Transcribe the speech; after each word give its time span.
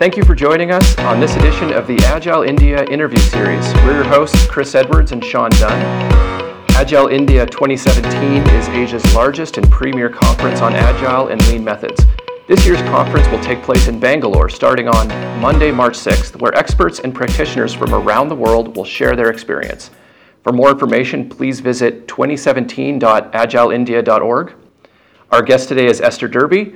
Thank 0.00 0.16
you 0.16 0.24
for 0.24 0.34
joining 0.34 0.70
us 0.70 0.96
on 1.00 1.20
this 1.20 1.36
edition 1.36 1.74
of 1.74 1.86
the 1.86 1.98
Agile 2.06 2.42
India 2.42 2.82
interview 2.84 3.18
series. 3.18 3.70
We're 3.84 3.96
your 3.96 4.04
hosts, 4.04 4.46
Chris 4.46 4.74
Edwards 4.74 5.12
and 5.12 5.22
Sean 5.22 5.50
Dunn. 5.50 5.78
Agile 6.70 7.08
India 7.08 7.44
2017 7.44 8.40
is 8.54 8.66
Asia's 8.70 9.14
largest 9.14 9.58
and 9.58 9.70
premier 9.70 10.08
conference 10.08 10.62
on 10.62 10.72
agile 10.72 11.28
and 11.28 11.46
lean 11.48 11.62
methods. 11.62 12.06
This 12.48 12.64
year's 12.64 12.80
conference 12.88 13.28
will 13.28 13.40
take 13.40 13.62
place 13.62 13.88
in 13.88 14.00
Bangalore 14.00 14.48
starting 14.48 14.88
on 14.88 15.08
Monday, 15.38 15.70
March 15.70 15.98
6th, 15.98 16.40
where 16.40 16.54
experts 16.54 17.00
and 17.00 17.14
practitioners 17.14 17.74
from 17.74 17.92
around 17.92 18.28
the 18.28 18.36
world 18.36 18.74
will 18.74 18.86
share 18.86 19.14
their 19.14 19.28
experience. 19.28 19.90
For 20.44 20.52
more 20.54 20.70
information, 20.70 21.28
please 21.28 21.60
visit 21.60 22.08
2017.agileindia.org. 22.08 24.54
Our 25.30 25.42
guest 25.42 25.68
today 25.68 25.88
is 25.88 26.00
Esther 26.00 26.26
Derby. 26.26 26.74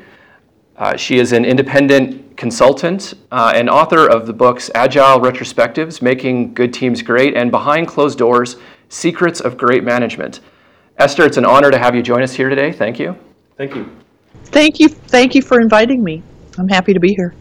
Uh, 0.77 0.97
she 0.97 1.19
is 1.19 1.33
an 1.33 1.45
independent 1.45 2.37
consultant 2.37 3.15
uh, 3.31 3.53
and 3.55 3.71
author 3.71 4.09
of 4.09 4.27
the 4.27 4.33
books 4.33 4.71
Agile 4.75 5.21
Retrospectives, 5.21 6.03
Making 6.03 6.53
Good 6.53 6.73
Teams 6.73 7.01
Great, 7.01 7.37
and 7.37 7.51
Behind 7.51 7.87
Closed 7.87 8.19
Doors 8.19 8.57
Secrets 8.89 9.41
of 9.41 9.57
Great 9.57 9.85
Management. 9.85 10.41
Esther, 10.99 11.25
it's 11.25 11.37
an 11.37 11.45
honor 11.45 11.71
to 11.71 11.79
have 11.79 11.95
you 11.95 12.03
join 12.03 12.23
us 12.23 12.33
here 12.35 12.49
today. 12.49 12.73
Thank 12.73 12.99
you. 12.99 13.17
Thank 13.57 13.75
you. 13.77 13.91
Thank 14.47 14.81
you. 14.81 14.89
Thank 14.89 15.35
you 15.35 15.43
for 15.43 15.61
inviting 15.61 16.03
me. 16.03 16.23
I'm 16.59 16.69
happy 16.69 16.93
to 16.93 17.01
be 17.01 17.15
here. 17.15 17.35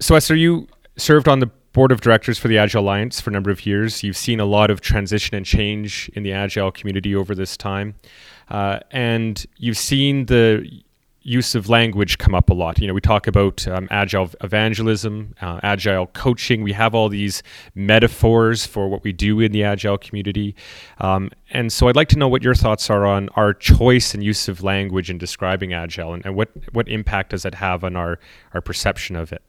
So, 0.00 0.14
Esther, 0.14 0.34
you 0.34 0.68
served 0.96 1.28
on 1.28 1.38
the 1.38 1.50
board 1.72 1.92
of 1.92 2.00
directors 2.00 2.38
for 2.38 2.48
the 2.48 2.58
Agile 2.58 2.82
Alliance 2.82 3.20
for 3.20 3.30
a 3.30 3.32
number 3.32 3.50
of 3.50 3.64
years. 3.64 4.02
You've 4.02 4.16
seen 4.16 4.40
a 4.40 4.44
lot 4.44 4.70
of 4.70 4.80
transition 4.80 5.36
and 5.36 5.46
change 5.46 6.10
in 6.14 6.22
the 6.22 6.32
Agile 6.32 6.70
community 6.70 7.14
over 7.14 7.34
this 7.34 7.56
time. 7.56 7.94
Uh, 8.50 8.80
and 8.90 9.44
you've 9.56 9.78
seen 9.78 10.26
the 10.26 10.82
use 11.22 11.54
of 11.54 11.68
language 11.68 12.18
come 12.18 12.34
up 12.34 12.50
a 12.50 12.54
lot. 12.54 12.78
You 12.78 12.88
know, 12.88 12.94
we 12.94 13.00
talk 13.00 13.26
about 13.26 13.66
um, 13.68 13.88
agile 13.90 14.30
evangelism, 14.42 15.34
uh, 15.40 15.60
agile 15.62 16.06
coaching. 16.08 16.62
We 16.62 16.72
have 16.72 16.94
all 16.94 17.08
these 17.08 17.42
metaphors 17.74 18.66
for 18.66 18.88
what 18.88 19.04
we 19.04 19.12
do 19.12 19.40
in 19.40 19.52
the 19.52 19.64
agile 19.64 19.98
community. 19.98 20.54
Um, 20.98 21.30
and 21.50 21.72
so 21.72 21.88
I'd 21.88 21.96
like 21.96 22.08
to 22.08 22.18
know 22.18 22.28
what 22.28 22.42
your 22.42 22.54
thoughts 22.54 22.90
are 22.90 23.06
on 23.06 23.28
our 23.30 23.54
choice 23.54 24.14
and 24.14 24.22
use 24.22 24.48
of 24.48 24.62
language 24.62 25.10
in 25.10 25.18
describing 25.18 25.72
agile 25.72 26.14
and, 26.14 26.24
and 26.26 26.34
what, 26.34 26.50
what 26.72 26.88
impact 26.88 27.30
does 27.30 27.44
it 27.44 27.54
have 27.54 27.84
on 27.84 27.96
our, 27.96 28.18
our 28.54 28.60
perception 28.60 29.16
of 29.16 29.32
it? 29.32 29.42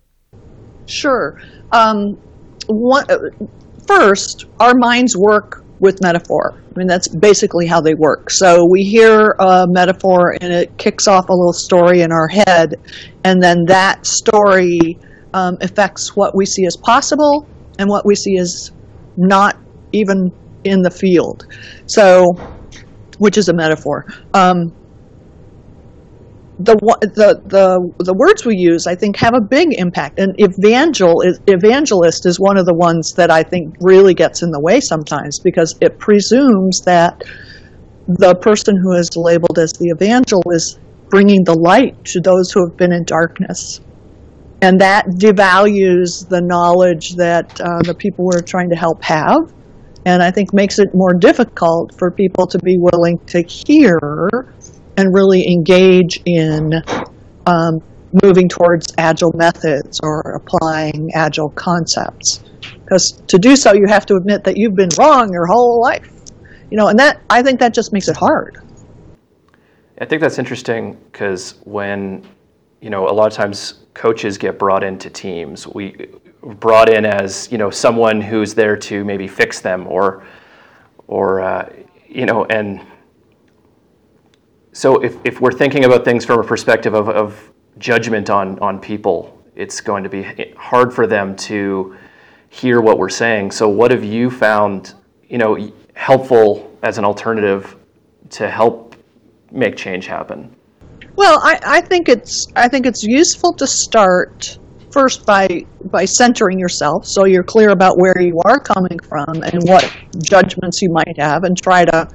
Sure. 0.86 1.42
Um, 1.72 2.20
one, 2.68 3.10
uh, 3.10 3.18
first, 3.88 4.46
our 4.60 4.74
minds 4.76 5.16
work 5.18 5.63
with 5.84 6.02
metaphor. 6.02 6.54
I 6.56 6.80
mean, 6.80 6.88
that's 6.88 7.10
basically 7.10 7.68
how 7.68 7.82
they 7.82 7.94
work. 7.94 8.30
So 8.30 8.66
we 8.72 8.84
hear 8.84 9.36
a 9.38 9.66
metaphor 9.68 10.36
and 10.40 10.52
it 10.54 10.78
kicks 10.78 11.10
off 11.10 11.28
a 11.28 11.34
little 11.34 11.52
story 11.52 12.02
in 12.02 12.12
our 12.12 12.28
head, 12.28 12.76
and 13.26 13.44
then 13.44 13.66
that 13.68 14.06
story 14.06 14.98
um, 15.34 15.58
affects 15.60 16.16
what 16.16 16.36
we 16.36 16.46
see 16.46 16.66
as 16.66 16.78
possible 16.78 17.46
and 17.80 17.90
what 17.90 18.06
we 18.06 18.16
see 18.16 18.38
as 18.38 18.72
not 19.18 19.58
even 19.92 20.32
in 20.64 20.82
the 20.82 20.90
field. 20.90 21.46
So, 21.86 22.32
which 23.18 23.38
is 23.38 23.50
a 23.50 23.54
metaphor. 23.54 24.06
Um, 24.34 24.74
the, 26.60 26.76
the 27.02 27.42
the 27.46 28.04
the 28.04 28.14
words 28.14 28.46
we 28.46 28.56
use, 28.56 28.86
I 28.86 28.96
think, 28.96 29.18
have 29.18 29.34
a 29.34 29.42
big 29.42 29.74
impact. 29.74 30.20
And 30.20 30.36
evangel 30.40 31.22
is, 31.22 31.40
evangelist 31.48 32.26
is 32.26 32.40
one 32.40 32.58
of 32.58 32.66
the 32.66 32.76
ones 32.76 33.14
that 33.18 33.32
I 33.32 33.42
think 33.44 33.76
really 33.82 34.14
gets 34.14 34.44
in 34.44 34.52
the 34.52 34.60
way 34.60 34.80
sometimes 34.80 35.40
because 35.40 35.76
it 35.82 35.98
presumes 35.98 36.82
that 36.86 37.24
the 38.08 38.36
person 38.36 38.76
who 38.78 38.94
is 38.94 39.10
labeled 39.16 39.58
as 39.58 39.72
the 39.74 39.90
evangel 39.90 40.44
is 40.52 40.78
bringing 41.10 41.44
the 41.44 41.56
light 41.56 41.96
to 42.06 42.20
those 42.22 42.52
who 42.52 42.68
have 42.68 42.78
been 42.78 42.92
in 42.92 43.04
darkness, 43.06 43.82
and 44.62 44.80
that 44.80 45.06
devalues 45.18 46.28
the 46.30 46.42
knowledge 46.42 47.16
that 47.16 47.60
uh, 47.62 47.82
the 47.84 47.96
people 47.96 48.26
we're 48.26 48.42
trying 48.42 48.70
to 48.70 48.76
help 48.76 49.02
have, 49.04 49.52
and 50.06 50.22
I 50.22 50.30
think 50.30 50.54
makes 50.54 50.78
it 50.78 50.90
more 50.94 51.14
difficult 51.14 51.98
for 51.98 52.12
people 52.12 52.46
to 52.48 52.60
be 52.60 52.78
willing 52.78 53.18
to 53.28 53.42
hear 53.42 53.98
and 54.98 55.14
really 55.14 55.48
engage 55.48 56.22
in 56.26 56.74
um, 57.46 57.82
moving 58.24 58.48
towards 58.48 58.94
agile 58.98 59.34
methods 59.34 60.00
or 60.04 60.22
applying 60.36 61.12
agile 61.14 61.50
concepts. 61.50 62.44
Because 62.84 63.22
to 63.28 63.40
do 63.40 63.56
so, 63.56 63.74
you 63.74 63.86
have 63.88 64.06
to 64.08 64.16
admit 64.16 64.44
that 64.44 64.58
you've 64.58 64.76
been 64.76 64.90
wrong 65.00 65.32
your 65.32 65.48
whole 65.48 65.82
life. 65.82 66.10
You 66.70 66.78
know, 66.78 66.88
and 66.88 66.98
that 67.00 67.22
I 67.30 67.44
think 67.44 67.60
that 67.60 67.74
just 67.74 67.94
makes 67.94 68.08
it 68.08 68.18
hard. 68.18 68.58
I 70.00 70.06
think 70.06 70.22
that's 70.22 70.40
interesting 70.40 70.98
because 71.12 71.56
when, 71.64 72.26
you 72.82 72.90
know, 72.90 73.08
a 73.08 73.14
lot 73.14 73.28
of 73.28 73.34
times 73.34 73.86
coaches 73.94 74.38
get 74.38 74.58
brought 74.58 74.84
into 74.84 75.10
teams, 75.10 75.68
we 75.68 76.08
brought 76.42 76.90
in 76.90 77.06
as 77.06 77.50
you 77.52 77.58
know 77.58 77.70
someone 77.70 78.20
who's 78.20 78.54
there 78.54 78.76
to 78.76 79.06
maybe 79.06 79.28
fix 79.28 79.62
them 79.62 79.88
or, 79.88 80.26
or 81.08 81.42
uh, 81.42 81.72
you 82.08 82.26
know, 82.26 82.46
and 82.46 82.82
so 84.74 85.02
if, 85.04 85.16
if 85.24 85.40
we're 85.40 85.52
thinking 85.52 85.86
about 85.86 86.04
things 86.04 86.26
from 86.26 86.40
a 86.40 86.44
perspective 86.44 86.96
of, 86.96 87.08
of 87.08 87.52
judgment 87.78 88.32
on, 88.32 88.58
on 88.60 88.80
people, 88.80 89.40
it's 89.56 89.80
going 89.80 90.04
to 90.04 90.10
be 90.10 90.24
hard 90.58 90.92
for 90.92 91.06
them 91.06 91.36
to 91.36 91.96
hear 92.50 92.82
what 92.82 92.98
we're 92.98 93.10
saying. 93.10 93.52
So 93.52 93.70
what 93.70 93.92
have 93.92 94.04
you 94.04 94.32
found, 94.32 94.96
you 95.30 95.38
know, 95.38 95.72
helpful 95.94 96.76
as 96.82 96.98
an 96.98 97.06
alternative 97.06 97.76
to 98.32 98.50
help 98.50 98.96
make 99.52 99.78
change 99.78 100.08
happen? 100.08 100.56
Well, 101.16 101.40
I, 101.44 101.60
I 101.64 101.82
think 101.82 102.10
it's 102.10 102.48
I 102.56 102.68
think 102.68 102.88
it's 102.88 103.04
useful 103.04 103.54
to 103.54 103.68
start 103.68 104.58
first 104.92 105.26
by 105.26 105.66
by 105.86 106.06
centering 106.06 106.58
yourself 106.60 107.06
so 107.06 107.26
you're 107.26 107.44
clear 107.44 107.70
about 107.70 107.98
where 107.98 108.20
you 108.20 108.40
are 108.46 108.60
coming 108.60 109.00
from 109.00 109.44
and 109.44 109.62
what 109.64 109.92
judgments 110.24 110.82
you 110.82 110.90
might 110.92 111.18
have 111.18 111.44
and 111.44 111.58
try 111.62 111.84
to 111.84 112.08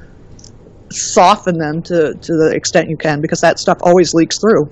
soften 0.90 1.58
them 1.58 1.82
to, 1.82 2.14
to 2.14 2.32
the 2.32 2.52
extent 2.54 2.88
you 2.88 2.96
can 2.96 3.20
because 3.20 3.40
that 3.40 3.58
stuff 3.58 3.78
always 3.82 4.14
leaks 4.14 4.36
through. 4.40 4.70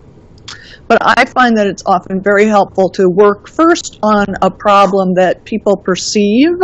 But 0.88 0.98
I 1.00 1.24
find 1.24 1.56
that 1.56 1.66
it's 1.66 1.82
often 1.84 2.22
very 2.22 2.46
helpful 2.46 2.88
to 2.90 3.08
work 3.08 3.48
first 3.48 3.98
on 4.02 4.26
a 4.42 4.50
problem 4.50 5.14
that 5.14 5.44
people 5.44 5.76
perceive 5.76 6.54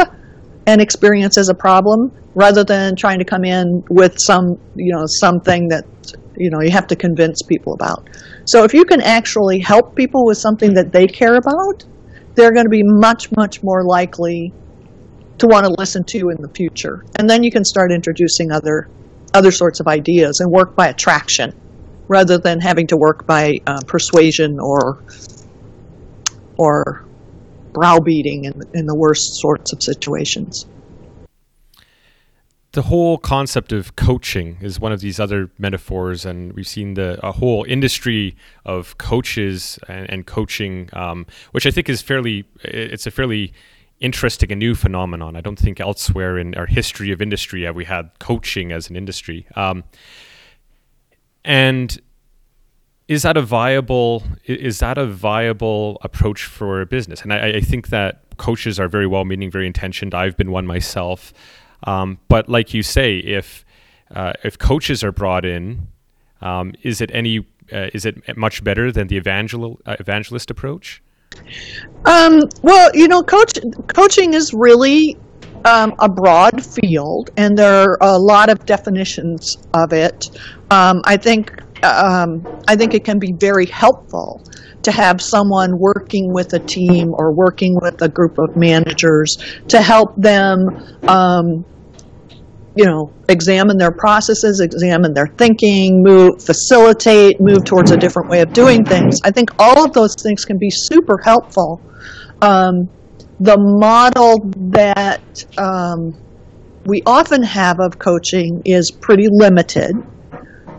and 0.66 0.80
experience 0.80 1.36
as 1.36 1.48
a 1.48 1.54
problem 1.54 2.12
rather 2.34 2.62
than 2.62 2.94
trying 2.94 3.18
to 3.18 3.24
come 3.24 3.44
in 3.44 3.82
with 3.90 4.14
some, 4.18 4.56
you 4.76 4.94
know, 4.94 5.04
something 5.06 5.68
that, 5.68 5.84
you 6.36 6.50
know, 6.50 6.60
you 6.62 6.70
have 6.70 6.86
to 6.86 6.96
convince 6.96 7.42
people 7.42 7.74
about. 7.74 8.08
So 8.44 8.62
if 8.62 8.72
you 8.72 8.84
can 8.84 9.00
actually 9.00 9.58
help 9.58 9.96
people 9.96 10.24
with 10.24 10.38
something 10.38 10.72
that 10.74 10.92
they 10.92 11.06
care 11.06 11.36
about, 11.36 11.84
they're 12.34 12.52
going 12.52 12.64
to 12.64 12.70
be 12.70 12.82
much, 12.84 13.26
much 13.36 13.62
more 13.62 13.84
likely 13.84 14.52
to 15.38 15.46
want 15.48 15.66
to 15.66 15.74
listen 15.78 16.04
to 16.06 16.18
you 16.18 16.30
in 16.30 16.40
the 16.40 16.48
future. 16.54 17.04
And 17.18 17.28
then 17.28 17.42
you 17.42 17.50
can 17.50 17.64
start 17.64 17.90
introducing 17.92 18.52
other 18.52 18.88
other 19.34 19.50
sorts 19.50 19.80
of 19.80 19.86
ideas 19.86 20.40
and 20.40 20.50
work 20.50 20.76
by 20.76 20.88
attraction 20.88 21.54
rather 22.08 22.38
than 22.38 22.60
having 22.60 22.86
to 22.88 22.96
work 22.96 23.26
by 23.26 23.58
uh, 23.66 23.80
persuasion 23.86 24.58
or 24.60 25.02
or 26.58 27.04
browbeating 27.72 28.44
in, 28.44 28.62
in 28.74 28.86
the 28.86 28.94
worst 28.94 29.40
sorts 29.40 29.72
of 29.72 29.82
situations. 29.82 30.66
The 32.72 32.82
whole 32.82 33.18
concept 33.18 33.72
of 33.72 33.96
coaching 33.96 34.56
is 34.62 34.80
one 34.80 34.92
of 34.92 35.00
these 35.00 35.20
other 35.20 35.50
metaphors, 35.58 36.24
and 36.24 36.54
we've 36.54 36.66
seen 36.66 36.94
the 36.94 37.18
a 37.26 37.32
whole 37.32 37.64
industry 37.68 38.34
of 38.64 38.96
coaches 38.96 39.78
and, 39.88 40.08
and 40.08 40.26
coaching, 40.26 40.88
um, 40.94 41.26
which 41.52 41.66
I 41.66 41.70
think 41.70 41.90
is 41.90 42.00
fairly 42.00 42.44
it's 42.64 43.06
a 43.06 43.10
fairly 43.10 43.52
interesting 44.02 44.50
and 44.52 44.58
new 44.58 44.74
phenomenon. 44.74 45.36
I 45.36 45.40
don't 45.40 45.58
think 45.58 45.80
elsewhere 45.80 46.38
in 46.38 46.54
our 46.56 46.66
history 46.66 47.12
of 47.12 47.22
industry 47.22 47.62
have 47.62 47.76
we 47.76 47.84
had 47.84 48.10
coaching 48.18 48.72
as 48.72 48.90
an 48.90 48.96
industry. 48.96 49.46
Um, 49.54 49.84
and 51.44 52.00
is 53.08 53.22
that 53.22 53.36
a 53.36 53.42
viable 53.42 54.22
is 54.44 54.78
that 54.78 54.98
a 54.98 55.06
viable 55.06 55.98
approach 56.02 56.44
for 56.44 56.80
a 56.80 56.86
business? 56.86 57.22
And 57.22 57.32
I, 57.32 57.54
I 57.54 57.60
think 57.60 57.88
that 57.88 58.36
coaches 58.36 58.78
are 58.80 58.88
very 58.88 59.06
well 59.06 59.24
meaning, 59.24 59.50
very 59.50 59.66
intentioned. 59.66 60.14
I've 60.14 60.36
been 60.36 60.50
one 60.50 60.66
myself, 60.66 61.32
um, 61.84 62.18
but 62.28 62.48
like 62.48 62.74
you 62.74 62.82
say, 62.82 63.18
if 63.18 63.64
uh, 64.14 64.32
if 64.44 64.58
coaches 64.58 65.02
are 65.04 65.12
brought 65.12 65.44
in, 65.44 65.88
um, 66.40 66.74
is 66.82 67.00
it 67.00 67.10
any 67.12 67.46
uh, 67.72 67.88
is 67.92 68.04
it 68.04 68.36
much 68.36 68.62
better 68.64 68.92
than 68.92 69.08
the 69.08 69.16
evangel- 69.16 69.80
uh, 69.86 69.96
evangelist 69.98 70.50
approach? 70.50 71.02
Um, 72.04 72.40
well, 72.62 72.90
you 72.94 73.08
know, 73.08 73.22
coach 73.22 73.52
coaching 73.94 74.34
is 74.34 74.52
really 74.52 75.16
um, 75.64 75.94
a 76.00 76.08
broad 76.08 76.64
field, 76.64 77.30
and 77.36 77.56
there 77.56 77.90
are 77.90 77.98
a 78.00 78.18
lot 78.18 78.50
of 78.50 78.64
definitions 78.66 79.56
of 79.74 79.92
it. 79.92 80.24
Um, 80.70 81.00
I 81.04 81.16
think 81.16 81.52
um, 81.84 82.46
I 82.68 82.76
think 82.76 82.94
it 82.94 83.04
can 83.04 83.18
be 83.18 83.32
very 83.38 83.66
helpful 83.66 84.42
to 84.82 84.90
have 84.90 85.20
someone 85.20 85.78
working 85.78 86.32
with 86.32 86.52
a 86.54 86.58
team 86.58 87.12
or 87.14 87.32
working 87.32 87.78
with 87.80 88.02
a 88.02 88.08
group 88.08 88.36
of 88.38 88.56
managers 88.56 89.36
to 89.68 89.80
help 89.80 90.14
them 90.16 90.66
um, 91.06 91.64
you 92.74 92.84
know, 92.84 93.12
examine 93.28 93.76
their 93.76 93.92
processes, 93.92 94.60
examine 94.60 95.12
their 95.12 95.26
thinking, 95.26 96.02
move, 96.02 96.42
facilitate, 96.42 97.40
move 97.40 97.64
towards 97.64 97.90
a 97.90 97.96
different 97.96 98.30
way 98.30 98.40
of 98.40 98.52
doing 98.52 98.84
things. 98.84 99.20
I 99.24 99.30
think 99.30 99.50
all 99.58 99.84
of 99.84 99.92
those 99.92 100.14
things 100.22 100.44
can 100.44 100.58
be 100.58 100.70
super 100.70 101.18
helpful. 101.18 101.82
Um, 102.40 102.88
the 103.40 103.58
model 103.58 104.38
that 104.70 105.44
um, 105.58 106.14
we 106.86 107.02
often 107.04 107.42
have 107.42 107.78
of 107.80 107.98
coaching 107.98 108.62
is 108.64 108.90
pretty 108.90 109.28
limited. 109.30 109.94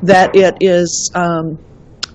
That 0.02 0.36
it 0.36 0.58
is, 0.62 1.12
um, 1.16 1.58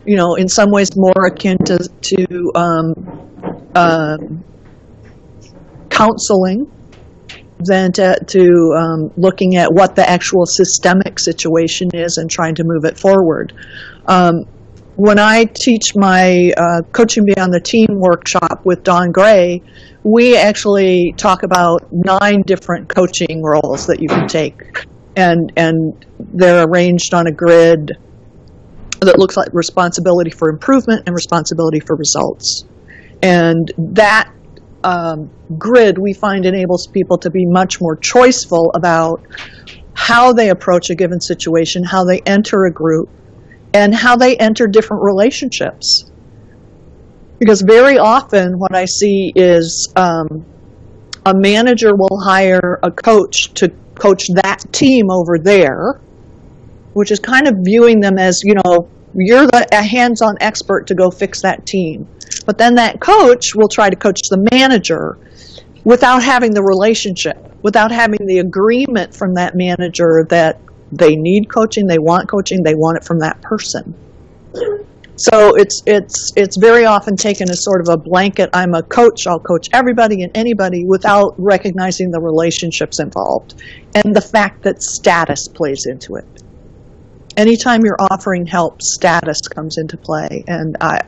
you 0.04 0.16
know, 0.16 0.34
in 0.34 0.48
some 0.48 0.70
ways 0.70 0.90
more 0.96 1.26
akin 1.26 1.56
to, 1.64 1.78
to 1.78 2.52
um, 2.54 3.70
uh, 3.74 4.18
counseling 5.88 6.70
than 7.60 7.92
to, 7.92 8.16
to 8.26 8.74
um, 8.76 9.10
looking 9.16 9.56
at 9.56 9.72
what 9.72 9.96
the 9.96 10.08
actual 10.08 10.46
systemic 10.46 11.18
situation 11.18 11.90
is 11.94 12.16
and 12.16 12.30
trying 12.30 12.54
to 12.54 12.64
move 12.64 12.84
it 12.84 12.98
forward. 12.98 13.52
Um, 14.06 14.44
when 14.96 15.18
I 15.18 15.44
teach 15.44 15.94
my 15.94 16.52
uh, 16.56 16.82
Coaching 16.90 17.24
Beyond 17.24 17.52
the 17.52 17.60
Team 17.60 17.86
workshop 17.90 18.62
with 18.64 18.82
Don 18.82 19.12
Gray, 19.12 19.62
we 20.02 20.36
actually 20.36 21.14
talk 21.16 21.44
about 21.44 21.86
nine 21.92 22.42
different 22.42 22.88
coaching 22.88 23.42
roles 23.42 23.86
that 23.86 24.00
you 24.00 24.08
can 24.08 24.26
take, 24.26 24.86
and 25.14 25.52
and 25.56 26.04
they're 26.18 26.66
arranged 26.66 27.14
on 27.14 27.28
a 27.28 27.32
grid 27.32 27.92
that 29.00 29.18
looks 29.20 29.36
like 29.36 29.48
responsibility 29.52 30.30
for 30.30 30.50
improvement 30.50 31.04
and 31.06 31.14
responsibility 31.14 31.78
for 31.78 31.94
results, 31.94 32.64
and 33.22 33.72
that 33.78 34.32
um, 34.84 35.30
grid 35.58 35.98
we 35.98 36.12
find 36.12 36.46
enables 36.46 36.86
people 36.86 37.18
to 37.18 37.30
be 37.30 37.44
much 37.46 37.80
more 37.80 37.96
choiceful 37.96 38.70
about 38.74 39.22
how 39.94 40.32
they 40.32 40.50
approach 40.50 40.90
a 40.90 40.94
given 40.94 41.20
situation, 41.20 41.82
how 41.82 42.04
they 42.04 42.20
enter 42.20 42.64
a 42.66 42.72
group, 42.72 43.08
and 43.74 43.94
how 43.94 44.16
they 44.16 44.36
enter 44.36 44.66
different 44.66 45.02
relationships. 45.02 46.10
Because 47.38 47.62
very 47.62 47.98
often 47.98 48.58
what 48.58 48.74
I 48.74 48.84
see 48.84 49.32
is 49.34 49.92
um, 49.96 50.44
a 51.26 51.34
manager 51.34 51.94
will 51.94 52.20
hire 52.20 52.78
a 52.82 52.90
coach 52.90 53.52
to 53.54 53.68
coach 53.96 54.26
that 54.34 54.64
team 54.72 55.10
over 55.10 55.38
there, 55.38 56.00
which 56.94 57.10
is 57.10 57.18
kind 57.18 57.46
of 57.46 57.54
viewing 57.62 58.00
them 58.00 58.18
as, 58.18 58.40
you 58.44 58.54
know, 58.54 58.88
you're 59.14 59.46
the 59.46 59.66
hands-on 59.72 60.36
expert 60.40 60.86
to 60.86 60.94
go 60.94 61.10
fix 61.10 61.42
that 61.42 61.66
team. 61.66 62.06
But 62.46 62.58
then 62.58 62.74
that 62.76 63.00
coach 63.00 63.54
will 63.54 63.68
try 63.68 63.90
to 63.90 63.96
coach 63.96 64.20
the 64.30 64.48
manager 64.52 65.18
without 65.84 66.22
having 66.22 66.52
the 66.52 66.62
relationship, 66.62 67.36
without 67.62 67.90
having 67.90 68.20
the 68.26 68.38
agreement 68.38 69.14
from 69.14 69.34
that 69.34 69.54
manager 69.54 70.26
that 70.30 70.60
they 70.92 71.16
need 71.16 71.50
coaching, 71.50 71.86
they 71.86 71.98
want 71.98 72.28
coaching, 72.28 72.62
they 72.62 72.74
want 72.74 72.96
it 72.96 73.04
from 73.04 73.18
that 73.20 73.40
person. 73.42 73.94
So 75.18 75.56
it's 75.56 75.82
it's 75.84 76.32
it's 76.36 76.56
very 76.56 76.84
often 76.84 77.16
taken 77.16 77.50
as 77.50 77.64
sort 77.64 77.80
of 77.80 77.88
a 77.88 77.96
blanket. 77.96 78.50
I'm 78.52 78.72
a 78.74 78.84
coach. 78.84 79.26
I'll 79.26 79.40
coach 79.40 79.68
everybody 79.72 80.22
and 80.22 80.30
anybody 80.36 80.84
without 80.84 81.34
recognizing 81.38 82.12
the 82.12 82.20
relationships 82.20 83.00
involved 83.00 83.60
and 83.94 84.14
the 84.14 84.20
fact 84.20 84.62
that 84.62 84.80
status 84.80 85.48
plays 85.48 85.86
into 85.86 86.14
it. 86.14 86.24
Anytime 87.36 87.84
you're 87.84 87.96
offering 87.98 88.46
help, 88.46 88.80
status 88.80 89.40
comes 89.40 89.76
into 89.76 89.96
play, 89.96 90.44
and 90.46 90.76
I 90.80 91.00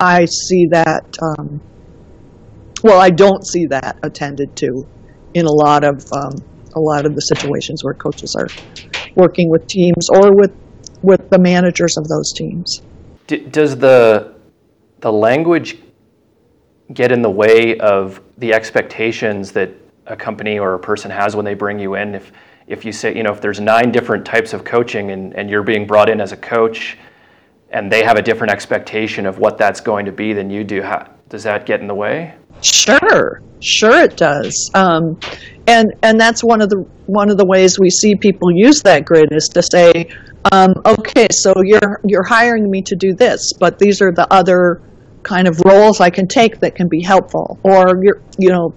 I 0.00 0.26
see 0.26 0.66
that. 0.70 1.04
Um, 1.22 1.60
well, 2.82 3.00
I 3.00 3.10
don't 3.10 3.46
see 3.46 3.66
that 3.66 3.98
attended 4.02 4.54
to 4.56 4.86
in 5.34 5.46
a 5.46 5.52
lot 5.52 5.84
of 5.84 6.04
um, 6.12 6.34
a 6.74 6.80
lot 6.80 7.06
of 7.06 7.14
the 7.14 7.20
situations 7.20 7.82
where 7.82 7.94
coaches 7.94 8.34
are 8.38 8.48
working 9.14 9.50
with 9.50 9.66
teams 9.66 10.08
or 10.10 10.34
with 10.34 10.52
with 11.02 11.28
the 11.30 11.38
managers 11.38 11.96
of 11.96 12.08
those 12.08 12.32
teams. 12.32 12.82
D- 13.26 13.38
does 13.38 13.76
the 13.76 14.34
the 15.00 15.12
language 15.12 15.78
get 16.92 17.10
in 17.10 17.22
the 17.22 17.30
way 17.30 17.78
of 17.78 18.20
the 18.38 18.52
expectations 18.52 19.52
that 19.52 19.70
a 20.06 20.16
company 20.16 20.58
or 20.58 20.74
a 20.74 20.78
person 20.78 21.10
has 21.10 21.34
when 21.34 21.44
they 21.44 21.54
bring 21.54 21.78
you 21.78 21.94
in? 21.94 22.14
If 22.14 22.32
if 22.66 22.84
you 22.84 22.92
say, 22.92 23.16
you 23.16 23.22
know, 23.22 23.32
if 23.32 23.40
there's 23.40 23.60
nine 23.60 23.92
different 23.92 24.24
types 24.24 24.52
of 24.52 24.64
coaching 24.64 25.10
and, 25.10 25.34
and 25.34 25.48
you're 25.48 25.62
being 25.62 25.86
brought 25.86 26.08
in 26.08 26.20
as 26.20 26.32
a 26.32 26.36
coach 26.36 26.98
and 27.70 27.90
they 27.90 28.04
have 28.04 28.16
a 28.16 28.22
different 28.22 28.52
expectation 28.52 29.26
of 29.26 29.38
what 29.38 29.58
that's 29.58 29.80
going 29.80 30.06
to 30.06 30.12
be 30.12 30.32
than 30.32 30.50
you 30.50 30.64
do, 30.64 30.82
how, 30.82 31.08
does 31.28 31.42
that 31.42 31.66
get 31.66 31.80
in 31.80 31.86
the 31.86 31.94
way? 31.94 32.34
Sure, 32.62 33.42
sure 33.60 34.02
it 34.02 34.16
does. 34.16 34.70
Um, 34.74 35.18
and 35.66 35.92
and 36.02 36.18
that's 36.18 36.42
one 36.42 36.62
of 36.62 36.70
the 36.70 36.86
one 37.06 37.30
of 37.30 37.36
the 37.36 37.44
ways 37.46 37.78
we 37.78 37.90
see 37.90 38.14
people 38.14 38.50
use 38.52 38.82
that 38.82 39.04
grid 39.04 39.28
is 39.32 39.48
to 39.48 39.62
say, 39.62 40.08
um, 40.52 40.72
okay, 40.86 41.26
so 41.30 41.52
you're 41.64 42.00
you're 42.04 42.24
hiring 42.24 42.70
me 42.70 42.82
to 42.82 42.96
do 42.96 43.12
this, 43.14 43.52
but 43.58 43.78
these 43.78 44.00
are 44.00 44.12
the 44.12 44.32
other 44.32 44.80
kind 45.22 45.48
of 45.48 45.60
roles 45.66 46.00
I 46.00 46.08
can 46.08 46.28
take 46.28 46.60
that 46.60 46.76
can 46.76 46.88
be 46.88 47.02
helpful. 47.02 47.58
Or 47.62 47.94
you're 48.02 48.22
you 48.38 48.48
know, 48.48 48.74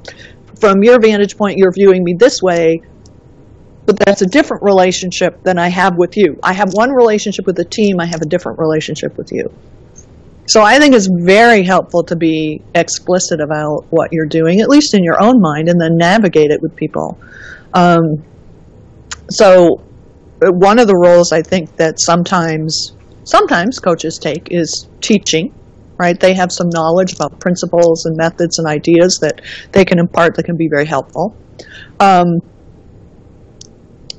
from 0.60 0.84
your 0.84 1.00
vantage 1.00 1.38
point, 1.38 1.58
you're 1.58 1.72
viewing 1.72 2.04
me 2.04 2.16
this 2.18 2.42
way, 2.42 2.82
but 3.90 4.06
that's 4.06 4.22
a 4.22 4.28
different 4.28 4.62
relationship 4.62 5.42
than 5.42 5.58
I 5.58 5.68
have 5.70 5.98
with 5.98 6.16
you. 6.16 6.38
I 6.44 6.54
have 6.54 6.70
one 6.74 6.92
relationship 6.92 7.48
with 7.48 7.56
the 7.56 7.66
team. 7.66 8.00
I 8.00 8.06
have 8.06 8.22
a 8.22 8.26
different 8.28 8.60
relationship 8.60 9.18
with 9.18 9.32
you. 9.32 9.52
So 10.46 10.62
I 10.62 10.78
think 10.78 10.94
it's 10.94 11.10
very 11.26 11.64
helpful 11.64 12.04
to 12.04 12.16
be 12.16 12.62
explicit 12.76 13.42
about 13.42 13.86
what 13.90 14.10
you're 14.12 14.28
doing, 14.28 14.62
at 14.62 14.70
least 14.70 14.94
in 14.94 15.04
your 15.04 15.20
own 15.20 15.42
mind, 15.42 15.70
and 15.70 15.82
then 15.82 15.98
navigate 15.98 16.52
it 16.52 16.62
with 16.62 16.76
people. 16.76 17.20
Um, 17.74 18.24
so 19.32 19.82
one 20.40 20.78
of 20.78 20.86
the 20.86 20.96
roles 20.96 21.32
I 21.32 21.42
think 21.42 21.76
that 21.78 22.00
sometimes 22.00 22.94
sometimes 23.24 23.80
coaches 23.80 24.20
take 24.20 24.50
is 24.52 24.88
teaching. 25.02 25.52
Right? 25.98 26.18
They 26.18 26.36
have 26.36 26.52
some 26.52 26.70
knowledge 26.70 27.14
about 27.14 27.40
principles 27.40 28.06
and 28.06 28.16
methods 28.16 28.60
and 28.60 28.68
ideas 28.68 29.18
that 29.22 29.42
they 29.72 29.84
can 29.84 29.98
impart 29.98 30.36
that 30.36 30.44
can 30.44 30.56
be 30.56 30.70
very 30.70 30.86
helpful. 30.86 31.36
Um, 32.00 32.40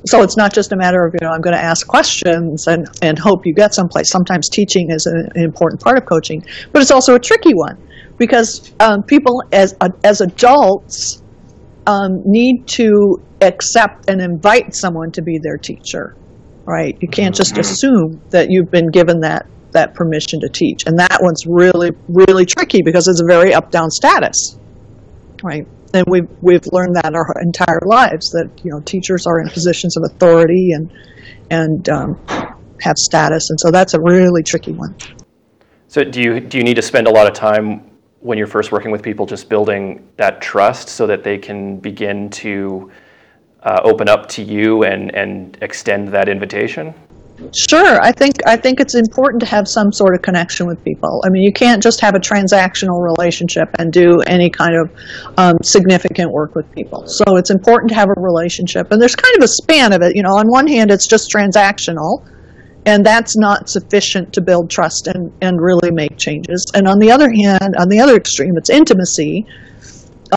so 0.05 0.23
it's 0.23 0.37
not 0.37 0.53
just 0.53 0.71
a 0.71 0.75
matter 0.75 1.05
of 1.05 1.13
you 1.13 1.25
know 1.25 1.31
I'm 1.31 1.41
going 1.41 1.55
to 1.55 1.63
ask 1.63 1.87
questions 1.87 2.67
and 2.67 2.87
and 3.01 3.17
hope 3.19 3.45
you 3.45 3.53
get 3.53 3.73
someplace. 3.73 4.09
Sometimes 4.09 4.49
teaching 4.49 4.89
is 4.89 5.05
an, 5.05 5.29
an 5.35 5.43
important 5.43 5.81
part 5.81 5.97
of 5.97 6.05
coaching, 6.05 6.43
but 6.71 6.81
it's 6.81 6.91
also 6.91 7.15
a 7.15 7.19
tricky 7.19 7.53
one 7.53 7.77
because 8.17 8.73
um, 8.79 9.03
people 9.03 9.43
as 9.51 9.75
uh, 9.81 9.89
as 10.03 10.21
adults 10.21 11.21
um, 11.87 12.21
need 12.25 12.67
to 12.67 13.21
accept 13.41 14.09
and 14.09 14.21
invite 14.21 14.75
someone 14.75 15.11
to 15.11 15.21
be 15.21 15.39
their 15.41 15.57
teacher. 15.57 16.15
Right? 16.65 16.95
You 17.01 17.07
can't 17.07 17.35
just 17.35 17.53
mm-hmm. 17.53 17.61
assume 17.61 18.21
that 18.29 18.49
you've 18.49 18.69
been 18.71 18.89
given 18.91 19.19
that 19.21 19.47
that 19.71 19.93
permission 19.93 20.39
to 20.41 20.49
teach, 20.49 20.85
and 20.85 20.97
that 20.99 21.19
one's 21.21 21.45
really 21.47 21.91
really 22.07 22.45
tricky 22.45 22.81
because 22.83 23.07
it's 23.07 23.21
a 23.21 23.25
very 23.25 23.53
up 23.53 23.71
down 23.71 23.89
status. 23.89 24.57
Right? 25.43 25.67
And 25.93 26.05
we've 26.07 26.29
we've 26.41 26.65
learned 26.71 26.95
that 26.95 27.13
our 27.13 27.33
entire 27.41 27.81
lives 27.85 28.29
that 28.31 28.49
you 28.63 28.71
know 28.71 28.79
teachers 28.81 29.25
are 29.25 29.39
in 29.39 29.49
positions 29.49 29.97
of 29.97 30.03
authority 30.05 30.71
and 30.71 30.91
and 31.49 31.89
um, 31.89 32.19
have 32.81 32.97
status, 32.97 33.49
and 33.49 33.59
so 33.59 33.71
that's 33.71 33.93
a 33.93 33.99
really 33.99 34.43
tricky 34.43 34.71
one. 34.71 34.95
So 35.87 36.03
do 36.03 36.21
you 36.21 36.39
do 36.39 36.57
you 36.57 36.63
need 36.63 36.75
to 36.75 36.81
spend 36.81 37.07
a 37.07 37.11
lot 37.11 37.27
of 37.27 37.33
time 37.33 37.91
when 38.19 38.37
you're 38.37 38.47
first 38.47 38.71
working 38.71 38.91
with 38.91 39.01
people 39.01 39.25
just 39.25 39.49
building 39.49 40.07
that 40.17 40.41
trust 40.41 40.89
so 40.89 41.07
that 41.07 41.23
they 41.23 41.37
can 41.37 41.77
begin 41.77 42.29
to 42.29 42.91
uh, 43.63 43.81
open 43.83 44.07
up 44.07 44.27
to 44.29 44.41
you 44.41 44.83
and 44.83 45.13
and 45.15 45.57
extend 45.61 46.07
that 46.09 46.29
invitation? 46.29 46.93
Sure, 47.53 47.99
I 48.01 48.11
think 48.11 48.35
I 48.45 48.55
think 48.55 48.79
it's 48.79 48.95
important 48.95 49.41
to 49.41 49.45
have 49.47 49.67
some 49.67 49.91
sort 49.91 50.15
of 50.15 50.21
connection 50.21 50.67
with 50.67 50.83
people. 50.83 51.21
I 51.25 51.29
mean, 51.29 51.41
you 51.41 51.51
can't 51.51 51.81
just 51.81 51.99
have 52.01 52.15
a 52.15 52.19
transactional 52.19 53.01
relationship 53.01 53.69
and 53.79 53.91
do 53.91 54.21
any 54.21 54.49
kind 54.49 54.75
of 54.75 54.91
um, 55.37 55.57
significant 55.63 56.31
work 56.31 56.55
with 56.55 56.71
people. 56.73 57.07
So 57.07 57.35
it's 57.37 57.49
important 57.49 57.89
to 57.89 57.95
have 57.95 58.09
a 58.09 58.19
relationship, 58.21 58.91
and 58.91 59.01
there's 59.01 59.15
kind 59.15 59.35
of 59.37 59.43
a 59.43 59.47
span 59.47 59.91
of 59.91 60.01
it. 60.01 60.15
You 60.15 60.23
know, 60.23 60.35
on 60.35 60.47
one 60.47 60.67
hand, 60.67 60.91
it's 60.91 61.07
just 61.07 61.31
transactional, 61.31 62.23
and 62.85 63.05
that's 63.05 63.35
not 63.37 63.69
sufficient 63.69 64.33
to 64.33 64.41
build 64.41 64.69
trust 64.69 65.07
and 65.07 65.31
and 65.41 65.59
really 65.59 65.91
make 65.91 66.17
changes. 66.17 66.65
And 66.73 66.87
on 66.87 66.99
the 66.99 67.11
other 67.11 67.29
hand, 67.31 67.75
on 67.77 67.89
the 67.89 67.99
other 67.99 68.15
extreme, 68.15 68.55
it's 68.55 68.69
intimacy. 68.69 69.45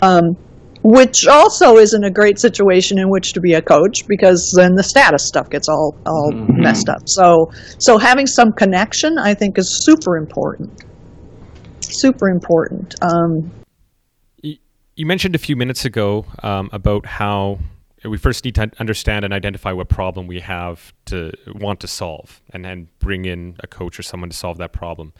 Um, 0.01 0.35
which 0.87 1.25
also 1.25 1.77
isn't 1.77 2.03
a 2.03 2.11
great 2.11 2.37
situation 2.37 2.99
in 2.99 3.09
which 3.09 3.33
to 3.33 3.41
be 3.41 3.55
a 3.55 3.61
coach 3.61 4.07
because 4.07 4.53
then 4.55 4.75
the 4.75 4.83
status 4.83 5.25
stuff 5.25 5.49
gets 5.49 5.67
all 5.67 5.97
all 6.05 6.31
mm-hmm. 6.31 6.61
messed 6.61 6.89
up. 6.89 7.01
So 7.09 7.51
so 7.79 7.97
having 7.97 8.27
some 8.27 8.51
connection, 8.51 9.17
I 9.17 9.33
think, 9.33 9.57
is 9.57 9.83
super 9.83 10.15
important. 10.15 10.83
Super 11.79 12.29
important. 12.29 12.93
Um, 13.01 13.51
you 14.43 15.05
mentioned 15.07 15.33
a 15.33 15.39
few 15.39 15.55
minutes 15.55 15.85
ago 15.85 16.25
um, 16.43 16.69
about 16.71 17.07
how 17.07 17.57
we 18.07 18.17
first 18.17 18.45
need 18.45 18.53
to 18.55 18.69
understand 18.79 19.25
and 19.25 19.33
identify 19.33 19.71
what 19.71 19.89
problem 19.89 20.27
we 20.27 20.39
have 20.39 20.93
to 21.05 21.31
want 21.55 21.79
to 21.79 21.87
solve, 21.87 22.41
and 22.51 22.63
then 22.63 22.89
bring 22.99 23.25
in 23.25 23.55
a 23.63 23.67
coach 23.67 23.97
or 23.97 24.03
someone 24.03 24.29
to 24.29 24.37
solve 24.37 24.59
that 24.59 24.71
problem. 24.71 25.13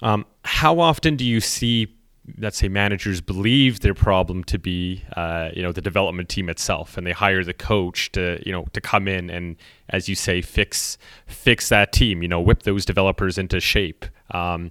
Um, 0.00 0.24
how 0.42 0.80
often 0.80 1.16
do 1.16 1.24
you 1.24 1.40
see 1.40 1.93
let's 2.38 2.56
say 2.56 2.68
managers 2.68 3.20
believe 3.20 3.80
their 3.80 3.94
problem 3.94 4.42
to 4.44 4.58
be 4.58 5.04
uh, 5.16 5.50
you 5.54 5.62
know 5.62 5.72
the 5.72 5.82
development 5.82 6.28
team 6.28 6.48
itself 6.48 6.96
and 6.96 7.06
they 7.06 7.12
hire 7.12 7.44
the 7.44 7.52
coach 7.52 8.10
to 8.12 8.40
you 8.44 8.52
know 8.52 8.64
to 8.72 8.80
come 8.80 9.06
in 9.06 9.28
and 9.30 9.56
as 9.90 10.08
you 10.08 10.14
say 10.14 10.40
fix 10.40 10.96
fix 11.26 11.68
that 11.68 11.92
team 11.92 12.22
you 12.22 12.28
know 12.28 12.40
whip 12.40 12.62
those 12.62 12.84
developers 12.84 13.38
into 13.38 13.60
shape. 13.60 14.06
Um, 14.30 14.70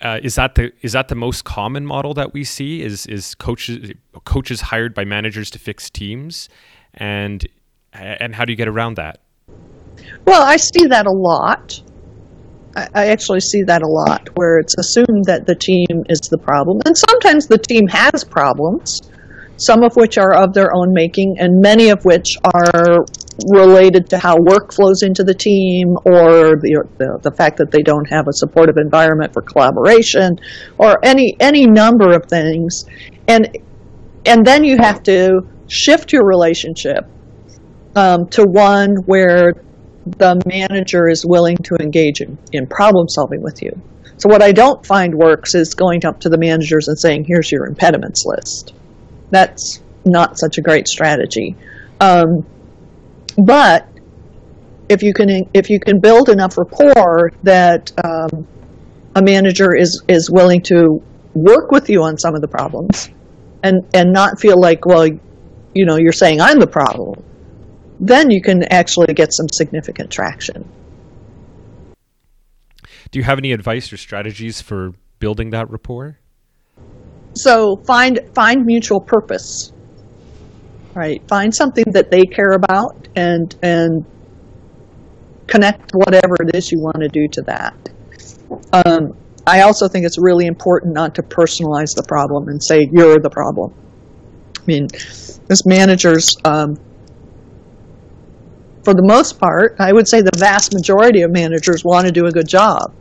uh, 0.00 0.18
is 0.22 0.34
that 0.34 0.56
the 0.56 0.72
is 0.82 0.92
that 0.92 1.08
the 1.08 1.14
most 1.14 1.44
common 1.44 1.86
model 1.86 2.14
that 2.14 2.32
we 2.32 2.44
see 2.44 2.82
is 2.82 3.06
is 3.06 3.34
coaches 3.34 3.92
coaches 4.24 4.60
hired 4.62 4.94
by 4.94 5.04
managers 5.04 5.50
to 5.50 5.58
fix 5.58 5.90
teams? 5.90 6.48
And 6.94 7.46
and 7.92 8.34
how 8.34 8.44
do 8.44 8.52
you 8.52 8.56
get 8.56 8.68
around 8.68 8.96
that? 8.96 9.20
Well 10.24 10.42
i 10.42 10.56
see 10.56 10.86
that 10.86 11.06
a 11.06 11.12
lot 11.12 11.80
I 12.76 13.06
actually 13.06 13.40
see 13.40 13.62
that 13.64 13.82
a 13.82 13.86
lot 13.86 14.28
where 14.34 14.58
it's 14.58 14.74
assumed 14.78 15.26
that 15.26 15.46
the 15.46 15.54
team 15.54 16.04
is 16.08 16.20
the 16.30 16.38
problem. 16.38 16.80
And 16.84 16.96
sometimes 16.96 17.46
the 17.46 17.58
team 17.58 17.86
has 17.88 18.24
problems, 18.24 19.00
some 19.56 19.84
of 19.84 19.94
which 19.94 20.18
are 20.18 20.34
of 20.34 20.54
their 20.54 20.74
own 20.74 20.92
making, 20.92 21.36
and 21.38 21.60
many 21.60 21.90
of 21.90 22.04
which 22.04 22.36
are 22.52 23.04
related 23.48 24.08
to 24.10 24.18
how 24.18 24.36
work 24.38 24.72
flows 24.72 25.02
into 25.02 25.22
the 25.22 25.34
team 25.34 25.96
or 26.04 26.56
the, 26.56 26.84
the, 26.98 27.18
the 27.22 27.30
fact 27.30 27.58
that 27.58 27.70
they 27.70 27.82
don't 27.82 28.08
have 28.10 28.26
a 28.26 28.32
supportive 28.32 28.76
environment 28.76 29.32
for 29.32 29.42
collaboration 29.42 30.36
or 30.78 30.98
any, 31.04 31.36
any 31.38 31.66
number 31.66 32.12
of 32.12 32.26
things. 32.26 32.84
And, 33.28 33.56
and 34.26 34.44
then 34.44 34.64
you 34.64 34.78
have 34.78 35.02
to 35.04 35.42
shift 35.68 36.12
your 36.12 36.26
relationship 36.26 37.06
um, 37.94 38.26
to 38.30 38.42
one 38.42 38.96
where 39.06 39.52
the 40.06 40.40
manager 40.46 41.08
is 41.08 41.24
willing 41.24 41.56
to 41.64 41.76
engage 41.80 42.20
in, 42.20 42.38
in 42.52 42.66
problem 42.66 43.08
solving 43.08 43.42
with 43.42 43.62
you. 43.62 43.70
So 44.18 44.28
what 44.28 44.42
I 44.42 44.52
don't 44.52 44.84
find 44.86 45.14
works 45.14 45.54
is 45.54 45.74
going 45.74 46.04
up 46.04 46.20
to 46.20 46.28
the 46.28 46.38
managers 46.38 46.88
and 46.88 46.98
saying, 46.98 47.24
here's 47.26 47.50
your 47.50 47.66
impediments 47.66 48.24
list. 48.24 48.74
That's 49.30 49.80
not 50.04 50.38
such 50.38 50.58
a 50.58 50.62
great 50.62 50.86
strategy. 50.86 51.56
Um, 52.00 52.46
but 53.36 53.88
if 54.88 55.02
you 55.02 55.12
can 55.14 55.28
if 55.54 55.70
you 55.70 55.80
can 55.80 56.00
build 56.00 56.28
enough 56.28 56.56
rapport 56.58 57.32
that 57.42 57.90
um, 58.04 58.46
a 59.14 59.22
manager 59.22 59.74
is 59.74 60.02
is 60.08 60.30
willing 60.30 60.62
to 60.62 61.02
work 61.34 61.70
with 61.70 61.88
you 61.88 62.02
on 62.02 62.18
some 62.18 62.34
of 62.34 62.40
the 62.40 62.48
problems 62.48 63.10
and 63.62 63.82
and 63.94 64.12
not 64.12 64.38
feel 64.38 64.60
like 64.60 64.84
well 64.86 65.06
you 65.06 65.86
know 65.86 65.96
you're 65.96 66.12
saying 66.12 66.40
I'm 66.40 66.60
the 66.60 66.66
problem 66.66 67.13
then 68.06 68.30
you 68.30 68.42
can 68.42 68.62
actually 68.64 69.14
get 69.14 69.32
some 69.32 69.46
significant 69.52 70.10
traction. 70.10 70.68
Do 73.10 73.18
you 73.18 73.24
have 73.24 73.38
any 73.38 73.52
advice 73.52 73.92
or 73.92 73.96
strategies 73.96 74.60
for 74.60 74.90
building 75.20 75.50
that 75.50 75.70
rapport? 75.70 76.18
So 77.34 77.76
find 77.86 78.20
find 78.34 78.64
mutual 78.64 79.00
purpose. 79.00 79.72
Right. 80.94 81.26
Find 81.28 81.52
something 81.54 81.84
that 81.92 82.10
they 82.10 82.22
care 82.22 82.52
about 82.52 83.08
and 83.16 83.54
and 83.62 84.04
connect 85.46 85.92
whatever 85.92 86.36
it 86.40 86.54
is 86.54 86.70
you 86.70 86.80
want 86.80 87.00
to 87.00 87.08
do 87.08 87.26
to 87.28 87.42
that. 87.42 87.90
Um, 88.72 89.16
I 89.46 89.62
also 89.62 89.88
think 89.88 90.06
it's 90.06 90.18
really 90.18 90.46
important 90.46 90.94
not 90.94 91.14
to 91.16 91.22
personalize 91.22 91.94
the 91.94 92.04
problem 92.06 92.48
and 92.48 92.62
say 92.62 92.88
you're 92.92 93.18
the 93.18 93.30
problem. 93.30 93.74
I 94.56 94.62
mean, 94.66 94.88
as 95.50 95.66
managers, 95.66 96.34
um, 96.44 96.76
for 98.84 98.94
the 98.94 99.02
most 99.02 99.40
part, 99.40 99.76
I 99.78 99.92
would 99.92 100.08
say 100.08 100.20
the 100.20 100.36
vast 100.36 100.74
majority 100.74 101.22
of 101.22 101.32
managers 101.32 101.84
want 101.84 102.06
to 102.06 102.12
do 102.12 102.26
a 102.26 102.30
good 102.30 102.48
job. 102.48 102.94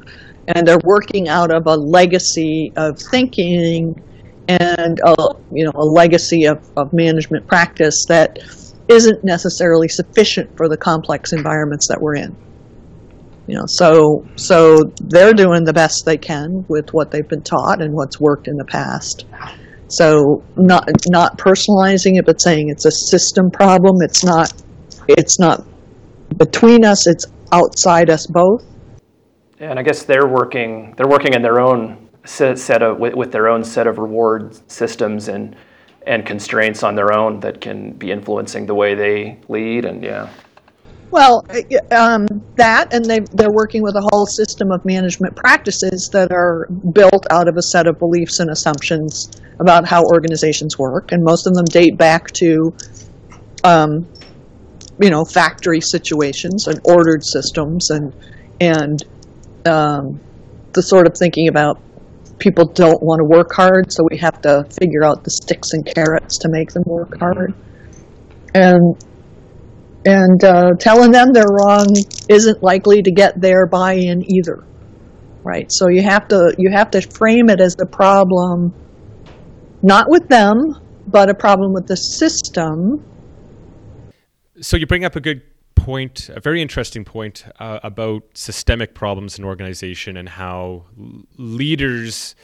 And 0.47 0.67
they're 0.67 0.79
working 0.83 1.27
out 1.29 1.53
of 1.53 1.67
a 1.67 1.75
legacy 1.75 2.71
of 2.75 2.97
thinking 3.11 4.01
and 4.47 4.99
a, 5.05 5.15
you 5.51 5.63
know 5.63 5.71
a 5.75 5.85
legacy 5.85 6.45
of, 6.45 6.59
of 6.75 6.91
management 6.91 7.47
practice 7.47 8.05
that 8.09 8.39
isn't 8.89 9.23
necessarily 9.23 9.87
sufficient 9.87 10.55
for 10.57 10.67
the 10.67 10.75
complex 10.75 11.31
environments 11.31 11.87
that 11.87 12.01
we're 12.01 12.15
in. 12.15 12.35
You 13.47 13.55
know, 13.55 13.65
so 13.67 14.25
so 14.35 14.91
they're 15.01 15.33
doing 15.33 15.63
the 15.63 15.73
best 15.73 16.03
they 16.05 16.17
can 16.17 16.65
with 16.67 16.93
what 16.93 17.11
they've 17.11 17.27
been 17.27 17.41
taught 17.41 17.81
and 17.81 17.93
what's 17.93 18.19
worked 18.19 18.47
in 18.47 18.55
the 18.55 18.65
past. 18.65 19.25
So 19.87 20.43
not 20.57 20.89
not 21.07 21.37
personalizing 21.37 22.17
it, 22.17 22.25
but 22.25 22.41
saying 22.41 22.69
it's 22.69 22.85
a 22.85 22.91
system 22.91 23.51
problem. 23.51 24.01
It's 24.01 24.23
not 24.23 24.51
it's 25.07 25.39
not 25.39 25.65
between 26.37 26.85
us, 26.85 27.07
it's 27.07 27.25
outside 27.51 28.09
us 28.09 28.27
both. 28.27 28.65
And 29.59 29.79
I 29.79 29.83
guess 29.83 30.03
they're 30.03 30.27
working 30.27 30.93
they're 30.97 31.07
working 31.07 31.33
in 31.33 31.41
their 31.41 31.61
own 31.61 32.09
set, 32.25 32.59
set 32.59 32.81
of 32.81 32.99
with, 32.99 33.15
with 33.15 33.31
their 33.31 33.47
own 33.47 33.63
set 33.63 33.87
of 33.87 33.97
reward 33.97 34.59
systems 34.69 35.27
and 35.27 35.55
and 36.05 36.25
constraints 36.25 36.83
on 36.83 36.95
their 36.95 37.17
own 37.17 37.39
that 37.39 37.61
can 37.61 37.93
be 37.93 38.11
influencing 38.11 38.65
the 38.65 38.75
way 38.75 38.93
they 38.93 39.39
lead 39.47 39.85
and 39.85 40.03
yeah. 40.03 40.29
Well, 41.11 41.45
um, 41.91 42.25
that, 42.55 42.91
and 42.91 43.05
they 43.05 43.19
they're 43.33 43.53
working 43.53 43.83
with 43.83 43.95
a 43.95 44.01
whole 44.11 44.25
system 44.25 44.71
of 44.71 44.83
management 44.83 45.35
practices 45.35 46.09
that 46.11 46.31
are 46.31 46.67
built 46.91 47.27
out 47.29 47.47
of 47.47 47.55
a 47.55 47.61
set 47.61 47.85
of 47.85 47.99
beliefs 47.99 48.39
and 48.39 48.49
assumptions 48.49 49.29
about 49.59 49.87
how 49.87 50.03
organizations 50.05 50.79
work, 50.79 51.11
and 51.11 51.23
most 51.23 51.45
of 51.45 51.53
them 51.53 51.65
date 51.65 51.99
back 51.99 52.31
to 52.31 52.73
um, 53.63 54.07
you 55.01 55.09
know 55.09 55.23
factory 55.25 55.81
situations 55.81 56.67
and 56.67 56.79
ordered 56.85 57.23
systems 57.23 57.89
and 57.89 58.13
and 58.59 59.03
um, 59.65 60.21
the 60.73 60.81
sort 60.81 61.07
of 61.07 61.13
thinking 61.17 61.47
about 61.47 61.81
people 62.39 62.65
don't 62.73 63.01
want 63.01 63.19
to 63.19 63.25
work 63.25 63.53
hard, 63.53 63.91
so 63.91 64.03
we 64.09 64.17
have 64.17 64.41
to 64.41 64.65
figure 64.79 65.03
out 65.03 65.23
the 65.23 65.31
sticks 65.31 65.69
and 65.71 65.85
carrots 65.85 66.37
to 66.39 66.49
make 66.49 66.71
them 66.71 66.83
work 66.85 67.17
hard. 67.19 67.53
And 68.53 68.95
and 70.05 70.43
uh, 70.43 70.71
telling 70.79 71.11
them 71.11 71.31
they're 71.31 71.45
wrong 71.47 71.87
isn't 72.27 72.61
likely 72.61 73.01
to 73.01 73.11
get 73.11 73.39
their 73.39 73.67
buy-in 73.67 74.21
either, 74.29 74.67
right? 75.43 75.67
So 75.69 75.87
you 75.87 76.03
have 76.03 76.27
to 76.27 76.53
you 76.57 76.71
have 76.71 76.91
to 76.91 77.01
frame 77.01 77.49
it 77.49 77.61
as 77.61 77.75
the 77.75 77.87
problem, 77.87 78.73
not 79.81 80.07
with 80.09 80.27
them, 80.27 80.57
but 81.07 81.29
a 81.29 81.33
problem 81.33 81.73
with 81.73 81.87
the 81.87 81.95
system 81.95 83.05
so 84.63 84.77
you 84.77 84.87
bring 84.87 85.03
up 85.05 85.15
a 85.15 85.19
good 85.19 85.41
point, 85.75 86.29
a 86.29 86.39
very 86.39 86.61
interesting 86.61 87.03
point 87.03 87.45
uh, 87.59 87.79
about 87.83 88.23
systemic 88.33 88.95
problems 88.95 89.37
in 89.37 89.43
organization 89.43 90.15
and 90.15 90.29
how 90.29 90.85
leaders, 91.37 92.35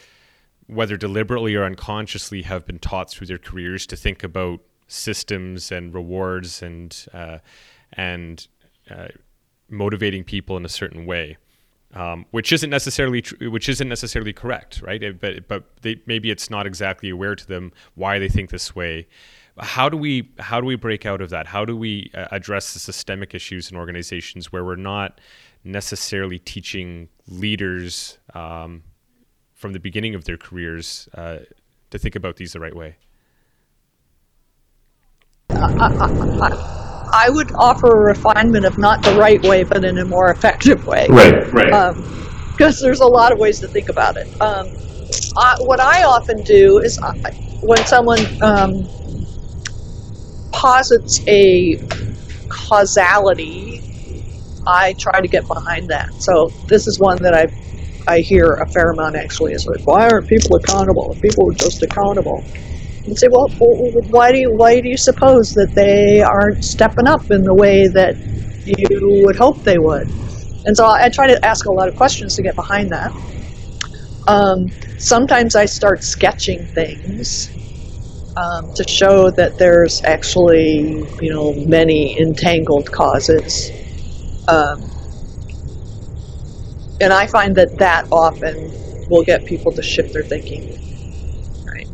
whether 0.68 0.98
deliberately 0.98 1.56
or 1.56 1.64
unconsciously, 1.64 2.42
have 2.42 2.66
been 2.66 2.78
taught 2.80 3.10
through 3.10 3.28
their 3.28 3.38
careers 3.38 3.88
to 3.88 3.96
think 3.96 4.24
about 4.24 4.60
systems 4.88 5.72
and 5.72 5.94
rewards 5.94 6.62
and 6.62 7.06
uh, 7.14 7.38
and 7.94 8.48
uh, 8.92 9.08
motivating 9.70 10.24
people 10.24 10.58
in 10.58 10.66
a 10.66 10.70
certain 10.70 11.06
way. 11.06 11.38
Um, 11.92 12.28
which 12.30 12.52
isn't 12.54 12.70
necessarily 12.70 13.24
tr- 13.24 13.50
which 13.50 13.68
isn't 13.68 13.90
necessarily 13.90 14.32
correct, 14.32 14.82
right? 14.84 15.02
It, 15.02 15.20
but 15.20 15.48
but 15.48 15.64
they, 15.82 16.02
maybe 16.06 16.30
it's 16.30 16.50
not 16.50 16.68
exactly 16.68 17.10
aware 17.10 17.36
to 17.36 17.48
them 17.48 17.72
why 17.96 18.20
they 18.20 18.30
think 18.30 18.52
this 18.52 18.76
way, 18.76 19.08
how 19.62 19.90
do 19.90 19.98
we 19.98 20.32
how 20.40 20.60
do 20.62 20.68
we 20.68 20.76
break 20.76 21.06
out 21.06 21.22
of 21.22 21.30
that? 21.30 21.48
How 21.48 21.66
do 21.66 21.76
we 21.76 22.12
uh, 22.14 22.28
address 22.32 22.74
the 22.74 22.80
systemic 22.80 23.34
issues 23.34 23.72
in 23.72 23.78
organizations 23.78 24.52
where 24.52 24.64
we're 24.64 24.76
not 24.76 25.20
necessarily 25.64 26.40
teaching 26.40 27.10
leaders 27.28 28.18
um, 28.34 28.84
from 29.54 29.74
the 29.74 29.80
beginning 29.80 30.16
of 30.16 30.26
their 30.26 30.38
careers 30.38 31.10
uh, 31.16 31.40
to 31.92 32.00
think 32.00 32.16
about 32.16 32.38
these 32.38 32.54
the 32.54 32.60
right 32.60 32.76
way? 32.76 32.96
I 37.12 37.28
would 37.30 37.52
offer 37.54 37.88
a 37.88 38.00
refinement 38.00 38.66
of 38.66 38.78
not 38.78 39.02
the 39.02 39.16
right 39.16 39.42
way, 39.42 39.64
but 39.64 39.84
in 39.84 39.98
a 39.98 40.06
more 40.06 40.30
effective 40.32 40.86
way. 40.86 41.08
Right, 41.10 41.52
right. 41.52 41.96
Because 42.52 42.82
um, 42.82 42.86
there's 42.86 43.00
a 43.00 43.08
lot 43.08 43.32
of 43.32 43.40
ways 43.40 43.60
to 43.62 43.68
think 43.68 43.90
about 43.90 44.16
it. 44.16 44.28
Um, 44.42 44.68
I, 45.36 45.56
what 45.60 45.80
I 45.80 46.04
often 46.04 46.44
do 46.44 46.78
is 46.78 47.00
I, 47.00 47.32
when 47.62 47.84
someone 47.86 48.20
um, 48.44 48.88
posits 50.60 51.26
a 51.26 51.80
causality, 52.50 53.82
I 54.68 54.94
try 55.00 55.22
to 55.22 55.28
get 55.28 55.48
behind 55.48 55.88
that. 55.90 56.14
So 56.16 56.52
this 56.68 56.86
is 56.86 57.00
one 57.00 57.18
that 57.24 57.34
I 57.34 57.48
I 58.12 58.20
hear 58.20 58.54
a 58.56 58.68
fair 58.68 58.92
amount 58.92 59.16
actually 59.16 59.54
is 59.54 59.68
like, 59.68 59.86
why 59.88 60.10
aren't 60.10 60.28
people 60.28 60.58
accountable? 60.58 61.14
If 61.14 61.22
people 61.22 61.46
were 61.46 61.54
just 61.54 61.82
accountable. 61.82 62.44
And 63.06 63.18
say, 63.18 63.28
well, 63.32 63.48
why 64.10 64.32
do 64.34 64.40
you 64.40 64.52
why 64.52 64.82
do 64.82 64.90
you 64.90 64.98
suppose 64.98 65.54
that 65.54 65.74
they 65.76 66.22
aren't 66.22 66.64
stepping 66.66 67.08
up 67.08 67.32
in 67.32 67.44
the 67.44 67.54
way 67.54 67.88
that 67.88 68.16
you 68.66 69.24
would 69.26 69.38
hope 69.38 69.64
they 69.64 69.78
would? 69.78 70.10
And 70.66 70.76
so 70.76 70.86
I 70.86 71.10
try 71.10 71.28
to 71.28 71.46
ask 71.46 71.68
a 71.68 71.72
lot 71.72 71.88
of 71.88 71.96
questions 71.96 72.36
to 72.36 72.44
get 72.44 72.56
behind 72.56 72.90
that. 72.92 73.14
Um, 74.28 74.70
sometimes 74.98 75.56
I 75.56 75.66
start 75.66 76.04
sketching 76.04 76.66
things 76.66 77.50
um, 78.36 78.74
to 78.74 78.84
show 78.88 79.30
that 79.32 79.58
there's 79.58 80.04
actually, 80.04 81.06
you 81.22 81.34
know, 81.34 81.54
many 81.66 82.20
entangled 82.20 82.92
causes. 82.92 83.72
Um, 84.48 84.82
and 87.02 87.14
I 87.14 87.28
find 87.28 87.56
that 87.56 87.78
that 87.78 88.08
often 88.12 88.72
will 89.10 89.24
get 89.24 89.46
people 89.46 89.72
to 89.72 89.82
shift 89.82 90.14
their 90.14 90.24
thinking. 90.24 90.78
Right. 91.66 91.88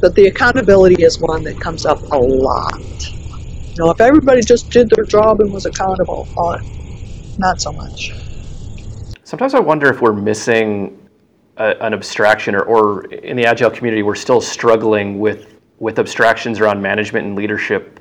But 0.00 0.14
the 0.14 0.26
accountability 0.26 1.02
is 1.02 1.18
one 1.18 1.44
that 1.44 1.60
comes 1.60 1.84
up 1.84 2.00
a 2.12 2.18
lot. 2.18 2.80
You 3.74 3.84
know, 3.84 3.90
if 3.90 4.00
everybody 4.00 4.40
just 4.40 4.70
did 4.70 4.88
their 4.90 5.04
job 5.04 5.40
and 5.40 5.52
was 5.52 5.66
accountable, 5.66 6.28
uh, 6.36 6.58
not 7.38 7.60
so 7.60 7.72
much. 7.72 8.12
Sometimes 9.24 9.54
I 9.54 9.60
wonder 9.60 9.88
if 9.88 10.00
we're 10.00 10.12
missing 10.12 11.03
a, 11.56 11.82
an 11.82 11.94
abstraction, 11.94 12.54
or, 12.54 12.62
or 12.62 13.04
in 13.06 13.36
the 13.36 13.46
agile 13.46 13.70
community, 13.70 14.02
we're 14.02 14.14
still 14.14 14.40
struggling 14.40 15.18
with 15.18 15.54
with 15.78 15.98
abstractions 15.98 16.60
around 16.60 16.80
management 16.80 17.26
and 17.26 17.36
leadership 17.36 18.00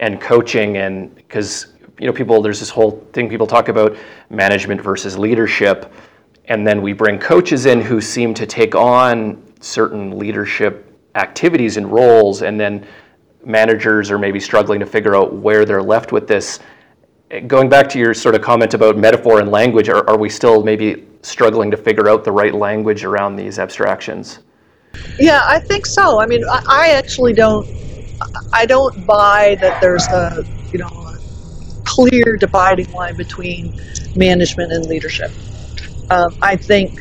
and 0.00 0.20
coaching, 0.20 0.76
and 0.78 1.14
because 1.14 1.68
you 1.98 2.06
know 2.06 2.12
people, 2.12 2.42
there's 2.42 2.60
this 2.60 2.70
whole 2.70 3.06
thing 3.12 3.28
people 3.28 3.46
talk 3.46 3.68
about 3.68 3.96
management 4.30 4.80
versus 4.80 5.18
leadership, 5.18 5.92
and 6.46 6.66
then 6.66 6.82
we 6.82 6.92
bring 6.92 7.18
coaches 7.18 7.66
in 7.66 7.80
who 7.80 8.00
seem 8.00 8.34
to 8.34 8.46
take 8.46 8.74
on 8.74 9.42
certain 9.60 10.18
leadership 10.18 10.88
activities 11.14 11.76
and 11.76 11.92
roles, 11.92 12.42
and 12.42 12.58
then 12.58 12.86
managers 13.44 14.10
are 14.10 14.18
maybe 14.18 14.40
struggling 14.40 14.80
to 14.80 14.86
figure 14.86 15.16
out 15.16 15.34
where 15.34 15.64
they're 15.64 15.82
left 15.82 16.12
with 16.12 16.26
this. 16.26 16.60
Going 17.46 17.70
back 17.70 17.88
to 17.90 17.98
your 17.98 18.12
sort 18.12 18.34
of 18.34 18.42
comment 18.42 18.74
about 18.74 18.98
metaphor 18.98 19.40
and 19.40 19.50
language, 19.50 19.88
are, 19.88 20.08
are 20.08 20.18
we 20.18 20.28
still 20.28 20.62
maybe 20.62 21.06
struggling 21.22 21.70
to 21.70 21.78
figure 21.78 22.08
out 22.08 22.24
the 22.24 22.32
right 22.32 22.54
language 22.54 23.04
around 23.04 23.36
these 23.36 23.58
abstractions? 23.58 24.40
Yeah, 25.18 25.40
I 25.46 25.58
think 25.58 25.86
so. 25.86 26.20
I 26.20 26.26
mean, 26.26 26.44
I, 26.44 26.62
I 26.68 26.88
actually 26.90 27.32
don't. 27.32 27.66
I 28.52 28.66
don't 28.66 29.06
buy 29.06 29.56
that 29.60 29.80
there's 29.80 30.06
a 30.08 30.44
you 30.72 30.78
know 30.78 30.88
a 30.88 31.18
clear 31.84 32.36
dividing 32.36 32.92
line 32.92 33.16
between 33.16 33.80
management 34.14 34.70
and 34.70 34.84
leadership. 34.86 35.30
Um, 36.10 36.36
I 36.42 36.56
think 36.56 37.00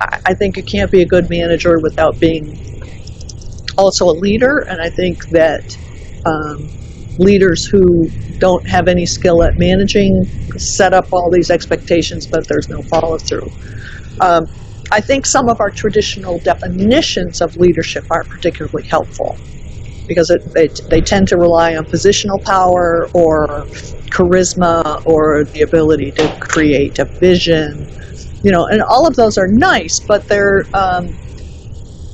I 0.00 0.32
think 0.34 0.56
you 0.56 0.62
can't 0.62 0.92
be 0.92 1.02
a 1.02 1.06
good 1.06 1.28
manager 1.28 1.80
without 1.80 2.20
being 2.20 2.56
also 3.76 4.06
a 4.08 4.14
leader, 4.14 4.58
and 4.58 4.80
I 4.80 4.90
think 4.90 5.28
that 5.30 5.76
um, 6.24 6.70
leaders 7.18 7.64
who 7.64 8.08
don't 8.38 8.66
have 8.66 8.88
any 8.88 9.06
skill 9.06 9.42
at 9.42 9.58
managing 9.58 10.24
set 10.58 10.92
up 10.92 11.12
all 11.12 11.30
these 11.30 11.50
expectations, 11.50 12.26
but 12.26 12.46
there's 12.48 12.68
no 12.68 12.82
follow 12.82 13.18
through. 13.18 13.50
Um, 14.20 14.46
I 14.90 15.00
think 15.00 15.24
some 15.24 15.48
of 15.48 15.60
our 15.60 15.70
traditional 15.70 16.38
definitions 16.40 17.40
of 17.40 17.56
leadership 17.56 18.04
aren't 18.10 18.28
particularly 18.28 18.86
helpful 18.86 19.38
because 20.06 20.30
it, 20.30 20.44
they, 20.52 20.68
they 20.90 21.00
tend 21.00 21.28
to 21.28 21.36
rely 21.36 21.76
on 21.76 21.84
positional 21.84 22.42
power 22.44 23.08
or 23.14 23.46
charisma 24.10 25.04
or 25.06 25.44
the 25.44 25.62
ability 25.62 26.10
to 26.12 26.36
create 26.40 26.98
a 26.98 27.04
vision, 27.04 27.88
you 28.42 28.50
know, 28.50 28.66
and 28.66 28.82
all 28.82 29.06
of 29.06 29.16
those 29.16 29.38
are 29.38 29.48
nice, 29.48 30.00
but 30.00 30.26
they're 30.28 30.64
um, 30.74 31.08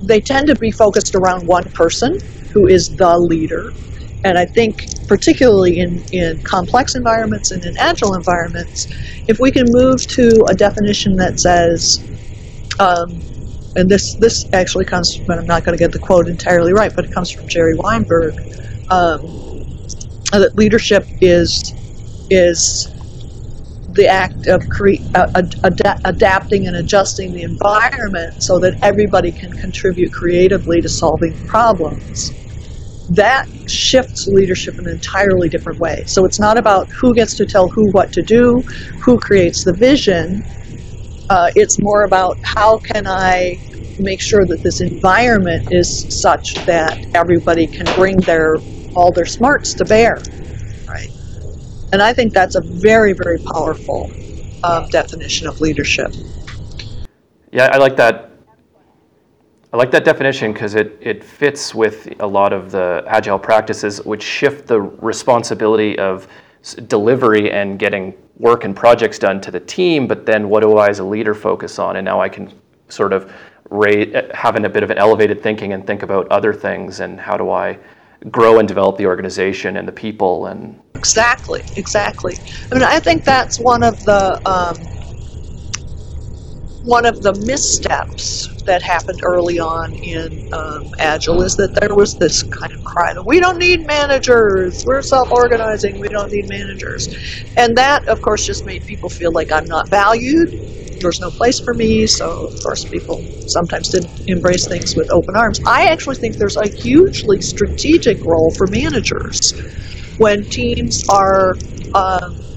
they 0.03 0.21
tend 0.21 0.47
to 0.47 0.55
be 0.55 0.71
focused 0.71 1.15
around 1.17 1.47
one 1.47 1.65
person 1.73 2.21
who 2.53 2.69
is 2.69 2.95
the 2.97 3.19
leader 3.19 3.73
and 4.25 4.39
I 4.39 4.47
think, 4.47 4.87
particularly 5.07 5.79
in, 5.79 6.05
in 6.13 6.41
complex 6.43 6.95
environments 6.95 7.51
and 7.51 7.65
in 7.65 7.75
agile 7.79 8.15
environments, 8.15 8.89
if 9.29 9.39
we 9.41 9.51
can 9.53 9.67
move 9.69 10.07
to 10.09 10.45
a 10.49 10.55
definition 10.55 11.17
that 11.17 11.39
says, 11.39 12.05
um, 12.81 13.23
and 13.77 13.89
this 13.89 14.17
this 14.17 14.47
actually 14.53 14.85
comes 14.87 15.15
from, 15.25 15.39
I'm 15.39 15.47
not 15.47 15.65
going 15.65 15.77
to 15.77 15.83
get 15.83 15.93
the 15.93 16.01
quote 16.01 16.29
entirely 16.29 16.73
right, 16.73 16.93
but 16.95 17.05
it 17.05 17.13
comes 17.13 17.31
from 17.31 17.47
Jerry 17.49 17.75
Weinberg, 17.77 18.35
um, 18.91 19.21
that 20.33 20.53
leadership 20.57 21.09
is 21.21 21.75
is 22.31 22.91
the 23.89 24.07
act 24.07 24.47
of 24.49 24.69
cre- 24.69 25.03
ad- 25.15 25.55
adapting 26.05 26.67
and 26.67 26.77
adjusting 26.77 27.33
the 27.33 27.43
environment 27.43 28.35
so 28.43 28.59
that 28.59 28.77
everybody 28.83 29.33
can 29.33 29.51
contribute 29.55 30.13
creatively 30.13 30.83
to 30.83 30.89
solving 30.89 31.39
problems 31.47 32.38
that 33.11 33.47
shifts 33.69 34.27
leadership 34.27 34.75
in 34.79 34.87
an 34.87 34.93
entirely 34.93 35.49
different 35.49 35.79
way. 35.79 36.05
So 36.07 36.25
it's 36.25 36.41
not 36.41 36.59
about 36.59 36.89
who 37.01 37.15
gets 37.15 37.37
to 37.37 37.47
tell 37.47 37.69
who 37.69 37.91
what 37.91 38.13
to 38.13 38.23
do, 38.23 38.63
who 39.03 39.19
creates 39.19 39.65
the 39.65 39.75
vision. 39.75 40.43
Uh, 41.31 41.51
it's 41.55 41.81
more 41.81 42.05
about 42.05 42.39
how 42.45 42.79
can 42.79 43.07
I 43.07 43.59
make 43.99 44.21
sure 44.21 44.45
that 44.47 44.63
this 44.63 44.81
environment 44.81 45.69
is 45.71 46.07
such 46.09 46.55
that 46.67 46.99
everybody 47.15 47.67
can 47.67 47.87
bring 47.97 48.17
their 48.19 48.57
all 48.95 49.13
their 49.13 49.27
smarts 49.27 49.75
to 49.75 49.85
bear, 49.85 50.23
right? 50.89 51.11
And 51.93 52.01
I 52.01 52.13
think 52.13 52.33
that's 52.33 52.55
a 52.55 52.63
very 52.65 53.13
very 53.13 53.39
powerful 53.55 54.11
um, 54.63 54.87
definition 54.91 55.49
of 55.49 55.61
leadership. 55.61 56.13
Yeah, 57.53 57.69
I 57.73 57.79
like 57.79 57.97
that 57.97 58.28
I 59.71 59.77
like 59.77 59.91
that 59.91 60.05
definition 60.05 60.55
because 60.55 60.75
it, 60.75 60.97
it 60.99 61.23
fits 61.23 61.75
with 61.75 62.15
a 62.21 62.27
lot 62.27 62.55
of 62.55 62.71
the 62.71 63.05
agile 63.07 63.39
practices, 63.39 64.03
which 64.03 64.23
shift 64.23 64.67
the 64.67 64.81
responsibility 64.81 65.99
of 65.99 66.27
delivery 66.87 67.51
and 67.51 67.79
getting 67.79 68.15
work 68.39 68.65
and 68.65 68.75
projects 68.75 69.19
done 69.19 69.43
to 69.43 69.51
the 69.51 69.61
team. 69.61 70.07
But 70.07 70.25
then, 70.25 70.49
what 70.49 70.63
do 70.63 70.79
I, 70.79 70.89
as 70.89 71.01
a 71.01 71.05
leader, 71.05 71.35
focus 71.35 71.79
on? 71.79 71.97
And 71.97 72.05
now 72.07 72.19
I 72.19 72.31
can 72.31 72.51
sort 72.89 73.13
of 73.13 73.31
rate, 73.69 74.15
having 74.35 74.65
a 74.65 74.71
bit 74.71 74.83
of 74.83 74.91
an 74.91 74.97
elevated 74.97 75.43
thinking 75.43 75.75
and 75.75 75.87
think 75.87 76.03
about 76.03 76.27
other 76.29 76.55
things 76.55 77.01
and 77.01 77.21
how 77.21 77.37
do 77.37 77.51
I 77.51 77.79
grow 78.31 78.61
and 78.61 78.67
develop 78.67 78.97
the 78.97 79.05
organization 79.05 79.77
and 79.77 79.87
the 79.87 79.93
people 79.93 80.47
and 80.47 80.81
exactly, 80.95 81.63
exactly. 81.77 82.39
I 82.73 82.75
mean, 82.75 82.85
I 82.85 83.01
think 83.01 83.23
that's 83.23 83.61
one 83.61 83.83
of 83.83 84.03
the. 84.05 84.41
Um, 84.49 84.77
one 86.85 87.05
of 87.05 87.23
the 87.23 87.35
missteps 87.45 88.49
that 88.69 88.83
happened 88.83 89.21
early 89.25 89.59
on 89.59 89.95
in 90.05 90.49
um, 90.53 90.93
Agile 91.01 91.43
is 91.43 91.57
that 91.57 91.75
there 91.81 91.97
was 91.97 92.17
this 92.21 92.45
kind 92.45 92.73
of 92.73 92.85
cry 92.85 93.15
that 93.15 93.27
we 93.27 93.41
don't 93.41 93.59
need 93.59 93.87
managers, 93.87 94.85
we're 94.87 95.03
self 95.03 95.31
organizing, 95.33 95.99
we 95.99 96.09
don't 96.09 96.31
need 96.33 96.47
managers. 96.49 97.09
And 97.59 97.77
that, 97.79 98.09
of 98.09 98.23
course, 98.23 98.47
just 98.47 98.67
made 98.67 98.87
people 98.87 99.11
feel 99.11 99.33
like 99.35 99.53
I'm 99.53 99.67
not 99.67 99.91
valued, 99.91 100.51
there's 101.01 101.21
no 101.21 101.31
place 101.33 101.61
for 101.61 101.75
me, 101.75 102.07
so 102.07 102.27
of 102.49 102.63
course 102.63 102.87
people 102.87 103.27
sometimes 103.47 103.91
didn't 103.91 104.13
embrace 104.29 104.67
things 104.69 104.95
with 104.97 105.09
open 105.13 105.37
arms. 105.37 105.61
I 105.67 105.87
actually 105.89 106.17
think 106.17 106.39
there's 106.39 106.57
a 106.57 106.69
hugely 106.83 107.41
strategic 107.41 108.19
role 108.25 108.53
for 108.57 108.69
managers 108.69 109.41
when 110.19 110.47
teams 110.51 111.03
are. 111.11 111.57
Um, 111.95 112.48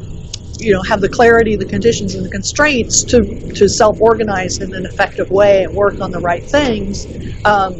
you 0.61 0.73
know 0.73 0.81
have 0.87 1.01
the 1.01 1.09
clarity, 1.09 1.55
the 1.55 1.65
conditions, 1.65 2.15
and 2.15 2.23
the 2.25 2.29
constraints 2.29 3.03
to 3.05 3.21
to 3.55 3.67
self-organize 3.67 4.59
in 4.61 4.73
an 4.73 4.85
effective 4.85 5.27
way 5.29 5.63
and 5.63 5.73
work 5.73 5.95
on 6.01 6.11
the 6.11 6.19
right 6.19 6.43
things 6.49 7.07
um, 7.45 7.73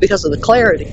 because 0.00 0.24
of 0.24 0.32
the 0.32 0.38
clarity. 0.42 0.86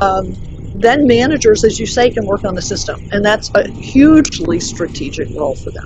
Um, 0.00 0.36
then 0.74 1.06
managers, 1.06 1.64
as 1.64 1.78
you 1.78 1.86
say, 1.86 2.10
can 2.10 2.24
work 2.24 2.42
on 2.44 2.54
the 2.54 2.62
system, 2.62 2.96
and 3.12 3.24
that's 3.24 3.50
a 3.54 3.64
hugely 3.80 4.58
strategic 4.60 5.28
role 5.34 5.56
for 5.62 5.70
them. 5.72 5.84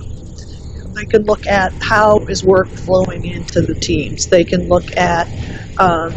They 0.95 1.05
can 1.05 1.23
look 1.25 1.45
at 1.47 1.73
how 1.81 2.19
is 2.29 2.43
work 2.43 2.69
flowing 2.85 3.25
into 3.25 3.61
the 3.61 3.75
teams. 3.81 4.27
They 4.31 4.43
can 4.43 4.67
look 4.67 4.85
at 4.97 5.27
um, 5.79 6.15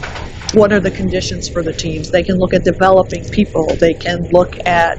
what 0.54 0.72
are 0.72 0.80
the 0.80 0.90
conditions 0.90 1.50
for 1.52 1.62
the 1.62 1.74
teams. 1.74 2.10
They 2.10 2.22
can 2.22 2.36
look 2.38 2.54
at 2.54 2.64
developing 2.64 3.24
people. 3.32 3.66
They 3.80 3.94
can 3.94 4.18
look 4.32 4.52
at 4.66 4.96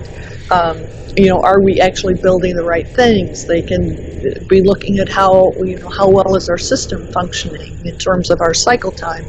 um, 0.52 0.78
you 1.17 1.28
know, 1.28 1.41
are 1.41 1.62
we 1.62 1.82
actually 1.82 2.13
building 2.13 2.56
the 2.56 2.63
right 2.63 2.88
things? 2.88 3.45
They 3.45 3.62
can 3.62 4.47
be 4.47 4.62
looking 4.62 5.00
at 5.00 5.10
how, 5.10 5.52
you 5.63 5.78
know, 5.78 5.89
how 5.89 6.10
well 6.10 6.36
is 6.36 6.50
our 6.50 6.58
system 6.58 7.12
functioning 7.12 7.86
in 7.86 7.97
terms 7.97 8.30
of 8.30 8.39
our 8.41 8.54
cycle 8.54 8.91
time, 8.91 9.26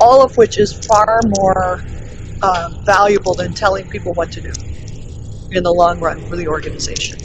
all 0.00 0.22
of 0.22 0.36
which 0.36 0.58
is 0.58 0.72
far 0.86 1.20
more 1.38 1.82
uh, 2.42 2.82
valuable 2.84 3.34
than 3.34 3.52
telling 3.52 3.88
people 3.88 4.12
what 4.14 4.30
to 4.32 4.40
do 4.40 4.52
in 5.50 5.62
the 5.62 5.72
long 5.72 5.98
run 6.00 6.20
for 6.28 6.36
the 6.36 6.46
organization. 6.46 7.18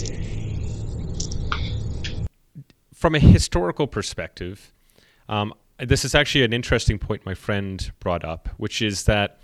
From 2.93 3.15
a 3.15 3.19
historical 3.19 3.87
perspective, 3.87 4.71
um, 5.27 5.53
this 5.79 6.05
is 6.05 6.13
actually 6.13 6.43
an 6.43 6.53
interesting 6.53 6.99
point 6.99 7.25
my 7.25 7.33
friend 7.33 7.91
brought 7.99 8.23
up, 8.23 8.49
which 8.57 8.81
is 8.81 9.05
that 9.05 9.39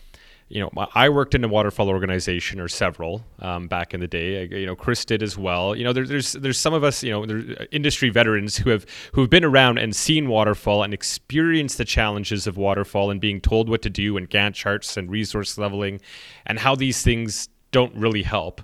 you 0.50 0.62
know, 0.62 0.70
I 0.96 1.10
worked 1.10 1.36
in 1.36 1.44
a 1.44 1.48
waterfall 1.48 1.90
organization 1.90 2.62
or 2.62 2.70
several 2.70 3.26
um, 3.40 3.68
back 3.68 3.94
in 3.94 4.00
the 4.00 4.08
day. 4.08 4.46
You 4.46 4.66
know, 4.66 4.78
Chris 4.78 5.04
did 5.04 5.22
as 5.22 5.38
well. 5.38 5.76
You 5.76 5.84
know, 5.84 5.92
there, 5.92 6.06
there's 6.06 6.34
there's 6.34 6.58
some 6.58 6.74
of 6.74 6.86
us, 6.86 7.04
you 7.04 7.12
know, 7.12 7.66
industry 7.72 8.10
veterans 8.10 8.56
who 8.56 8.70
have 8.70 8.86
who 9.12 9.22
have 9.22 9.30
been 9.30 9.44
around 9.44 9.78
and 9.78 9.94
seen 9.94 10.30
waterfall 10.30 10.84
and 10.84 10.94
experienced 10.94 11.78
the 11.78 11.84
challenges 11.84 12.48
of 12.48 12.56
waterfall 12.56 13.12
and 13.12 13.20
being 13.20 13.42
told 13.42 13.68
what 13.68 13.82
to 13.82 13.90
do 13.90 14.16
and 14.16 14.30
Gantt 14.30 14.54
charts 14.54 14.96
and 14.96 15.12
resource 15.12 15.58
leveling, 15.58 16.00
and 16.46 16.60
how 16.60 16.76
these 16.76 17.02
things 17.02 17.50
don't 17.72 17.94
really 17.94 18.24
help. 18.24 18.62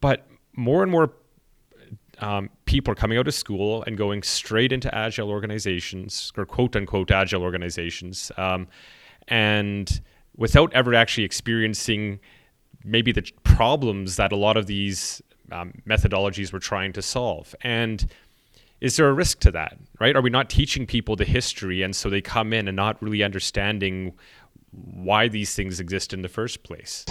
But 0.00 0.26
more 0.56 0.82
and 0.82 0.90
more 0.90 1.12
um, 2.18 2.50
people 2.64 2.90
are 2.90 2.96
coming 2.96 3.18
out 3.18 3.28
of 3.28 3.34
school 3.34 3.84
and 3.86 3.96
going 3.96 4.24
straight 4.24 4.72
into 4.72 4.92
agile 4.92 5.30
organizations 5.30 6.32
or 6.36 6.44
quote 6.44 6.74
unquote 6.74 7.12
agile 7.12 7.42
organizations, 7.42 8.32
um, 8.36 8.66
and 9.28 10.00
without 10.36 10.72
ever 10.74 10.94
actually 10.94 11.24
experiencing 11.24 12.20
maybe 12.84 13.12
the 13.12 13.22
problems 13.42 14.16
that 14.16 14.32
a 14.32 14.36
lot 14.36 14.56
of 14.56 14.66
these 14.66 15.22
um, 15.50 15.72
methodologies 15.88 16.52
were 16.52 16.58
trying 16.58 16.92
to 16.92 17.02
solve. 17.02 17.54
And 17.62 18.06
is 18.80 18.96
there 18.96 19.08
a 19.08 19.12
risk 19.12 19.40
to 19.40 19.50
that? 19.52 19.78
Right? 19.98 20.14
Are 20.14 20.22
we 20.22 20.30
not 20.30 20.50
teaching 20.50 20.86
people 20.86 21.16
the 21.16 21.24
history, 21.24 21.82
and 21.82 21.96
so 21.96 22.10
they 22.10 22.20
come 22.20 22.52
in 22.52 22.68
and 22.68 22.76
not 22.76 23.00
really 23.02 23.22
understanding 23.22 24.14
why 24.70 25.28
these 25.28 25.54
things 25.54 25.80
exist 25.80 26.12
in 26.12 26.22
the 26.22 26.28
first 26.28 26.62
place? 26.62 27.04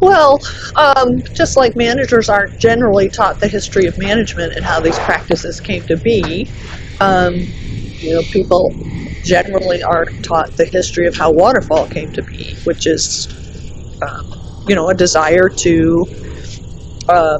Well, 0.00 0.40
um, 0.76 1.22
just 1.22 1.56
like 1.56 1.74
managers 1.74 2.28
aren't 2.28 2.58
generally 2.58 3.08
taught 3.08 3.40
the 3.40 3.48
history 3.48 3.86
of 3.86 3.98
management 3.98 4.54
and 4.54 4.64
how 4.64 4.80
these 4.80 4.98
practices 5.00 5.60
came 5.60 5.82
to 5.84 5.96
be, 5.96 6.48
um, 7.00 7.34
you 7.34 8.14
know, 8.14 8.22
people 8.22 8.72
generally 9.24 9.82
aren't 9.82 10.10
taught 10.22 10.56
the 10.56 10.68
history 10.72 11.06
of 11.06 11.16
how 11.16 11.32
waterfall 11.32 11.86
came 11.86 12.10
to 12.12 12.22
be, 12.22 12.56
which 12.64 12.86
is, 12.86 13.28
um, 14.02 14.30
you 14.66 14.74
know, 14.74 14.88
a 14.90 14.94
desire 14.94 15.48
to 15.62 16.06
uh, 17.08 17.38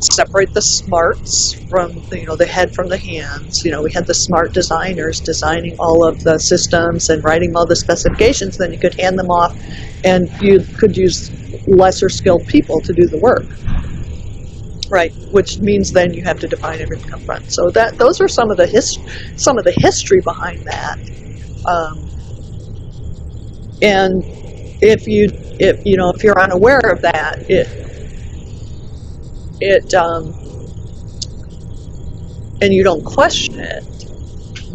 separate 0.00 0.52
the 0.54 0.60
smarts 0.60 1.54
from 1.68 1.90
you 2.12 2.26
know 2.26 2.36
the 2.36 2.46
head 2.46 2.68
from 2.74 2.88
the 2.88 2.98
hands. 2.98 3.62
You 3.64 3.72
know, 3.72 3.82
we 3.82 3.90
had 3.94 4.06
the 4.06 4.14
smart 4.14 4.52
designers 4.54 5.20
designing 5.24 5.74
all 5.78 6.06
of 6.06 6.20
the 6.22 6.38
systems 6.38 7.08
and 7.08 7.22
writing 7.24 7.52
all 7.56 7.66
the 7.66 7.76
specifications. 7.76 8.56
Then 8.58 8.72
you 8.72 8.78
could 8.80 8.94
hand 8.98 9.18
them 9.18 9.28
off, 9.30 9.52
and 10.04 10.28
you 10.38 10.66
could 10.78 10.96
use 10.96 11.32
lesser 11.66 12.08
skilled 12.08 12.46
people 12.46 12.80
to 12.82 12.92
do 12.94 13.08
the 13.10 13.18
work. 13.18 13.46
Right, 14.90 15.12
which 15.30 15.58
means 15.60 15.92
then 15.92 16.12
you 16.12 16.22
have 16.24 16.38
to 16.40 16.48
define 16.48 16.80
everything 16.80 17.12
up 17.12 17.22
front. 17.22 17.50
So 17.50 17.70
that 17.70 17.98
those 17.98 18.20
are 18.20 18.28
some 18.28 18.50
of 18.50 18.56
the 18.58 18.66
his, 18.66 18.98
some 19.36 19.58
of 19.58 19.64
the 19.64 19.74
history 19.76 20.20
behind 20.20 20.66
that. 20.66 20.98
Um, 21.64 22.10
and 23.82 24.22
if 24.80 25.06
you 25.06 25.28
if 25.58 25.76
you 25.84 25.96
know 25.96 26.10
if 26.14 26.22
you're 26.22 26.38
unaware 26.38 26.80
of 26.80 27.00
that, 27.02 27.36
it 27.48 27.68
it 29.60 29.94
um, 29.94 30.34
and 32.60 32.72
you 32.72 32.84
don't 32.84 33.04
question 33.04 33.60
it, 33.60 33.84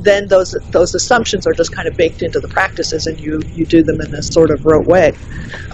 then 0.04 0.28
those 0.30 0.56
those 0.72 0.94
assumptions 0.94 1.46
are 1.48 1.54
just 1.54 1.72
kind 1.76 1.88
of 1.88 1.96
baked 1.98 2.22
into 2.22 2.40
the 2.40 2.48
practices, 2.50 3.06
and 3.06 3.20
you 3.20 3.40
you 3.54 3.66
do 3.66 3.84
them 3.84 4.00
in 4.02 4.14
a 4.14 4.22
sort 4.22 4.52
of 4.52 4.60
rote 4.64 4.88
way. 4.88 5.12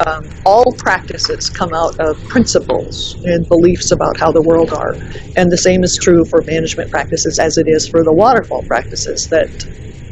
Um, 0.05 0.29
all 0.45 0.75
practices 0.79 1.49
come 1.49 1.73
out 1.73 1.95
of 1.99 2.15
principles 2.29 3.17
and 3.23 3.47
beliefs 3.47 3.91
about 3.91 4.17
how 4.17 4.31
the 4.31 4.43
world 4.43 4.71
are, 4.73 4.97
and 5.35 5.51
the 5.51 5.57
same 5.57 5.83
is 5.83 5.97
true 6.01 6.23
for 6.29 6.43
management 6.47 6.91
practices 6.91 7.39
as 7.39 7.57
it 7.57 7.67
is 7.67 7.88
for 7.88 8.03
the 8.03 8.13
waterfall 8.13 8.63
practices 8.67 9.27
that 9.31 9.49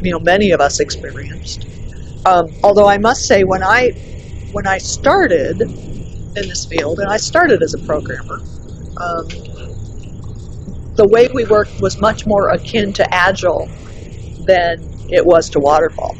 you 0.01 0.11
know 0.11 0.19
many 0.19 0.51
of 0.51 0.61
us 0.61 0.79
experienced. 0.79 1.67
Um, 2.25 2.45
although 2.63 2.87
I 2.87 2.97
must 2.97 3.25
say, 3.27 3.43
when 3.43 3.63
I 3.63 3.91
when 4.51 4.67
I 4.67 4.77
started 4.77 5.61
in 5.61 6.47
this 6.47 6.65
field, 6.69 6.99
and 6.99 7.09
I 7.09 7.17
started 7.17 7.61
as 7.63 7.73
a 7.73 7.85
programmer, 7.85 8.39
um, 8.97 9.27
the 10.95 11.07
way 11.07 11.27
we 11.33 11.45
worked 11.45 11.79
was 11.79 11.99
much 11.99 12.25
more 12.25 12.49
akin 12.49 12.93
to 12.93 13.13
agile 13.13 13.67
than 14.45 14.81
it 15.09 15.25
was 15.25 15.49
to 15.51 15.59
waterfall. 15.59 16.15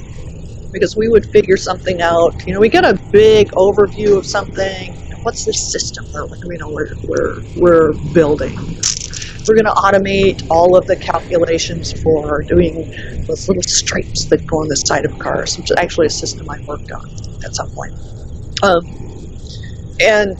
Because 0.72 0.96
we 0.96 1.08
would 1.08 1.26
figure 1.28 1.58
something 1.58 2.02
out 2.02 2.48
you 2.48 2.54
know 2.54 2.60
we 2.60 2.70
get 2.70 2.84
a 2.84 2.96
big 3.12 3.52
overview 3.52 4.18
of 4.18 4.26
something 4.26 4.94
what's 5.24 5.46
this 5.46 5.72
system 5.72 6.06
we're, 6.14 6.28
you 6.52 6.58
know 6.58 6.70
we're, 6.70 6.96
we're, 7.08 7.42
we're 7.56 7.94
building? 8.14 8.56
We're 9.48 9.56
going 9.56 9.66
to 9.66 9.72
automate 9.72 10.48
all 10.50 10.78
of 10.78 10.88
the 10.88 10.96
calculations 10.96 12.02
for 12.02 12.44
doing 12.44 12.92
those 13.26 13.48
little 13.48 13.64
stripes 13.64 14.26
that 14.26 14.48
go 14.48 14.60
on 14.60 14.70
the 14.70 14.76
side 14.76 15.06
of 15.06 15.18
cars 15.20 15.58
which 15.58 15.70
is 15.72 15.78
actually 15.78 16.08
a 16.08 16.10
system 16.10 16.50
i 16.50 16.60
worked 16.62 16.92
on 16.92 17.10
at 17.46 17.56
some 17.56 17.70
point. 17.72 17.94
Um, 18.64 18.86
and 20.00 20.38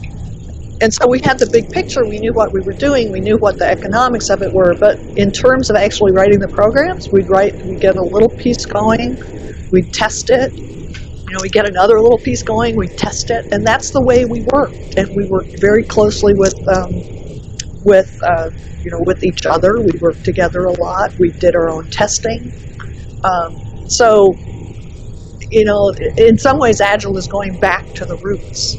and 0.84 0.92
so 0.92 1.08
we 1.08 1.18
had 1.20 1.38
the 1.38 1.46
big 1.46 1.70
picture. 1.70 2.04
We 2.04 2.18
knew 2.18 2.34
what 2.34 2.52
we 2.52 2.60
were 2.60 2.74
doing. 2.74 3.10
We 3.10 3.20
knew 3.20 3.38
what 3.38 3.58
the 3.58 3.66
economics 3.66 4.28
of 4.28 4.42
it 4.42 4.52
were. 4.52 4.74
But 4.74 4.98
in 5.16 5.32
terms 5.32 5.70
of 5.70 5.76
actually 5.76 6.12
writing 6.12 6.40
the 6.40 6.48
programs, 6.48 7.08
we'd 7.08 7.30
write, 7.30 7.56
we'd 7.64 7.80
get 7.80 7.96
a 7.96 8.02
little 8.02 8.28
piece 8.28 8.66
going, 8.66 9.16
we'd 9.72 9.94
test 9.94 10.28
it. 10.28 10.52
You 10.52 11.32
know, 11.32 11.38
we 11.40 11.48
get 11.48 11.66
another 11.66 11.98
little 12.02 12.18
piece 12.18 12.42
going, 12.42 12.76
we 12.76 12.88
test 12.88 13.30
it, 13.30 13.50
and 13.50 13.66
that's 13.66 13.92
the 13.92 14.02
way 14.02 14.26
we 14.26 14.42
worked. 14.52 14.98
And 14.98 15.08
we 15.16 15.26
worked 15.26 15.58
very 15.58 15.84
closely 15.84 16.34
with, 16.34 16.54
um, 16.68 16.92
with, 17.82 18.22
uh, 18.22 18.50
you 18.82 18.90
know, 18.90 19.00
with 19.06 19.24
each 19.24 19.46
other. 19.46 19.80
We 19.80 19.98
worked 20.02 20.22
together 20.22 20.66
a 20.66 20.72
lot. 20.72 21.18
We 21.18 21.30
did 21.30 21.56
our 21.56 21.70
own 21.70 21.88
testing. 21.90 22.52
Um, 23.24 23.88
so, 23.88 24.34
you 25.50 25.64
know, 25.64 25.94
in 26.18 26.36
some 26.36 26.58
ways, 26.58 26.82
Agile 26.82 27.16
is 27.16 27.26
going 27.26 27.58
back 27.58 27.86
to 27.94 28.04
the 28.04 28.16
roots. 28.18 28.76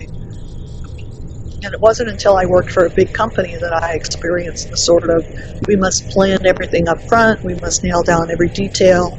And 0.00 1.74
it 1.74 1.80
wasn't 1.80 2.08
until 2.08 2.36
I 2.36 2.44
worked 2.46 2.72
for 2.72 2.86
a 2.86 2.90
big 2.90 3.12
company 3.12 3.56
that 3.56 3.72
I 3.72 3.94
experienced 3.94 4.70
the 4.70 4.76
sort 4.76 5.08
of 5.08 5.24
we 5.68 5.76
must 5.76 6.08
plan 6.10 6.44
everything 6.44 6.88
up 6.88 7.00
front, 7.02 7.44
we 7.44 7.54
must 7.54 7.84
nail 7.84 8.02
down 8.02 8.30
every 8.30 8.48
detail, 8.48 9.18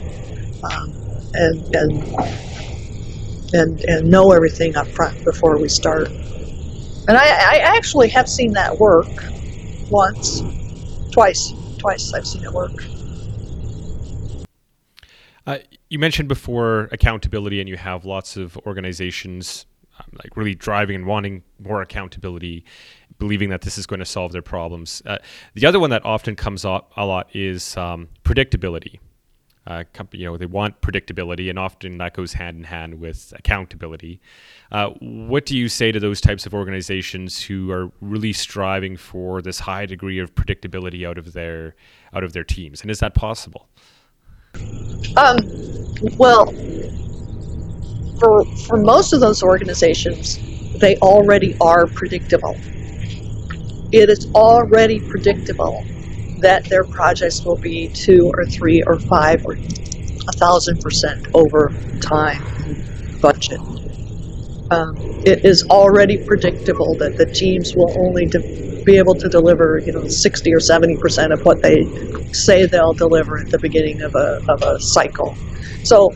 um, 0.63 0.93
and, 1.33 1.75
and, 1.75 2.03
and, 3.53 3.79
and 3.81 4.09
know 4.09 4.31
everything 4.31 4.75
up 4.75 4.87
front 4.87 5.23
before 5.23 5.57
we 5.57 5.69
start. 5.69 6.09
And 7.07 7.17
I, 7.17 7.25
I 7.25 7.75
actually 7.77 8.09
have 8.09 8.29
seen 8.29 8.53
that 8.53 8.77
work 8.77 9.07
once, 9.89 10.41
twice, 11.11 11.53
twice 11.77 12.13
I've 12.13 12.27
seen 12.27 12.43
it 12.43 12.51
work. 12.51 12.83
Uh, 15.45 15.57
you 15.89 15.99
mentioned 15.99 16.29
before 16.29 16.87
accountability, 16.91 17.59
and 17.59 17.67
you 17.67 17.77
have 17.77 18.05
lots 18.05 18.37
of 18.37 18.57
organizations 18.65 19.65
like 20.23 20.35
really 20.35 20.55
driving 20.55 20.95
and 20.95 21.05
wanting 21.05 21.43
more 21.59 21.81
accountability, 21.81 22.65
believing 23.19 23.49
that 23.49 23.61
this 23.61 23.77
is 23.77 23.85
going 23.85 23.99
to 23.99 24.05
solve 24.05 24.31
their 24.31 24.41
problems. 24.41 25.01
Uh, 25.05 25.17
the 25.53 25.65
other 25.65 25.79
one 25.79 25.89
that 25.89 26.03
often 26.05 26.35
comes 26.35 26.65
up 26.65 26.91
a 26.97 27.05
lot 27.05 27.33
is 27.35 27.75
um, 27.77 28.09
predictability. 28.23 28.99
Uh, 29.65 29.83
you 30.11 30.25
know, 30.25 30.35
they 30.35 30.45
want 30.45 30.81
predictability, 30.81 31.49
and 31.49 31.57
often 31.57 31.97
that 31.97 32.13
goes 32.13 32.33
hand 32.33 32.57
in 32.57 32.63
hand 32.65 32.99
with 32.99 33.33
accountability. 33.37 34.19
Uh, 34.73 34.89
what 34.99 35.45
do 35.45 35.57
you 35.57 35.69
say 35.69 35.89
to 35.89 36.01
those 36.01 36.19
types 36.19 36.45
of 36.45 36.53
organizations 36.53 37.41
who 37.41 37.71
are 37.71 37.89
really 38.01 38.33
striving 38.33 38.97
for 38.97 39.41
this 39.41 39.59
high 39.59 39.85
degree 39.85 40.19
of 40.19 40.35
predictability 40.35 41.07
out 41.07 41.17
of 41.17 41.31
their 41.31 41.75
out 42.13 42.25
of 42.25 42.33
their 42.33 42.43
teams, 42.43 42.81
and 42.81 42.91
is 42.91 42.99
that 42.99 43.15
possible? 43.15 43.69
Um, 45.15 45.37
well, 46.17 46.53
for, 48.19 48.45
for 48.67 48.77
most 48.81 49.13
of 49.13 49.21
those 49.21 49.43
organizations, 49.43 50.39
they 50.79 50.95
already 50.97 51.55
are 51.61 51.87
predictable. 51.95 52.59
It 53.91 54.09
is 54.09 54.27
already 54.35 55.01
predictable 55.09 55.83
that 56.39 56.63
their 56.69 56.85
projects 56.85 57.43
will 57.45 57.59
be 57.61 57.91
two 57.93 58.31
or 58.37 58.45
three 58.45 58.83
or 58.87 58.99
five 59.09 59.41
or 59.45 59.55
a 60.27 60.33
thousand 60.33 60.79
percent 60.81 61.19
over 61.33 61.73
time 62.01 62.41
budget. 63.21 63.59
Um, 64.71 64.95
it 65.25 65.39
is 65.43 65.63
already 65.69 66.17
predictable 66.27 66.95
that 66.99 67.15
the 67.17 67.27
teams 67.27 67.73
will 67.75 67.93
only 68.07 68.25
de- 68.27 68.83
be 68.85 68.97
able 68.97 69.15
to 69.15 69.29
deliver, 69.29 69.81
you 69.85 69.93
know, 69.93 70.03
60 70.07 70.53
or 70.53 70.59
70 70.59 70.97
percent 70.97 71.33
of 71.33 71.39
what 71.43 71.61
they 71.61 71.77
say 72.33 72.65
they'll 72.65 72.93
deliver 72.93 73.37
at 73.39 73.49
the 73.51 73.59
beginning 73.61 74.01
of 74.01 74.11
a, 74.15 74.39
of 74.51 74.61
a 74.63 74.75
cycle. 74.79 75.37
So 75.83 76.09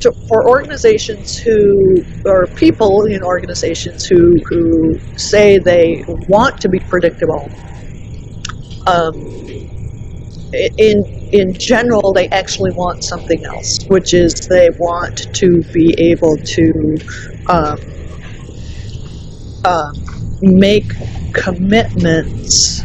to, 0.00 0.12
for 0.28 0.48
organizations 0.48 1.38
who, 1.38 2.04
or 2.24 2.46
people 2.46 3.04
in 3.06 3.22
organizations 3.22 4.06
who, 4.06 4.38
who 4.48 4.98
say 5.16 5.58
they 5.58 6.04
want 6.28 6.60
to 6.60 6.68
be 6.68 6.78
predictable, 6.80 7.50
um, 8.86 9.14
in, 10.52 11.04
in 11.32 11.52
general, 11.52 12.12
they 12.12 12.28
actually 12.28 12.72
want 12.72 13.04
something 13.04 13.44
else, 13.44 13.84
which 13.86 14.14
is 14.14 14.34
they 14.48 14.70
want 14.78 15.34
to 15.34 15.62
be 15.72 15.94
able 15.98 16.36
to 16.38 16.96
um, 17.46 17.78
uh, 19.64 19.92
make 20.40 20.90
commitments 21.34 22.82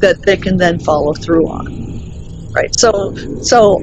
that 0.00 0.20
they 0.22 0.36
can 0.36 0.56
then 0.56 0.78
follow 0.80 1.12
through 1.12 1.46
on. 1.46 2.50
Right. 2.52 2.74
So, 2.76 3.14
so 3.42 3.78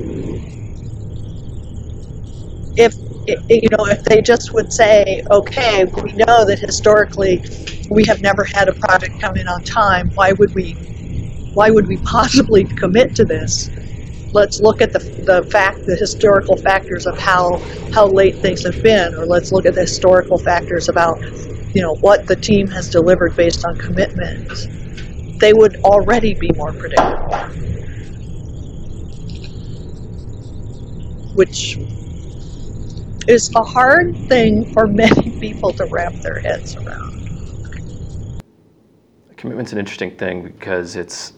if 2.77 2.93
you 3.49 3.69
know 3.77 3.85
if 3.87 4.03
they 4.05 4.21
just 4.21 4.53
would 4.53 4.71
say 4.71 5.21
okay 5.31 5.85
we 6.03 6.13
know 6.13 6.45
that 6.45 6.59
historically 6.61 7.43
we 7.91 8.05
have 8.05 8.21
never 8.21 8.45
had 8.55 8.69
a 8.69 8.75
project 8.75 9.19
come 9.21 9.35
in 9.37 9.47
on 9.47 9.63
time 9.63 10.11
why 10.15 10.31
would 10.33 10.51
we 10.55 10.77
why 11.53 11.69
would 11.71 11.87
we 11.87 11.97
possibly 11.99 12.65
commit 12.65 13.15
to 13.15 13.25
this? 13.25 13.71
Let's 14.33 14.59
look 14.61 14.81
at 14.81 14.93
the, 14.93 15.01
the 15.25 15.45
fact 15.51 15.85
the 15.87 15.97
historical 15.97 16.57
factors 16.57 17.05
of 17.07 17.17
how 17.19 17.61
how 17.93 18.07
late 18.07 18.41
things 18.41 18.63
have 18.65 18.81
been 18.83 19.13
or 19.15 19.25
let's 19.27 19.51
look 19.51 19.65
at 19.65 19.75
the 19.75 19.81
historical 19.81 20.39
factors 20.39 20.89
about 20.89 21.17
you 21.73 21.81
know 21.81 21.97
what 22.01 22.27
the 22.27 22.37
team 22.37 22.67
has 22.69 22.89
delivered 22.89 23.35
based 23.35 23.65
on 23.65 23.77
commitment. 23.77 24.43
They 25.39 25.53
would 25.53 25.77
already 25.83 26.35
be 26.39 26.51
more 26.55 26.73
predictable. 26.73 27.47
Which 31.33 31.77
is 33.27 33.53
a 33.55 33.63
hard 33.63 34.15
thing 34.27 34.65
for 34.73 34.87
many 34.87 35.29
people 35.39 35.71
to 35.73 35.85
wrap 35.85 36.13
their 36.15 36.39
heads 36.39 36.75
around. 36.75 38.41
Commitment's 39.35 39.73
an 39.73 39.77
interesting 39.77 40.17
thing 40.17 40.43
because 40.43 40.95
it's 40.95 41.33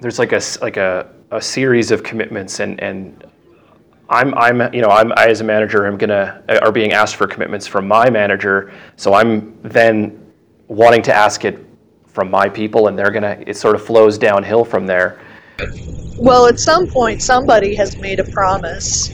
there's 0.00 0.18
like 0.18 0.32
a 0.32 0.40
like 0.60 0.76
a, 0.76 1.10
a 1.30 1.40
series 1.40 1.90
of 1.90 2.02
commitments 2.02 2.60
and 2.60 2.78
and 2.80 3.24
I'm 4.08 4.34
I'm 4.34 4.72
you 4.74 4.82
know 4.82 4.88
I'm 4.88 5.12
I 5.16 5.28
as 5.28 5.40
a 5.40 5.44
manager 5.44 5.86
am 5.86 5.96
gonna 5.96 6.42
uh, 6.48 6.58
are 6.62 6.72
being 6.72 6.92
asked 6.92 7.16
for 7.16 7.26
commitments 7.26 7.66
from 7.66 7.88
my 7.88 8.08
manager, 8.10 8.72
so 8.96 9.14
I'm 9.14 9.58
then 9.62 10.32
wanting 10.68 11.02
to 11.02 11.14
ask 11.14 11.44
it 11.44 11.64
from 12.06 12.30
my 12.30 12.48
people, 12.48 12.88
and 12.88 12.98
they're 12.98 13.10
gonna 13.10 13.42
it 13.46 13.56
sort 13.56 13.74
of 13.74 13.84
flows 13.84 14.16
downhill 14.18 14.64
from 14.64 14.86
there. 14.86 15.20
Well, 16.18 16.46
at 16.46 16.60
some 16.60 16.86
point, 16.86 17.20
somebody 17.20 17.74
has 17.74 17.96
made 17.96 18.20
a 18.20 18.24
promise. 18.24 19.10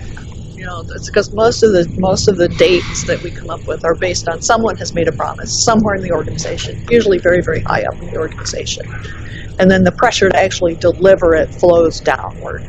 You 0.62 0.68
know, 0.68 0.84
it's 0.94 1.10
because 1.10 1.28
most 1.34 1.64
of 1.64 1.72
the 1.72 1.92
most 1.98 2.28
of 2.28 2.36
the 2.38 2.48
dates 2.48 3.02
that 3.08 3.20
we 3.24 3.32
come 3.32 3.50
up 3.50 3.62
with 3.66 3.80
are 3.84 3.96
based 3.96 4.28
on 4.28 4.40
someone 4.40 4.76
has 4.78 4.94
made 4.94 5.08
a 5.08 5.12
promise 5.12 5.64
somewhere 5.64 5.96
in 5.96 6.02
the 6.02 6.12
organization, 6.12 6.76
usually 6.88 7.18
very 7.18 7.42
very 7.44 7.64
high 7.66 7.82
up 7.82 7.96
in 8.00 8.06
the 8.12 8.18
organization, 8.18 8.84
and 9.58 9.68
then 9.68 9.82
the 9.82 9.90
pressure 9.90 10.30
to 10.30 10.38
actually 10.38 10.76
deliver 10.76 11.34
it 11.34 11.48
flows 11.60 12.00
downward 12.00 12.62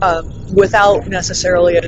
um, 0.00 0.30
without 0.54 1.02
necessarily 1.08 1.74
a, 1.76 1.82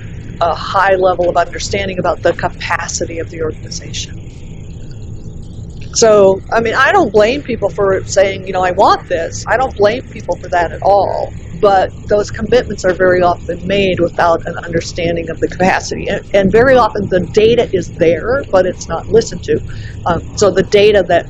a 0.45 0.55
high 0.57 0.97
level 0.97 1.31
of 1.31 1.37
understanding 1.37 2.01
about 2.01 2.21
the 2.25 2.35
capacity 2.35 3.21
of 3.21 3.29
the 3.31 3.41
organization. 3.41 4.15
So, 5.95 6.43
I 6.53 6.61
mean, 6.61 6.75
I 6.75 6.91
don't 6.91 7.13
blame 7.13 7.43
people 7.43 7.71
for 7.71 8.03
saying, 8.07 8.49
you 8.49 8.53
know, 8.53 8.63
I 8.63 8.73
want 8.73 9.03
this. 9.09 9.45
I 9.49 9.59
don't 9.59 9.77
blame 9.77 10.03
people 10.11 10.39
for 10.43 10.49
that 10.51 10.73
at 10.73 10.81
all. 10.83 11.37
But 11.65 11.93
those 12.11 12.31
commitments 12.31 12.85
are 12.85 12.95
very 12.95 13.23
often 13.23 13.67
made 13.67 14.01
without 14.01 14.43
an 14.47 14.57
understanding 14.67 15.31
of 15.31 15.41
the 15.41 15.49
capacity. 15.49 16.07
And, 16.09 16.23
and 16.35 16.53
very 16.53 16.77
often 16.77 17.09
the 17.11 17.27
data 17.33 17.69
is 17.73 17.91
there, 17.99 18.45
but 18.53 18.67
it's 18.67 18.89
not 18.89 19.09
listened 19.09 19.43
to. 19.45 19.61
Um, 20.07 20.21
so 20.37 20.53
the 20.53 20.65
data 20.65 21.05
that 21.09 21.27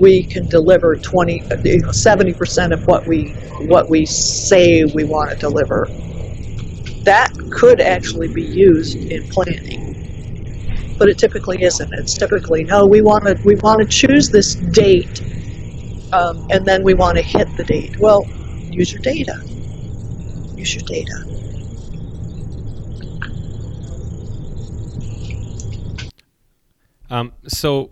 we 0.00 0.26
can 0.26 0.48
deliver 0.48 0.96
20, 0.96 1.44
you 1.64 1.80
know, 1.82 1.90
70% 1.90 2.72
of 2.74 2.82
what 2.86 3.06
we, 3.06 3.32
what 3.68 3.88
we 3.90 4.06
say 4.06 4.84
we 4.86 5.04
want 5.04 5.30
to 5.30 5.36
deliver 5.38 5.88
that 7.04 7.32
could 7.52 7.80
actually 7.80 8.28
be 8.28 8.42
used 8.42 8.98
in 9.10 9.26
planning. 9.30 9.96
But 10.98 11.08
it 11.08 11.18
typically 11.18 11.62
isn't. 11.62 11.90
It's 11.94 12.18
typically 12.18 12.64
no. 12.64 12.86
We 12.86 13.02
want 13.02 13.24
to 13.26 13.38
we 13.44 13.56
want 13.62 13.80
to 13.80 13.86
choose 13.88 14.30
this 14.30 14.56
date, 14.72 15.22
um, 16.12 16.46
and 16.50 16.66
then 16.66 16.84
we 16.84 16.94
want 16.94 17.18
to 17.18 17.24
hit 17.24 17.48
the 17.56 17.64
date. 17.64 17.96
Well, 18.00 18.28
use 18.70 18.92
your 18.92 19.02
data. 19.02 19.34
Use 20.58 20.74
your 20.74 20.82
data. 20.82 21.14
Um, 27.10 27.32
so, 27.46 27.90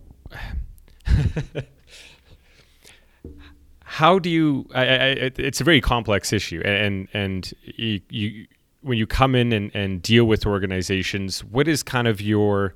how 3.85 4.19
do 4.19 4.29
you? 4.29 4.67
I, 4.75 4.83
I, 4.83 5.31
it's 5.37 5.61
a 5.61 5.65
very 5.65 5.81
complex 5.81 6.33
issue, 6.33 6.61
and 6.65 7.07
and 7.15 7.53
you, 7.63 8.01
you 8.11 8.47
when 8.83 8.99
you 8.99 9.07
come 9.07 9.37
in 9.37 9.53
and, 9.53 9.71
and 9.73 10.03
deal 10.03 10.25
with 10.25 10.45
organizations, 10.45 11.45
what 11.45 11.69
is 11.69 11.85
kind 11.85 12.09
of 12.09 12.21
your 12.21 12.75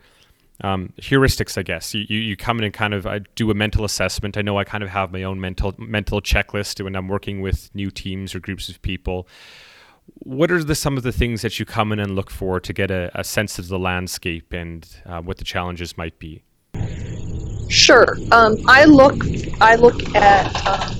um, 0.61 0.93
heuristics? 1.01 1.59
I 1.59 1.63
guess 1.63 1.95
you, 1.95 2.05
you 2.05 2.37
come 2.37 2.59
in 2.59 2.65
and 2.65 2.73
kind 2.73 2.95
of 2.95 3.09
I 3.09 3.19
do 3.35 3.51
a 3.51 3.55
mental 3.55 3.85
assessment. 3.85 4.37
I 4.37 4.43
know 4.43 4.57
I 4.57 4.63
kind 4.63 4.85
of 4.85 4.91
have 4.91 5.11
my 5.13 5.25
own 5.25 5.41
mental 5.41 5.75
mental 5.79 6.21
checklist 6.23 6.83
when 6.83 6.95
I'm 6.95 7.09
working 7.09 7.41
with 7.41 7.75
new 7.75 7.91
teams 7.91 8.37
or 8.37 8.41
groups 8.41 8.69
of 8.69 8.81
people. 8.83 9.27
What 10.21 10.51
are 10.51 10.63
the 10.63 10.75
some 10.75 10.97
of 10.97 11.03
the 11.03 11.13
things 11.13 11.43
that 11.43 11.59
you 11.59 11.65
come 11.65 11.93
in 11.93 11.99
and 11.99 12.15
look 12.15 12.31
for 12.31 12.61
to 12.61 12.73
get 12.73 12.91
a, 12.91 13.11
a 13.15 13.25
sense 13.25 13.59
of 13.59 13.69
the 13.69 13.79
landscape 13.79 14.53
and 14.53 14.87
uh, 15.07 15.21
what 15.21 15.39
the 15.39 15.45
challenges 15.45 15.97
might 15.97 16.19
be? 16.19 16.43
Sure. 17.69 18.17
Um, 18.31 18.57
I 18.69 18.85
look 18.85 19.17
I 19.61 19.77
look 19.77 20.15
at 20.15 20.67
um, 20.67 20.95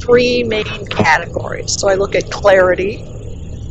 three 0.00 0.42
main 0.42 0.86
categories. 0.86 1.78
So 1.78 1.88
I 1.88 1.94
look 1.94 2.14
at 2.14 2.30
clarity, 2.30 3.04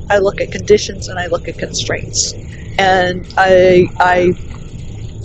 I 0.10 0.20
look 0.20 0.40
at 0.40 0.52
conditions 0.52 1.10
and 1.10 1.20
I 1.20 1.28
look 1.28 1.48
at 1.48 1.58
constraints. 1.58 2.34
And 2.78 3.28
I, 3.38 3.88
I 4.00 4.32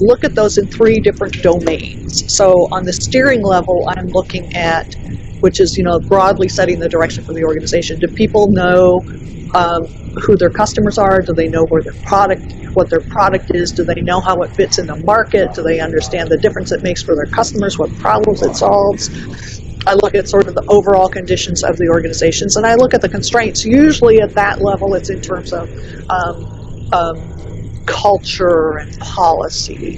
look 0.01 0.25
at 0.25 0.35
those 0.35 0.59
in 0.59 0.67
three 0.67 0.99
different 0.99 1.40
domains. 1.43 2.35
So 2.35 2.69
on 2.73 2.85
the 2.85 2.93
steering 2.93 3.43
level, 3.43 3.88
I'm 3.88 4.09
looking 4.09 4.57
at, 4.57 4.97
which 5.40 5.61
is, 5.61 5.79
you 5.79 5.85
know, 5.85 6.01
broadly 6.01 6.49
setting 6.49 6.81
the 6.81 6.88
direction 6.88 7.25
for 7.25 7.33
the 7.33 7.45
organization. 7.45 8.01
Do 8.01 8.09
people 8.09 8.49
know 8.51 9.05
um, 9.55 9.87
who 10.23 10.37
their 10.37 10.51
customers 10.51 10.99
are? 10.99 11.21
Do 11.23 11.33
they 11.33 11.49
know 11.49 11.64
where 11.64 11.83
their 11.83 11.95
product, 12.03 12.53
what 12.75 12.90
their 12.90 13.01
product 13.01 13.55
is? 13.55 13.73
Do 13.73 13.85
they 13.85 14.01
know 14.01 14.21
how 14.21 14.43
it 14.43 14.55
fits 14.55 14.79
in 14.79 14.87
the 14.87 14.97
market? 14.97 15.55
Do 15.55 15.62
they 15.62 15.81
understand 15.81 16.29
the 16.29 16.37
difference 16.37 16.73
it 16.73 16.83
makes 16.83 17.03
for 17.03 17.14
their 17.14 17.27
customers? 17.27 17.79
What 17.79 17.95
problems 17.99 18.43
it 18.43 18.55
solves? 18.55 19.11
I 19.87 19.95
look 19.95 20.14
at 20.14 20.29
sort 20.29 20.49
of 20.49 20.55
the 20.55 20.64
overall 20.69 21.09
conditions 21.09 21.62
of 21.62 21.77
the 21.77 21.88
organizations, 21.88 22.57
and 22.57 22.67
I 22.67 22.75
look 22.75 22.95
at 22.95 23.03
the 23.03 23.09
constraints. 23.09 23.64
Usually, 23.64 24.21
at 24.21 24.35
that 24.35 24.62
level, 24.62 24.95
it's 24.95 25.11
in 25.11 25.21
terms 25.21 25.53
of 25.53 25.69
um, 26.11 26.90
um, 26.93 27.85
culture 27.87 28.79
and 28.79 28.99
policy. 28.99 29.97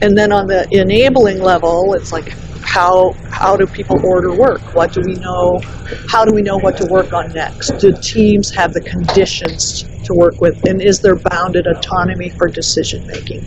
And 0.00 0.16
then 0.16 0.30
on 0.30 0.46
the 0.46 0.68
enabling 0.70 1.40
level, 1.40 1.94
it's 1.94 2.12
like 2.12 2.34
how 2.66 3.14
how 3.30 3.56
do 3.56 3.66
people 3.66 4.04
order 4.04 4.34
work? 4.34 4.74
What 4.74 4.92
do 4.92 5.00
we 5.00 5.14
know? 5.14 5.60
How 6.08 6.24
do 6.24 6.34
we 6.34 6.42
know 6.42 6.58
what 6.58 6.76
to 6.78 6.86
work 6.86 7.12
on 7.12 7.32
next? 7.32 7.70
Do 7.78 7.94
teams 8.02 8.50
have 8.54 8.72
the 8.72 8.80
conditions 8.80 9.84
to 10.04 10.14
work 10.14 10.40
with, 10.40 10.62
and 10.68 10.82
is 10.82 11.00
there 11.00 11.14
bounded 11.14 11.66
autonomy 11.68 12.28
for 12.30 12.48
decision 12.48 13.06
making? 13.06 13.44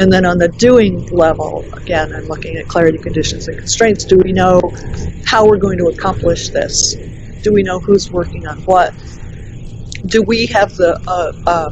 And 0.00 0.10
then 0.10 0.24
on 0.24 0.38
the 0.38 0.48
doing 0.48 1.06
level, 1.08 1.64
again, 1.74 2.14
I'm 2.14 2.24
looking 2.24 2.56
at 2.56 2.66
clarity, 2.66 2.96
conditions, 2.96 3.46
and 3.46 3.58
constraints. 3.58 4.04
Do 4.04 4.16
we 4.24 4.32
know 4.32 4.58
how 5.26 5.46
we're 5.46 5.58
going 5.58 5.76
to 5.78 5.88
accomplish 5.88 6.48
this? 6.48 6.96
Do 7.42 7.52
we 7.52 7.62
know 7.62 7.78
who's 7.78 8.10
working 8.10 8.46
on 8.46 8.62
what? 8.62 8.94
Do 10.06 10.22
we 10.22 10.46
have 10.46 10.74
the 10.76 10.98
uh, 11.06 11.32
uh, 11.46 11.70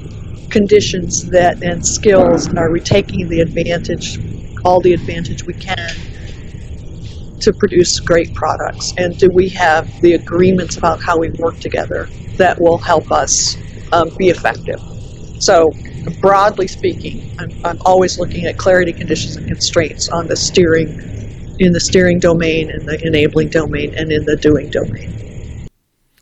conditions 0.50 1.30
that 1.30 1.62
and 1.62 1.84
skills, 1.84 2.46
and 2.46 2.58
are 2.58 2.70
we 2.70 2.80
taking 2.80 3.26
the 3.28 3.40
advantage, 3.40 4.18
all 4.66 4.80
the 4.80 4.92
advantage 4.92 5.44
we 5.44 5.54
can 5.54 6.07
to 7.48 7.58
produce 7.58 7.98
great 7.98 8.34
products? 8.34 8.92
And 8.98 9.18
do 9.18 9.30
we 9.32 9.48
have 9.50 10.00
the 10.02 10.14
agreements 10.14 10.76
about 10.76 11.00
how 11.00 11.18
we 11.18 11.30
work 11.30 11.58
together 11.58 12.08
that 12.36 12.60
will 12.60 12.78
help 12.78 13.10
us 13.10 13.56
um, 13.92 14.10
be 14.16 14.28
effective? 14.28 14.80
So 15.40 15.72
broadly 16.20 16.68
speaking, 16.68 17.34
I'm, 17.38 17.50
I'm 17.64 17.82
always 17.86 18.18
looking 18.18 18.44
at 18.44 18.58
clarity, 18.58 18.92
conditions, 18.92 19.36
and 19.36 19.46
constraints 19.46 20.08
on 20.10 20.26
the 20.26 20.36
steering, 20.36 20.88
in 21.58 21.72
the 21.72 21.80
steering 21.80 22.18
domain, 22.18 22.70
in 22.70 22.84
the 22.84 23.00
enabling 23.04 23.48
domain, 23.48 23.94
and 23.94 24.12
in 24.12 24.24
the 24.24 24.36
doing 24.36 24.70
domain. 24.70 25.14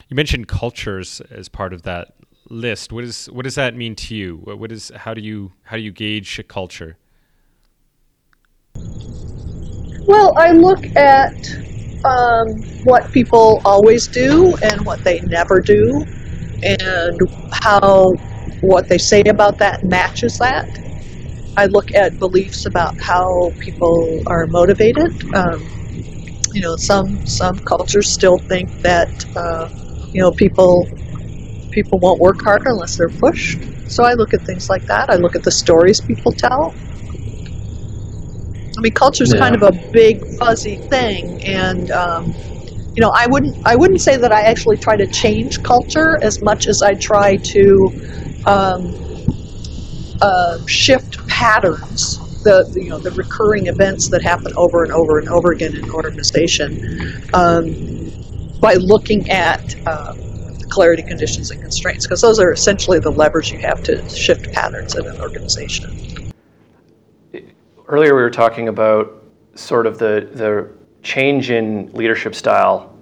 You 0.08 0.14
mentioned 0.14 0.46
cultures 0.46 1.20
as 1.30 1.48
part 1.48 1.72
of 1.72 1.82
that 1.82 2.14
list. 2.48 2.92
What 2.92 3.02
is 3.02 3.26
what 3.26 3.42
does 3.42 3.56
that 3.56 3.74
mean 3.74 3.96
to 3.96 4.14
you? 4.14 4.36
What, 4.44 4.70
is 4.70 4.92
how 4.94 5.14
do 5.14 5.20
you 5.20 5.52
how 5.64 5.76
do 5.76 5.82
you 5.82 5.90
gauge 5.90 6.38
a 6.38 6.44
culture? 6.44 6.96
Well, 10.06 10.34
I 10.38 10.52
look 10.52 10.84
at 10.96 11.34
um, 12.04 12.64
what 12.82 13.12
people 13.12 13.60
always 13.64 14.08
do 14.08 14.54
and 14.62 14.84
what 14.84 15.04
they 15.04 15.20
never 15.24 15.60
do, 15.64 16.06
and 16.62 17.18
how 17.52 18.14
what 18.60 18.88
they 18.88 18.98
say 18.98 19.22
about 19.28 19.58
that 19.58 19.82
matches 19.84 20.38
that. 20.40 20.66
I 21.56 21.66
look 21.66 21.88
at 21.94 22.18
beliefs 22.18 22.66
about 22.66 22.94
how 23.00 23.54
people 23.60 24.22
are 24.26 24.46
motivated. 24.48 25.12
Um, 25.34 25.70
you 26.52 26.62
know, 26.62 26.76
some 26.78 27.20
some 27.26 27.56
cultures 27.68 28.12
still 28.12 28.38
think 28.48 28.70
that 28.82 29.10
uh, 29.36 29.68
you 30.12 30.22
know 30.22 30.32
people 30.32 30.90
people 31.72 31.98
won't 32.00 32.20
work 32.20 32.40
harder 32.44 32.64
unless 32.70 32.96
they're 32.96 33.10
pushed. 33.20 33.64
So 33.86 34.04
I 34.04 34.14
look 34.14 34.34
at 34.34 34.44
things 34.46 34.66
like 34.70 34.86
that. 34.88 35.06
I 35.10 35.16
look 35.16 35.36
at 35.36 35.42
the 35.44 35.52
stories 35.52 36.00
people 36.06 36.34
tell. 36.34 36.76
I 38.76 38.80
mean, 38.80 38.92
culture 38.92 39.24
is 39.24 39.32
yeah. 39.32 39.40
kind 39.40 39.54
of 39.54 39.62
a 39.62 39.72
big 39.90 40.24
fuzzy 40.38 40.76
thing, 40.76 41.42
and 41.44 41.90
um, 41.90 42.34
you 42.94 43.02
know, 43.02 43.12
I 43.14 43.26
wouldn't 43.26 43.56
I 43.66 43.76
wouldn't 43.76 44.00
say 44.00 44.16
that 44.16 44.32
I 44.32 44.42
actually 44.42 44.76
try 44.76 44.96
to 44.96 45.06
change 45.06 45.62
culture 45.62 46.18
as 46.22 46.42
much 46.42 46.66
as 46.66 46.82
I 46.82 46.94
try 46.94 47.36
to 47.36 48.42
um, 48.46 48.94
uh, 50.22 50.64
shift 50.66 51.26
patterns, 51.26 52.18
the, 52.42 52.68
the, 52.72 52.82
you 52.82 52.90
know 52.90 52.98
the 52.98 53.10
recurring 53.12 53.66
events 53.66 54.08
that 54.10 54.22
happen 54.22 54.52
over 54.56 54.82
and 54.84 54.92
over 54.92 55.18
and 55.18 55.28
over 55.28 55.52
again 55.52 55.76
in 55.76 55.84
an 55.84 55.90
organization, 55.90 57.22
um, 57.34 58.10
by 58.60 58.74
looking 58.74 59.30
at 59.30 59.74
uh, 59.86 60.14
clarity, 60.68 61.02
conditions, 61.02 61.50
and 61.50 61.60
constraints, 61.60 62.06
because 62.06 62.20
those 62.20 62.38
are 62.38 62.52
essentially 62.52 62.98
the 62.98 63.10
levers 63.10 63.50
you 63.50 63.58
have 63.58 63.82
to 63.82 64.06
shift 64.08 64.52
patterns 64.52 64.94
in 64.94 65.06
an 65.06 65.20
organization. 65.20 66.15
Earlier, 67.88 68.14
we 68.14 68.22
were 68.22 68.30
talking 68.30 68.68
about 68.68 69.22
sort 69.54 69.86
of 69.86 69.98
the 69.98 70.28
the 70.32 70.70
change 71.02 71.50
in 71.50 71.92
leadership 71.92 72.34
style 72.34 72.96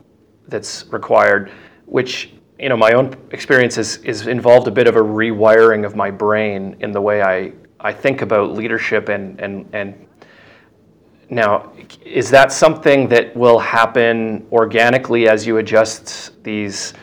that's 0.49 0.87
required, 0.92 1.51
which 1.87 2.35
you 2.59 2.68
know, 2.68 2.77
my 2.77 2.92
own 2.92 3.16
experience 3.31 3.79
is, 3.79 3.99
is 3.99 4.27
involved 4.27 4.68
a 4.68 4.70
bit 4.70 4.87
of 4.87 4.97
a 4.97 5.01
rewiring 5.01 5.85
of 5.85 5.97
my 5.97 6.11
brain 6.11 6.77
in 6.81 6.92
the 6.92 7.01
way 7.01 7.20
I, 7.23 7.53
I 7.81 7.92
think 7.92 8.23
about 8.23 8.53
leadership 8.53 9.09
and, 9.09 9.40
and, 9.40 9.68
and 9.73 10.07
now, 11.31 11.73
is 12.05 12.31
that 12.31 12.53
something 12.53 13.09
that 13.09 13.35
will 13.37 13.59
happen 13.59 14.47
organically 14.53 15.29
as 15.29 15.47
you 15.47 15.59
adjust 15.59 16.42
these 16.44 16.94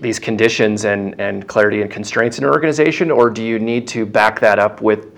these 0.00 0.18
conditions 0.18 0.84
and, 0.84 1.18
and 1.20 1.46
clarity 1.46 1.80
and 1.80 1.90
constraints 1.90 2.38
in 2.38 2.44
an 2.44 2.50
organization, 2.50 3.08
or 3.08 3.30
do 3.30 3.42
you 3.42 3.60
need 3.60 3.86
to 3.86 4.04
back 4.04 4.40
that 4.40 4.58
up 4.58 4.82
with 4.82 5.15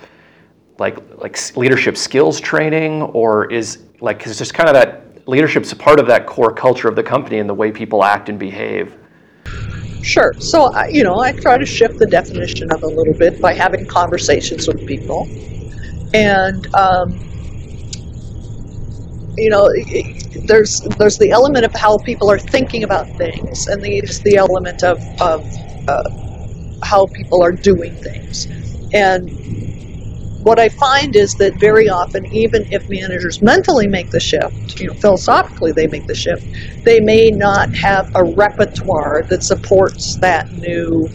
like 0.79 0.99
like 1.19 1.57
leadership 1.57 1.97
skills 1.97 2.41
training, 2.41 3.03
or 3.03 3.51
is 3.53 3.79
like 4.01 4.27
is 4.27 4.39
just 4.39 4.55
kind 4.55 4.69
of 4.69 4.75
that 4.75 5.29
leadership's 5.29 5.73
a 5.73 5.77
part 5.77 6.01
of 6.01 6.07
that 6.07 6.27
core 6.27 6.53
culture 6.53 6.89
of 6.89 6.97
the 6.97 7.03
company 7.03 7.39
and 7.39 7.49
the 7.49 7.55
way 7.55 7.71
people 7.71 8.03
act 8.03 8.29
and 8.29 8.39
behave? 8.39 8.97
Sure. 10.03 10.33
So, 10.39 10.71
you 10.87 11.03
know, 11.03 11.21
I 11.21 11.33
try 11.33 11.59
to 11.59 11.67
shift 11.67 11.99
the 11.99 12.07
definition 12.07 12.71
of 12.73 12.83
a 12.83 12.87
little 12.87 13.15
bit 13.15 13.41
by 13.41 13.53
having 13.53 13.87
conversations 13.87 14.67
with 14.67 14.87
people. 14.87 15.29
And, 16.15 16.75
um, 16.75 17.13
you 19.37 19.51
know, 19.51 19.69
there's 20.47 20.81
there's 20.99 21.19
the 21.19 21.31
element 21.31 21.65
of 21.65 21.75
how 21.75 21.99
people 21.99 22.31
are 22.31 22.39
thinking 22.39 22.85
about 22.85 23.07
things, 23.19 23.67
and 23.67 23.83
there's 23.83 24.21
the 24.21 24.37
element 24.37 24.83
of, 24.83 24.99
of 25.21 25.45
uh, 25.89 26.11
how 26.83 27.07
people 27.07 27.43
are 27.43 27.53
doing 27.53 27.95
things. 27.97 28.47
And 28.95 29.29
what 30.49 30.59
I 30.59 30.71
find 30.71 31.15
is 31.15 31.35
that 31.35 31.61
very 31.61 31.91
often, 31.91 32.25
even 32.33 32.65
if 32.71 32.89
managers 32.89 33.43
mentally 33.43 33.87
make 33.87 34.11
the 34.11 34.19
shift, 34.19 34.81
you 34.81 34.87
know, 34.87 34.95
philosophically 34.95 35.73
they 35.73 35.87
make 35.89 36.07
the 36.07 36.15
shift, 36.15 36.43
they 36.87 37.01
may 37.01 37.29
not 37.31 37.77
have 37.77 38.09
a 38.15 38.25
repertoire 38.25 39.27
that 39.29 39.43
supports 39.43 40.17
that 40.23 40.51
new 40.55 41.07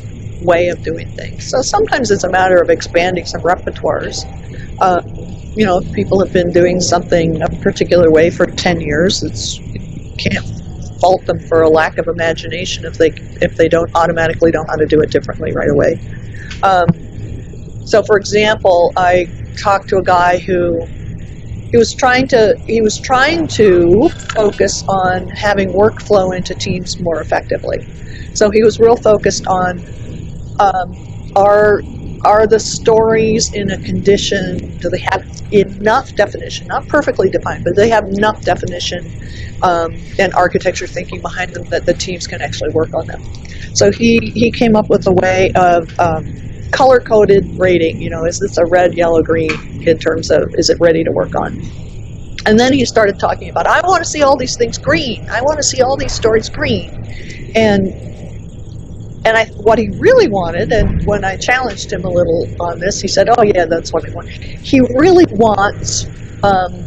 way 0.42 0.68
of 0.68 0.84
doing 0.84 1.10
things. 1.18 1.50
So 1.50 1.64
sometimes 1.64 2.12
it's 2.12 2.24
a 2.24 2.30
matter 2.30 2.62
of 2.62 2.70
expanding 2.70 3.26
some 3.26 3.42
repertoires. 3.42 4.22
Uh, 4.80 5.02
you 5.56 5.66
know, 5.66 5.80
if 5.80 5.92
people 5.94 6.24
have 6.24 6.32
been 6.32 6.52
doing 6.52 6.80
something 6.80 7.42
a 7.42 7.50
particular 7.64 8.12
way 8.12 8.30
for 8.30 8.46
10 8.46 8.82
years, 8.82 9.24
it's 9.24 9.60
you 9.74 9.82
can't 10.20 10.46
fault 11.02 11.26
them 11.26 11.40
for 11.50 11.64
a 11.64 11.70
lack 11.70 11.98
of 11.98 12.08
imagination 12.08 12.86
if 12.86 12.94
they 13.00 13.12
if 13.42 13.56
they 13.58 13.68
don't 13.68 13.90
automatically 13.96 14.52
know 14.52 14.64
how 14.70 14.76
to 14.76 14.86
do 14.86 15.02
it 15.02 15.10
differently 15.10 15.52
right 15.54 15.70
away. 15.72 16.00
Um, 16.62 17.03
so, 17.86 18.04
for 18.04 18.18
example, 18.18 18.94
I 18.98 19.28
talked 19.64 19.90
to 19.90 19.98
a 19.98 20.04
guy 20.04 20.40
who 20.48 20.88
he 21.72 21.78
was 21.78 21.94
trying 21.94 22.28
to 22.30 22.58
he 22.68 22.82
was 22.82 23.00
trying 23.04 23.48
to 23.56 24.10
focus 24.36 24.84
on 24.88 25.28
having 25.36 25.74
workflow 25.74 26.36
into 26.36 26.56
teams 26.56 26.96
more 27.00 27.22
effectively. 27.22 27.80
So 28.34 28.50
he 28.52 28.64
was 28.64 28.80
real 28.80 28.98
focused 28.98 29.46
on 29.48 29.84
um, 30.60 31.00
are 31.36 31.84
are 32.26 32.48
the 32.48 32.60
stories 32.60 33.50
in 33.54 33.70
a 33.72 33.80
condition 33.80 34.58
do 34.82 34.90
they 34.90 35.04
have 35.12 35.24
enough 35.52 36.10
definition 36.16 36.66
not 36.70 36.88
perfectly 36.88 37.30
defined 37.30 37.62
but 37.66 37.76
they 37.76 37.90
have 37.90 38.06
enough 38.18 38.38
definition 38.46 39.14
um, 39.64 39.90
and 40.20 40.34
architecture 40.36 40.88
thinking 40.88 41.22
behind 41.22 41.54
them 41.54 41.64
that 41.72 41.86
the 41.86 41.96
teams 41.96 42.26
can 42.28 42.42
actually 42.42 42.70
work 42.74 42.90
on 42.96 43.06
them 43.08 43.22
so 43.74 43.92
he 43.92 44.20
he 44.36 44.52
came 44.52 44.76
up 44.76 44.86
with 44.90 45.06
a 45.08 45.14
way 45.22 45.52
of 45.56 45.84
um, 46.00 46.24
color 46.74 47.00
coded 47.00 47.44
rating. 47.58 48.02
You 48.02 48.10
know, 48.10 48.26
is 48.26 48.40
this 48.40 48.58
a 48.58 48.66
red, 48.66 48.94
yellow, 48.96 49.22
green 49.22 49.52
in 49.86 49.98
terms 50.00 50.30
of 50.30 50.44
is 50.56 50.70
it 50.70 50.78
ready 50.80 51.04
to 51.04 51.12
work 51.12 51.36
on? 51.36 51.62
And 52.46 52.60
then 52.60 52.74
he 52.74 52.86
started 52.86 53.20
talking 53.20 53.50
about, 53.50 53.68
I 53.68 53.80
want 53.88 54.04
to 54.04 54.10
see 54.10 54.22
all 54.22 54.38
these 54.38 54.58
things 54.58 54.78
green. 54.78 55.26
I 55.32 55.42
want 55.42 55.58
to 55.58 55.64
see 55.64 55.82
all 55.82 55.96
these 55.98 56.14
stories 56.14 56.50
green. 56.50 56.92
And 57.56 57.94
and 59.26 59.38
I, 59.38 59.46
what 59.56 59.80
he 59.80 59.90
really 59.98 60.28
wanted, 60.28 60.72
and 60.74 61.06
when 61.06 61.24
I 61.24 61.38
challenged 61.38 61.94
him 61.94 62.04
a 62.04 62.10
little 62.10 62.46
on 62.60 62.80
this, 62.80 63.00
he 63.00 63.08
said, 63.08 63.30
"Oh 63.30 63.44
yeah, 63.44 63.66
that's 63.70 63.94
what 63.94 64.04
I 64.06 64.12
want." 64.14 64.28
He 64.62 64.82
really 64.96 65.26
wants, 65.32 66.06
um, 66.44 66.86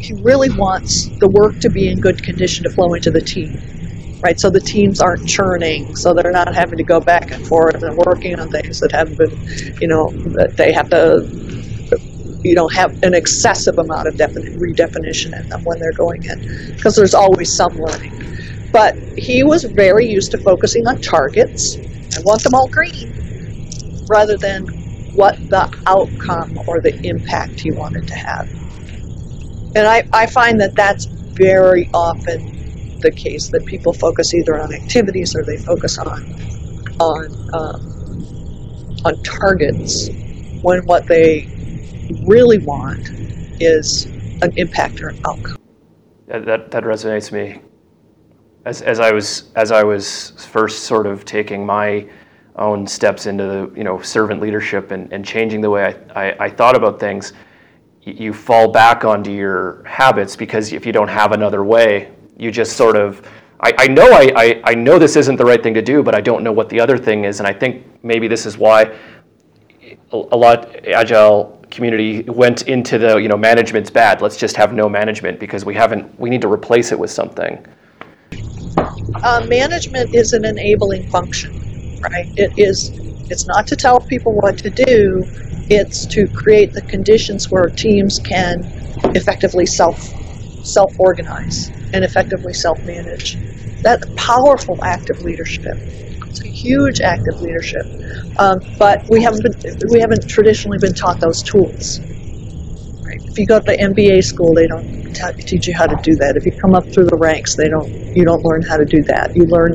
he 0.00 0.12
really 0.22 0.50
wants 0.50 1.08
the 1.20 1.28
work 1.28 1.58
to 1.60 1.70
be 1.70 1.88
in 1.88 1.98
good 1.98 2.22
condition 2.22 2.64
to 2.64 2.70
flow 2.70 2.92
into 2.92 3.10
the 3.10 3.22
team 3.22 3.56
right? 4.24 4.40
So 4.40 4.50
the 4.50 4.62
teams 4.62 5.00
aren't 5.00 5.26
churning, 5.26 5.94
so 5.96 6.14
they're 6.14 6.32
not 6.32 6.54
having 6.54 6.78
to 6.78 6.84
go 6.84 7.00
back 7.00 7.32
and 7.32 7.46
forth 7.46 7.82
and 7.82 7.96
working 8.06 8.34
on 8.38 8.48
things 8.50 8.80
that 8.80 8.92
haven't 8.92 9.18
been, 9.18 9.38
you 9.80 9.88
know, 9.88 10.12
that 10.36 10.56
they 10.56 10.72
have 10.72 10.88
to, 10.90 11.28
you 12.44 12.54
know, 12.54 12.68
have 12.68 12.92
an 13.02 13.14
excessive 13.14 13.76
amount 13.78 14.08
of 14.08 14.16
defini- 14.16 14.56
redefinition 14.56 15.26
in 15.38 15.48
them 15.50 15.60
when 15.64 15.78
they're 15.80 15.92
going 15.94 16.22
in, 16.24 16.36
because 16.76 16.96
there's 16.96 17.14
always 17.14 17.54
some 17.54 17.74
learning. 17.76 18.12
But 18.72 18.96
he 19.16 19.44
was 19.44 19.64
very 19.76 20.06
used 20.06 20.32
to 20.32 20.38
focusing 20.44 20.86
on 20.86 21.00
targets. 21.00 21.80
I 22.16 22.20
want 22.24 22.42
them 22.44 22.54
all 22.54 22.68
green, 22.70 23.14
rather 24.10 24.38
than 24.38 24.66
what 25.12 25.38
the 25.50 25.68
outcome 25.86 26.58
or 26.66 26.80
the 26.82 26.94
impact 27.04 27.60
he 27.62 27.72
wanted 27.72 28.06
to 28.08 28.14
have. 28.16 28.48
And 29.76 29.86
I, 29.86 30.04
I 30.12 30.26
find 30.26 30.60
that 30.60 30.74
that's 30.76 31.08
very 31.38 31.90
often 31.94 32.53
the 33.00 33.10
case 33.10 33.48
that 33.48 33.64
people 33.66 33.92
focus 33.92 34.34
either 34.34 34.60
on 34.60 34.72
activities 34.72 35.34
or 35.34 35.44
they 35.44 35.56
focus 35.56 35.98
on 35.98 36.22
on 37.00 37.26
um, 37.54 37.94
on 39.04 39.22
targets 39.22 40.08
when 40.62 40.84
what 40.86 41.06
they 41.06 41.48
really 42.26 42.58
want 42.58 43.10
is 43.60 44.06
an 44.42 44.52
impact 44.56 45.00
or 45.00 45.08
an 45.08 45.20
outcome. 45.26 45.58
That, 46.26 46.46
that, 46.46 46.70
that 46.70 46.84
resonates 46.84 47.32
me. 47.32 47.60
As, 48.64 48.80
as 48.80 48.98
I 48.98 49.12
was 49.12 49.52
as 49.56 49.72
I 49.72 49.82
was 49.82 50.30
first 50.46 50.84
sort 50.84 51.06
of 51.06 51.26
taking 51.26 51.66
my 51.66 52.08
own 52.56 52.86
steps 52.86 53.26
into 53.26 53.44
the 53.44 53.72
you 53.76 53.84
know 53.84 54.00
servant 54.00 54.40
leadership 54.40 54.90
and, 54.90 55.12
and 55.12 55.24
changing 55.24 55.60
the 55.60 55.68
way 55.68 55.94
I, 56.14 56.28
I, 56.28 56.44
I 56.46 56.50
thought 56.50 56.74
about 56.74 56.98
things, 56.98 57.34
you 58.00 58.32
fall 58.32 58.70
back 58.70 59.04
onto 59.04 59.30
your 59.30 59.82
habits 59.84 60.34
because 60.34 60.72
if 60.72 60.86
you 60.86 60.92
don't 60.92 61.08
have 61.08 61.32
another 61.32 61.62
way, 61.62 62.13
you 62.36 62.50
just 62.50 62.76
sort 62.76 62.96
of 62.96 63.22
I, 63.60 63.72
I 63.78 63.86
know 63.86 64.10
I, 64.12 64.32
I, 64.36 64.62
I, 64.64 64.74
know 64.74 64.98
this 64.98 65.16
isn't 65.16 65.36
the 65.36 65.44
right 65.44 65.62
thing 65.62 65.72
to 65.74 65.80
do, 65.80 66.02
but 66.02 66.14
I 66.14 66.20
don't 66.20 66.42
know 66.42 66.52
what 66.52 66.68
the 66.68 66.78
other 66.80 66.98
thing 66.98 67.24
is, 67.24 67.38
and 67.38 67.46
I 67.46 67.52
think 67.52 67.86
maybe 68.02 68.28
this 68.28 68.44
is 68.44 68.58
why 68.58 68.94
a, 70.12 70.16
a 70.16 70.36
lot 70.36 70.84
agile 70.86 71.64
community 71.70 72.22
went 72.24 72.68
into 72.68 72.98
the 72.98 73.16
you 73.16 73.28
know 73.28 73.36
management's 73.36 73.90
bad. 73.90 74.20
Let's 74.20 74.36
just 74.36 74.56
have 74.56 74.74
no 74.74 74.88
management 74.88 75.40
because 75.40 75.64
we 75.64 75.74
haven't. 75.74 76.18
We 76.18 76.30
need 76.30 76.42
to 76.42 76.48
replace 76.48 76.92
it 76.92 76.98
with 76.98 77.10
something. 77.10 77.64
Uh, 79.22 79.46
management 79.48 80.14
is 80.14 80.32
an 80.32 80.44
enabling 80.44 81.08
function, 81.08 81.52
right? 82.02 82.26
It 82.36 82.58
is. 82.58 82.90
It's 83.30 83.46
not 83.46 83.66
to 83.68 83.76
tell 83.76 84.00
people 84.00 84.32
what 84.32 84.58
to 84.58 84.68
do. 84.68 85.24
It's 85.70 86.04
to 86.06 86.26
create 86.26 86.74
the 86.74 86.82
conditions 86.82 87.50
where 87.50 87.68
teams 87.70 88.18
can 88.18 88.64
effectively 89.14 89.64
self 89.64 90.02
self 90.64 90.98
organize 90.98 91.70
and 91.94 92.04
effectively 92.04 92.52
self-manage. 92.52 93.38
That's 93.82 94.06
a 94.06 94.12
powerful 94.14 94.78
act 94.84 95.10
of 95.10 95.22
leadership. 95.22 95.78
It's 96.26 96.44
a 96.44 96.48
huge 96.48 97.00
act 97.00 97.26
of 97.28 97.40
leadership, 97.40 97.86
um, 98.38 98.58
but 98.78 99.04
we 99.08 99.22
haven't 99.22 99.42
been, 99.42 99.78
we 99.90 100.00
haven't 100.00 100.28
traditionally 100.28 100.78
been 100.80 100.94
taught 100.94 101.20
those 101.20 101.42
tools. 101.42 102.00
Right? 103.04 103.20
If 103.24 103.38
you 103.38 103.46
go 103.46 103.60
to 103.60 103.76
MBA 103.76 104.24
school, 104.24 104.52
they 104.52 104.66
don't 104.66 105.14
t- 105.14 105.42
teach 105.42 105.68
you 105.68 105.74
how 105.74 105.86
to 105.86 105.96
do 106.02 106.16
that. 106.16 106.36
If 106.36 106.44
you 106.44 106.52
come 106.52 106.74
up 106.74 106.92
through 106.92 107.06
the 107.06 107.16
ranks, 107.16 107.54
they 107.54 107.68
don't 107.68 107.88
you 108.16 108.24
don't 108.24 108.44
learn 108.44 108.62
how 108.62 108.76
to 108.76 108.84
do 108.84 109.02
that. 109.04 109.36
You 109.36 109.44
learn, 109.44 109.74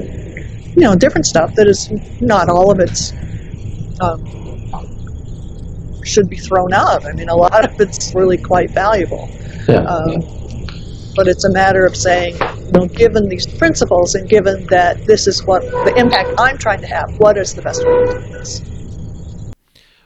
you 0.75 0.83
know, 0.83 0.95
different 0.95 1.25
stuff 1.25 1.55
that 1.55 1.67
is 1.67 1.89
not 2.19 2.49
all 2.49 2.71
of 2.71 2.79
it's 2.79 3.13
um, 4.01 4.25
should 6.03 6.29
be 6.29 6.37
thrown 6.37 6.73
out. 6.73 7.05
I 7.05 7.13
mean, 7.13 7.29
a 7.29 7.35
lot 7.35 7.63
of 7.63 7.79
it's 7.79 8.13
really 8.13 8.37
quite 8.37 8.71
valuable. 8.71 9.29
Yeah. 9.67 9.83
Um, 9.83 10.38
but 11.19 11.27
it's 11.27 11.43
a 11.43 11.51
matter 11.51 11.85
of 11.85 11.97
saying, 11.97 12.33
you 12.39 12.71
know, 12.71 12.85
given 12.85 13.27
these 13.27 13.45
principles 13.45 14.15
and 14.15 14.29
given 14.29 14.65
that 14.67 15.05
this 15.05 15.27
is 15.27 15.43
what 15.43 15.61
the 15.63 15.93
impact 15.97 16.29
I'm 16.37 16.57
trying 16.57 16.79
to 16.79 16.87
have, 16.87 17.19
what 17.19 17.37
is 17.37 17.55
the 17.55 17.61
best 17.61 17.85
way 17.85 17.91
to 17.91 18.21
do 18.21 18.27
this? 18.31 18.61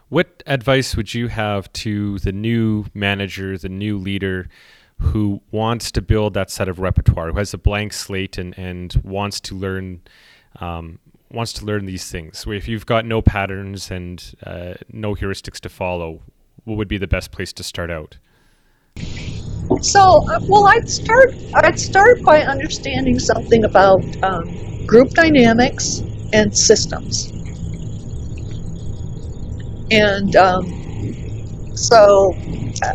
What 0.09 0.41
advice 0.47 0.95
would 0.95 1.13
you 1.13 1.27
have 1.27 1.71
to 1.73 2.17
the 2.17 2.31
new 2.31 2.85
manager, 2.95 3.59
the 3.59 3.69
new 3.69 3.99
leader 3.99 4.49
who 4.97 5.39
wants 5.51 5.91
to 5.91 6.01
build 6.01 6.33
that 6.33 6.49
set 6.49 6.67
of 6.67 6.79
repertoire, 6.79 7.31
who 7.31 7.37
has 7.37 7.53
a 7.53 7.59
blank 7.59 7.93
slate 7.93 8.39
and, 8.39 8.57
and 8.57 8.99
wants 9.03 9.39
to 9.41 9.53
learn 9.53 10.01
um, 10.59 10.97
wants 11.29 11.53
to 11.53 11.65
learn 11.65 11.85
these 11.85 12.09
things? 12.09 12.43
If 12.47 12.67
you've 12.67 12.87
got 12.87 13.05
no 13.05 13.21
patterns 13.21 13.91
and 13.91 14.33
uh, 14.43 14.73
no 14.91 15.13
heuristics 15.13 15.59
to 15.59 15.69
follow, 15.69 16.23
what 16.63 16.77
would 16.77 16.87
be 16.87 16.97
the 16.97 17.05
best 17.05 17.31
place 17.31 17.53
to 17.53 17.61
start 17.61 17.91
out? 17.91 18.17
So, 19.81 20.27
uh, 20.29 20.39
well, 20.47 20.67
I'd 20.67 20.89
start. 20.89 21.33
I'd 21.55 21.79
start 21.79 22.21
by 22.23 22.41
understanding 22.41 23.19
something 23.19 23.63
about 23.63 24.03
um, 24.23 24.85
group 24.85 25.09
dynamics 25.11 26.01
and 26.31 26.55
systems. 26.55 27.31
And 29.91 30.35
um, 30.35 30.65
so, 31.75 32.35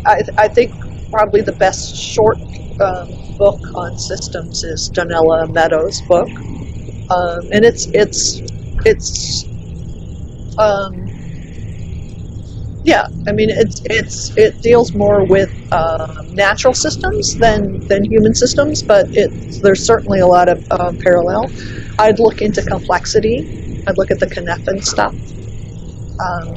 I, 0.05 0.21
I, 0.37 0.47
think 0.47 0.73
probably 1.11 1.41
the 1.41 1.53
best 1.53 1.95
short 1.95 2.37
um, 2.81 3.37
book 3.37 3.61
on 3.75 3.97
systems 3.97 4.63
is 4.63 4.89
Donella 4.89 5.51
Meadows' 5.51 6.01
book. 6.01 6.29
um, 7.09 7.47
and 7.51 7.65
it's 7.65 7.87
it's 7.87 8.41
it's 8.85 9.45
um, 10.57 11.07
yeah. 12.83 13.07
I 13.27 13.31
mean, 13.31 13.49
it's 13.49 13.81
it's 13.85 14.37
it 14.37 14.61
deals 14.61 14.93
more 14.93 15.25
with 15.25 15.51
uh, 15.71 16.23
natural 16.31 16.73
systems 16.73 17.35
than 17.37 17.79
than 17.87 18.03
human 18.03 18.33
systems, 18.33 18.81
but 18.83 19.05
it 19.15 19.29
there's 19.61 19.85
certainly 19.85 20.19
a 20.19 20.27
lot 20.27 20.49
of 20.49 20.65
uh, 20.71 20.93
parallel. 20.99 21.51
I'd 21.99 22.19
look 22.19 22.41
into 22.41 22.61
complexity. 22.61 23.83
I'd 23.87 23.97
look 23.97 24.11
at 24.11 24.19
the 24.19 24.27
Cynefin 24.27 24.83
stuff. 24.83 25.13
Um, 26.19 26.55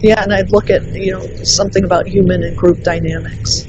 yeah, 0.00 0.22
and 0.22 0.32
I'd 0.32 0.50
look 0.50 0.70
at 0.70 0.82
you 0.92 1.12
know 1.12 1.26
something 1.44 1.84
about 1.84 2.06
human 2.06 2.42
and 2.42 2.56
group 2.56 2.82
dynamics, 2.82 3.66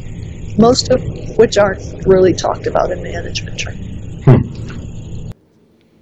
most 0.57 0.89
of 0.89 1.01
which 1.37 1.57
aren't 1.57 2.05
really 2.05 2.33
talked 2.33 2.67
about 2.67 2.91
in 2.91 3.03
management 3.03 3.59
training. 3.59 4.23
Hmm. 4.23 5.29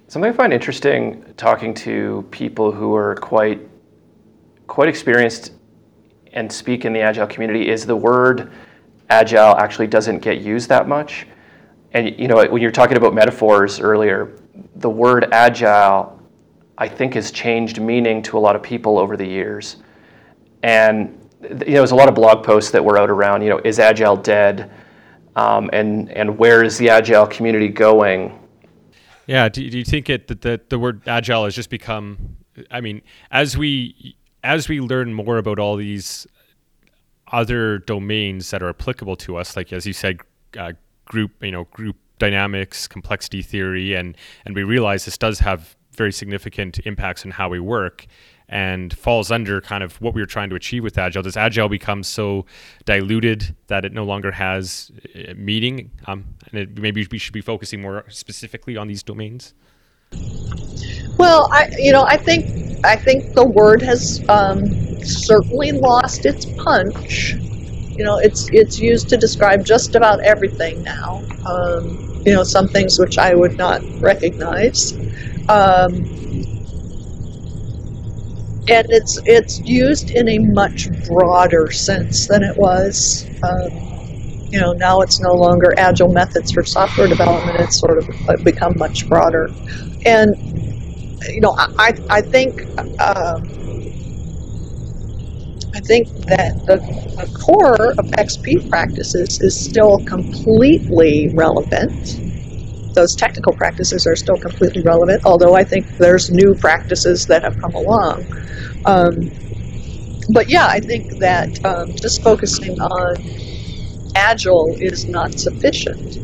Something 0.08 0.32
I 0.32 0.36
find 0.36 0.54
interesting 0.54 1.24
talking 1.36 1.74
to 1.76 2.26
people 2.32 2.72
who 2.72 2.96
are 2.96 3.16
quite 3.16 3.67
quite 4.68 4.90
experienced 4.90 5.54
and 6.34 6.52
speak 6.52 6.86
in 6.86 6.94
the 6.94 7.02
agile 7.02 7.28
community 7.28 7.70
is 7.70 7.86
the 7.86 7.96
word 7.96 8.52
agile 9.10 9.56
actually 9.58 9.88
doesn't 9.88 10.20
get 10.20 10.42
used 10.42 10.70
that 10.70 10.88
much. 10.88 11.28
And 11.94 12.20
you 12.20 12.28
know 12.28 12.46
when 12.46 12.62
you're 12.62 12.72
talking 12.72 12.98
about 12.98 13.14
metaphors 13.14 13.80
earlier, 13.80 14.38
the 14.76 14.90
word 14.90 15.30
agile 15.32 16.18
I 16.78 16.88
think 16.88 17.16
has 17.16 17.32
changed 17.32 17.82
meaning 17.82 18.22
to 18.24 18.38
a 18.38 18.40
lot 18.40 18.56
of 18.56 18.62
people 18.62 19.00
over 19.00 19.18
the 19.18 19.26
years. 19.26 19.78
And 20.64 21.20
you 21.42 21.50
know, 21.50 21.58
there's 21.58 21.92
a 21.92 21.96
lot 21.96 22.08
of 22.08 22.16
blog 22.16 22.44
posts 22.44 22.72
that 22.72 22.84
were 22.84 22.98
out 22.98 23.10
around, 23.10 23.42
you 23.42 23.50
know, 23.50 23.60
is 23.64 23.80
Agile 23.80 24.18
dead? 24.18 24.72
Um, 25.36 25.70
and, 25.74 26.12
and 26.12 26.38
where 26.38 26.64
is 26.64 26.78
the 26.78 26.90
Agile 26.90 27.28
community 27.28 27.68
going? 27.68 28.40
Yeah, 29.28 29.50
do, 29.50 29.68
do 29.70 29.78
you 29.78 29.84
think 29.84 30.10
it 30.10 30.28
that 30.28 30.42
the, 30.42 30.60
the 30.70 30.80
word 30.80 31.08
Agile 31.08 31.46
has 31.46 31.56
just 31.56 31.70
become, 31.70 32.38
I 32.72 32.82
mean, 32.82 33.02
as 33.30 33.58
we 33.58 34.18
as 34.48 34.70
we 34.70 34.80
learn 34.80 35.14
more 35.14 35.38
about 35.38 35.60
all 35.60 35.76
these 35.76 36.26
other 37.34 37.80
domains 37.80 38.50
that 38.52 38.64
are 38.64 38.70
applicable 38.70 39.18
to 39.18 39.36
us, 39.36 39.58
like 39.58 39.74
as 39.74 39.86
you 39.86 39.92
said, 39.92 40.22
uh, 40.58 40.72
group, 41.04 41.32
you 41.44 41.52
know, 41.52 41.66
group 41.66 41.98
dynamics, 42.18 42.88
complexity 42.88 43.42
theory, 43.42 43.94
and 43.94 44.16
and 44.46 44.56
we 44.56 44.64
realize 44.64 45.04
this 45.04 45.18
does 45.18 45.40
have 45.40 45.76
very 45.92 46.14
significant 46.14 46.80
impacts 46.86 47.26
on 47.26 47.32
how 47.32 47.50
we 47.50 47.60
work 47.60 48.08
and 48.50 48.98
falls 48.98 49.30
under 49.30 49.60
kind 49.60 49.84
of 49.84 50.00
what 50.00 50.14
we 50.14 50.22
were 50.22 50.28
trying 50.28 50.50
to 50.50 50.56
achieve 50.56 50.82
with 50.82 50.98
agile. 50.98 51.22
Does 51.22 51.36
agile 51.36 51.68
become 51.68 52.02
so 52.02 52.46
diluted 52.86 53.54
that 53.68 53.84
it 53.84 53.92
no 53.92 54.06
longer 54.06 54.32
has 54.32 54.90
uh, 55.14 55.34
meaning? 55.36 55.92
Um, 56.06 56.24
and 56.50 56.62
it, 56.62 56.80
maybe 56.80 57.06
we 57.12 57.18
should 57.18 57.34
be 57.34 57.42
focusing 57.42 57.82
more 57.82 58.06
specifically 58.08 58.78
on 58.78 58.88
these 58.88 59.04
domains? 59.04 59.54
Well 61.18 61.50
i 61.52 61.70
you 61.78 61.92
know 61.92 62.04
i 62.04 62.16
think 62.16 62.67
i 62.84 62.96
think 62.96 63.26
the 63.36 63.48
word 63.48 63.82
has 63.82 64.22
um, 64.30 64.78
certainly 65.04 65.72
lost 65.74 66.26
its 66.26 66.48
punch 66.64 67.38
you 67.98 68.06
know 68.06 68.18
it's 68.22 68.48
it's 68.52 68.80
used 68.80 69.10
to 69.10 69.18
describe 69.18 69.66
just 69.66 69.96
about 69.96 70.20
everything 70.26 70.82
now 70.84 71.28
um, 71.46 72.00
you 72.26 72.34
know 72.34 72.44
some 72.44 72.68
things 72.70 72.98
which 73.00 73.18
i 73.18 73.34
would 73.36 73.58
not 73.58 73.82
recognize 74.00 75.00
um, 75.50 76.08
and 78.70 78.86
it's 78.90 79.18
it's 79.26 79.62
used 79.64 80.12
in 80.12 80.28
a 80.30 80.40
much 80.40 80.90
broader 81.08 81.70
sense 81.72 82.28
than 82.30 82.44
it 82.44 82.56
was. 82.58 83.30
Um, 83.44 83.70
you 84.52 84.60
know, 84.62 84.74
now 84.80 85.02
it's 85.02 85.22
no 85.22 85.34
longer 85.36 85.74
agile 85.78 86.12
methods 86.14 86.52
for 86.54 86.64
software 86.66 87.08
development. 87.08 87.60
It's 87.60 87.80
sort 87.80 88.00
of 88.00 88.08
become 88.44 88.74
much 88.78 89.08
broader, 89.10 89.54
and 90.06 90.36
you 91.30 91.42
know, 91.42 91.56
I 91.80 91.94
I 92.10 92.22
think 92.22 92.54
um, 92.78 93.42
I 95.76 95.82
think 95.82 96.10
that 96.28 96.56
the, 96.68 96.82
the 97.18 97.28
core 97.46 97.94
of 97.98 98.06
XP 98.18 98.70
practices 98.70 99.40
is 99.42 99.64
still 99.64 100.00
completely 100.08 101.30
relevant 101.34 102.22
those 102.96 103.16
technical 103.16 103.54
practices 103.54 104.06
are 104.08 104.16
still 104.16 104.38
completely 104.38 104.82
relevant, 104.84 105.22
although 105.24 105.56
I 105.56 105.64
think 105.64 105.86
there's 106.00 106.30
new 106.32 106.56
practices 106.60 107.28
that 107.30 107.44
have 107.44 107.54
come 107.62 107.74
along. 107.76 108.26
Um, 108.86 109.32
but 110.34 110.50
yeah, 110.50 110.66
I 110.68 110.80
think 110.80 111.06
that 111.20 111.50
um, 111.64 111.94
just 112.02 112.24
focusing 112.24 112.74
on 112.80 113.16
Agile 114.16 114.76
is 114.80 115.06
not 115.08 115.38
sufficient. 115.38 116.16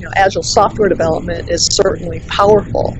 You 0.00 0.06
know, 0.06 0.12
Agile 0.16 0.42
software 0.42 0.88
development 0.88 1.44
is 1.48 1.68
certainly 1.70 2.20
powerful, 2.28 2.96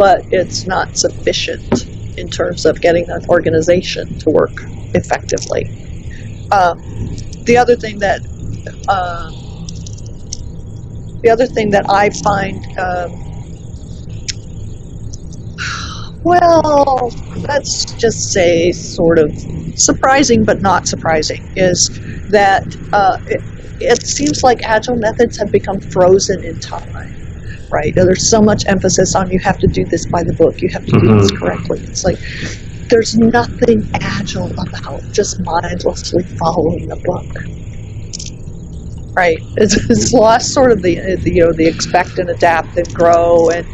but 0.00 0.24
it's 0.32 0.66
not 0.66 0.96
sufficient 0.96 1.86
in 2.16 2.26
terms 2.26 2.64
of 2.64 2.80
getting 2.80 3.06
an 3.10 3.22
organization 3.28 4.18
to 4.18 4.30
work 4.30 4.62
effectively. 4.94 5.68
Um, 6.50 6.78
the 7.44 7.58
other 7.58 7.76
thing 7.76 7.98
that 7.98 8.22
uh, 8.88 9.30
the 11.20 11.28
other 11.28 11.46
thing 11.46 11.68
that 11.72 11.84
I 11.90 12.08
find, 12.08 12.64
um, 12.78 13.12
well, 16.22 17.12
let's 17.36 17.84
just 17.92 18.32
say 18.32 18.72
sort 18.72 19.18
of 19.18 19.30
surprising 19.78 20.46
but 20.46 20.62
not 20.62 20.88
surprising, 20.88 21.52
is 21.56 21.90
that 22.30 22.64
uh, 22.94 23.18
it, 23.26 23.42
it 23.82 24.06
seems 24.06 24.42
like 24.42 24.62
agile 24.62 24.96
methods 24.96 25.36
have 25.36 25.52
become 25.52 25.78
frozen 25.78 26.42
in 26.42 26.58
time 26.58 27.19
right? 27.70 27.94
There's 27.94 28.28
so 28.28 28.40
much 28.40 28.66
emphasis 28.66 29.14
on 29.14 29.30
you 29.30 29.38
have 29.40 29.58
to 29.58 29.66
do 29.66 29.84
this 29.84 30.06
by 30.06 30.22
the 30.22 30.32
book, 30.34 30.60
you 30.60 30.68
have 30.70 30.84
to 30.86 30.92
mm-hmm. 30.92 31.06
do 31.06 31.20
this 31.20 31.30
mm-hmm. 31.30 31.44
correctly. 31.44 31.80
It's 31.80 32.04
like 32.04 32.18
there's 32.88 33.16
nothing 33.16 33.88
agile 33.94 34.50
about 34.50 35.02
just 35.12 35.40
mindlessly 35.40 36.24
following 36.38 36.88
the 36.88 36.96
book 36.96 37.26
right? 39.14 39.38
It's, 39.56 39.76
it's 39.90 40.12
lost 40.12 40.52
sort 40.52 40.72
of 40.72 40.82
the, 40.82 41.16
the, 41.16 41.32
you 41.32 41.44
know 41.44 41.52
the 41.52 41.66
expect 41.66 42.18
and 42.18 42.30
adapt 42.30 42.76
and 42.76 42.92
grow 42.94 43.50
and 43.50 43.66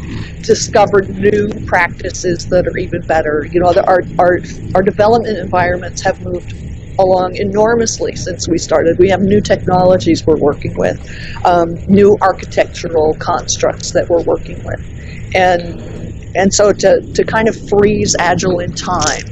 discover 0.43 1.01
new 1.01 1.47
practices 1.65 2.47
that 2.49 2.67
are 2.67 2.77
even 2.77 3.01
better. 3.01 3.47
You 3.51 3.61
know, 3.61 3.73
the, 3.73 3.85
our 3.85 4.03
our 4.19 4.39
our 4.75 4.81
development 4.81 5.37
environments 5.37 6.01
have 6.03 6.21
moved 6.21 6.53
along 6.99 7.35
enormously 7.35 8.15
since 8.15 8.47
we 8.47 8.57
started. 8.57 8.97
We 8.99 9.09
have 9.09 9.21
new 9.21 9.41
technologies 9.41 10.25
we're 10.25 10.37
working 10.37 10.73
with, 10.77 10.97
um, 11.45 11.75
new 11.87 12.17
architectural 12.21 13.15
constructs 13.19 13.91
that 13.91 14.07
we're 14.09 14.23
working 14.23 14.61
with, 14.63 15.35
and 15.35 16.35
and 16.35 16.53
so 16.53 16.71
to 16.71 17.01
to 17.13 17.23
kind 17.23 17.47
of 17.47 17.55
freeze 17.69 18.15
agile 18.19 18.59
in 18.59 18.73
time 18.73 19.23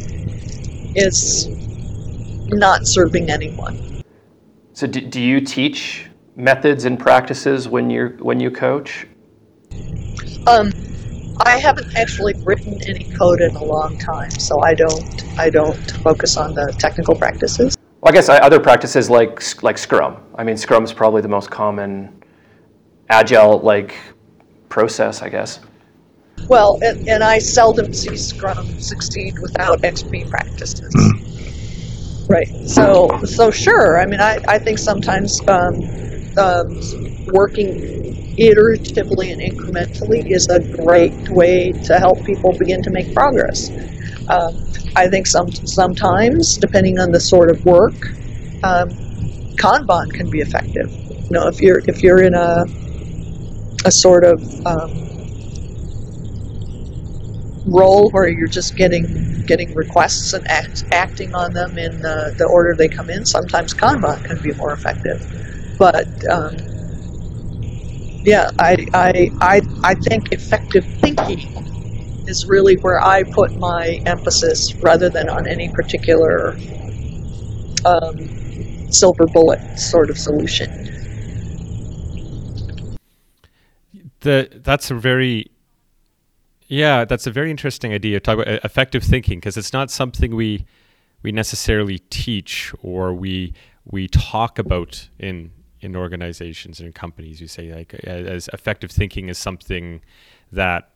is 0.95 1.49
not 2.49 2.81
serving 2.83 3.29
anyone. 3.29 4.03
So 4.73 4.87
do, 4.87 5.01
do 5.01 5.21
you 5.21 5.41
teach 5.41 6.05
methods 6.35 6.85
and 6.85 6.99
practices 6.99 7.67
when 7.67 7.89
you 7.89 8.17
when 8.19 8.39
you 8.39 8.51
coach? 8.51 9.07
Um, 10.47 10.71
I 11.43 11.57
haven't 11.57 11.87
actually 11.95 12.33
written 12.43 12.79
any 12.87 13.05
code 13.17 13.41
in 13.41 13.55
a 13.55 13.63
long 13.63 13.97
time, 13.97 14.31
so 14.31 14.61
I 14.61 14.73
don't 14.73 15.25
I 15.37 15.49
don't 15.49 15.91
focus 16.03 16.37
on 16.37 16.53
the 16.53 16.73
technical 16.77 17.15
practices. 17.15 17.75
Well, 18.01 18.11
I 18.11 18.15
guess 18.15 18.29
other 18.29 18.59
practices 18.59 19.09
like 19.09 19.63
like 19.63 19.77
Scrum. 19.77 20.17
I 20.35 20.43
mean, 20.43 20.57
Scrum 20.57 20.83
is 20.83 20.93
probably 20.93 21.21
the 21.21 21.27
most 21.27 21.49
common 21.51 22.23
agile 23.09 23.59
like 23.59 23.95
process, 24.69 25.21
I 25.21 25.29
guess. 25.29 25.59
Well, 26.47 26.77
and, 26.81 27.07
and 27.09 27.23
I 27.23 27.39
seldom 27.39 27.93
see 27.93 28.15
Scrum 28.15 28.79
succeed 28.79 29.39
without 29.39 29.81
XP 29.81 30.29
practices. 30.29 30.93
Mm. 30.95 32.29
Right. 32.29 32.47
So, 32.67 33.19
so 33.23 33.51
sure. 33.51 33.99
I 33.99 34.05
mean, 34.05 34.19
I, 34.19 34.39
I 34.47 34.59
think 34.59 34.79
sometimes 34.79 35.39
um, 35.47 35.75
um, 36.37 36.79
working 37.33 37.81
iteratively 38.37 39.31
and 39.31 39.41
incrementally 39.41 40.23
is 40.27 40.47
a 40.49 40.59
great 40.83 41.15
way 41.29 41.71
to 41.71 41.97
help 41.99 42.23
people 42.25 42.53
begin 42.59 42.81
to 42.83 42.91
make 42.91 43.13
progress. 43.13 43.71
Um, 44.29 44.55
I 44.95 45.07
think 45.07 45.27
some 45.27 45.51
sometimes, 45.51 46.57
depending 46.57 46.99
on 46.99 47.11
the 47.11 47.19
sort 47.19 47.49
of 47.49 47.63
work, 47.65 47.95
um, 48.63 48.89
Kanban 49.57 50.11
can 50.13 50.29
be 50.29 50.39
effective. 50.39 50.89
You 51.09 51.31
know, 51.31 51.47
if 51.47 51.61
you're 51.61 51.81
if 51.87 52.01
you're 52.03 52.23
in 52.23 52.33
a 52.33 52.65
a 53.85 53.91
sort 53.91 54.23
of 54.25 54.41
um, 54.65 55.05
role 57.65 58.09
where 58.11 58.27
you're 58.27 58.47
just 58.47 58.75
getting 58.75 59.05
getting 59.45 59.73
requests 59.75 60.33
and 60.33 60.45
act, 60.49 60.83
acting 60.91 61.33
on 61.35 61.53
them 61.53 61.77
in 61.77 61.99
the, 62.01 62.33
the 62.37 62.45
order 62.45 62.75
they 62.77 62.89
come 62.89 63.09
in. 63.09 63.25
Sometimes 63.25 63.73
Kanban 63.73 64.23
can 64.23 64.39
be 64.41 64.53
more 64.53 64.73
effective, 64.73 65.21
but 65.77 66.07
um, 66.29 66.55
yeah, 68.23 68.49
I, 68.59 68.87
I 68.93 69.31
I 69.41 69.61
I 69.83 69.95
think 69.95 70.31
effective 70.31 70.85
thinking 70.99 71.39
is 72.27 72.47
really 72.47 72.75
where 72.77 73.03
I 73.03 73.23
put 73.23 73.55
my 73.57 74.01
emphasis 74.05 74.73
rather 74.75 75.09
than 75.09 75.29
on 75.29 75.47
any 75.47 75.69
particular 75.69 76.57
um, 77.85 78.91
silver 78.91 79.27
bullet 79.27 79.77
sort 79.77 80.09
of 80.09 80.17
solution. 80.17 80.71
The 84.21 84.49
that's 84.63 84.89
a 84.89 84.95
very 84.95 85.51
Yeah, 86.67 87.05
that's 87.05 87.27
a 87.27 87.31
very 87.31 87.51
interesting 87.51 87.93
idea. 87.93 88.19
Talk 88.19 88.39
about 88.39 88.47
effective 88.65 89.03
thinking 89.03 89.39
because 89.39 89.55
it's 89.55 89.71
not 89.71 89.91
something 89.91 90.35
we 90.35 90.65
we 91.21 91.31
necessarily 91.31 91.99
teach 92.09 92.73
or 92.81 93.13
we 93.13 93.53
we 93.85 94.07
talk 94.07 94.57
about 94.57 95.09
in 95.19 95.51
in 95.85 95.95
organizations 95.95 96.79
and 96.79 96.93
companies. 96.93 97.39
You 97.39 97.47
say 97.47 97.73
like 97.73 97.93
as 97.93 98.49
effective 98.51 98.91
thinking 98.91 99.29
is 99.29 99.37
something 99.37 100.01
that 100.51 100.89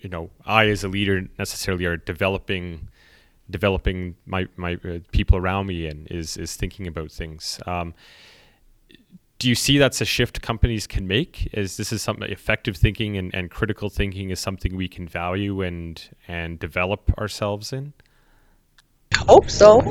you 0.00 0.08
know 0.08 0.30
I 0.46 0.68
as 0.68 0.84
a 0.84 0.88
leader 0.88 1.28
necessarily 1.38 1.84
are 1.84 1.96
developing 1.96 2.88
developing 3.50 4.16
my 4.24 4.46
my 4.56 4.74
uh, 4.84 5.00
people 5.12 5.36
around 5.36 5.66
me 5.66 5.86
and 5.86 6.06
is 6.10 6.36
is 6.36 6.56
thinking 6.56 6.86
about 6.86 7.10
things. 7.10 7.60
Um, 7.66 7.94
do 9.38 9.48
you 9.48 9.54
see 9.54 9.78
that's 9.78 10.00
a 10.00 10.04
shift 10.04 10.40
companies 10.40 10.86
can 10.86 11.06
make? 11.06 11.52
Is 11.52 11.76
this 11.76 11.92
is 11.92 12.00
something 12.00 12.30
effective 12.30 12.76
thinking 12.76 13.16
and, 13.18 13.34
and 13.34 13.50
critical 13.50 13.90
thinking 13.90 14.30
is 14.30 14.40
something 14.40 14.76
we 14.76 14.88
can 14.88 15.08
value 15.08 15.60
and 15.60 16.02
and 16.28 16.58
develop 16.58 17.12
ourselves 17.18 17.72
in? 17.72 17.92
I 19.12 19.24
hope 19.28 19.50
so. 19.50 19.82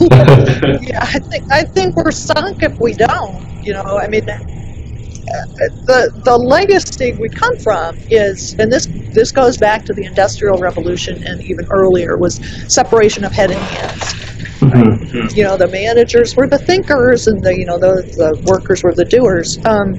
Yeah, 0.00 1.00
I 1.02 1.18
think 1.18 1.44
I 1.50 1.64
think 1.64 1.96
we're 1.96 2.10
sunk 2.10 2.62
if 2.62 2.78
we 2.80 2.92
don't. 2.92 3.64
You 3.64 3.72
know, 3.72 3.98
I 3.98 4.08
mean, 4.08 4.26
the 4.26 6.12
the 6.24 6.36
legacy 6.36 7.12
we 7.14 7.28
come 7.28 7.56
from 7.56 7.96
is, 8.10 8.54
and 8.58 8.72
this 8.72 8.86
this 9.12 9.32
goes 9.32 9.56
back 9.56 9.84
to 9.86 9.92
the 9.92 10.04
Industrial 10.04 10.58
Revolution 10.58 11.26
and 11.26 11.42
even 11.42 11.66
earlier, 11.70 12.16
was 12.16 12.36
separation 12.72 13.24
of 13.24 13.32
head 13.32 13.50
and 13.50 13.60
hands. 13.60 14.14
Mm-hmm. 14.60 15.36
You 15.36 15.44
know, 15.44 15.56
the 15.56 15.68
managers 15.68 16.36
were 16.36 16.46
the 16.46 16.58
thinkers, 16.58 17.26
and 17.26 17.42
the 17.42 17.56
you 17.56 17.66
know 17.66 17.78
the 17.78 18.02
the 18.16 18.42
workers 18.46 18.82
were 18.82 18.94
the 18.94 19.04
doers. 19.04 19.58
Um, 19.64 19.94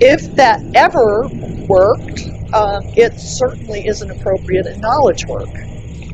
if 0.00 0.34
that 0.36 0.62
ever 0.74 1.28
worked, 1.66 2.28
um, 2.54 2.82
it 2.96 3.18
certainly 3.18 3.86
isn't 3.86 4.10
appropriate 4.10 4.66
in 4.66 4.80
knowledge 4.80 5.26
work. 5.26 5.48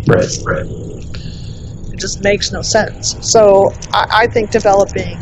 Right, 0.06 0.28
right. 0.44 0.93
It 1.94 2.00
just 2.00 2.24
makes 2.24 2.50
no 2.50 2.60
sense. 2.60 3.16
So 3.20 3.72
I, 3.92 4.22
I 4.22 4.26
think 4.26 4.50
developing 4.50 5.16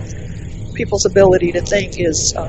people's 0.72 1.04
ability 1.04 1.52
to 1.52 1.60
think 1.60 2.00
is 2.00 2.34
uh, 2.34 2.48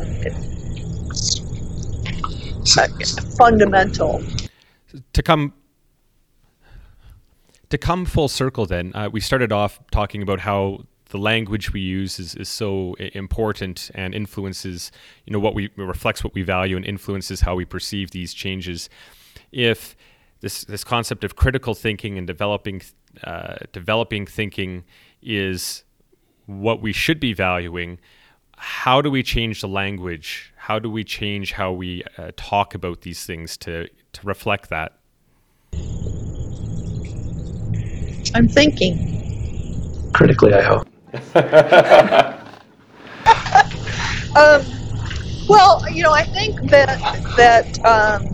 fundamental. 3.37 4.23
To 5.11 5.21
come 5.21 5.51
to 7.69 7.77
come 7.77 8.05
full 8.05 8.29
circle, 8.29 8.65
then 8.65 8.93
uh, 8.95 9.09
we 9.11 9.19
started 9.19 9.51
off 9.51 9.81
talking 9.91 10.21
about 10.21 10.39
how 10.39 10.85
the 11.09 11.17
language 11.17 11.73
we 11.73 11.81
use 11.81 12.17
is, 12.17 12.33
is 12.35 12.47
so 12.47 12.93
important 13.13 13.91
and 13.93 14.15
influences 14.15 14.89
you 15.25 15.33
know 15.33 15.39
what 15.39 15.53
we 15.53 15.69
reflects 15.75 16.23
what 16.23 16.33
we 16.33 16.43
value 16.43 16.77
and 16.77 16.85
influences 16.85 17.41
how 17.41 17.55
we 17.55 17.65
perceive 17.65 18.11
these 18.11 18.33
changes. 18.33 18.89
If 19.51 19.97
this 20.39 20.63
this 20.63 20.85
concept 20.85 21.25
of 21.25 21.35
critical 21.35 21.75
thinking 21.75 22.17
and 22.17 22.25
developing 22.25 22.81
uh, 23.23 23.55
developing 23.71 24.25
thinking 24.25 24.83
is 25.21 25.83
what 26.45 26.81
we 26.81 26.91
should 26.91 27.19
be 27.19 27.33
valuing, 27.33 27.99
how 28.57 29.01
do 29.01 29.11
we 29.11 29.23
change 29.23 29.61
the 29.61 29.67
language? 29.67 30.53
How 30.55 30.79
do 30.79 30.89
we 30.89 31.03
change 31.03 31.53
how 31.53 31.71
we 31.71 32.03
uh, 32.17 32.31
talk 32.35 32.75
about 32.75 33.01
these 33.01 33.25
things 33.25 33.57
to, 33.57 33.87
to 34.13 34.21
reflect 34.23 34.69
that? 34.69 34.93
I'm 38.35 38.47
thinking. 38.47 40.11
Critically, 40.13 40.53
I 40.53 40.61
hope. 40.61 40.87
um, 44.35 44.65
well, 45.47 45.83
you 45.91 46.03
know, 46.03 46.11
I 46.11 46.23
think 46.23 46.69
that 46.71 46.99
that 47.37 47.85
um, 47.85 48.32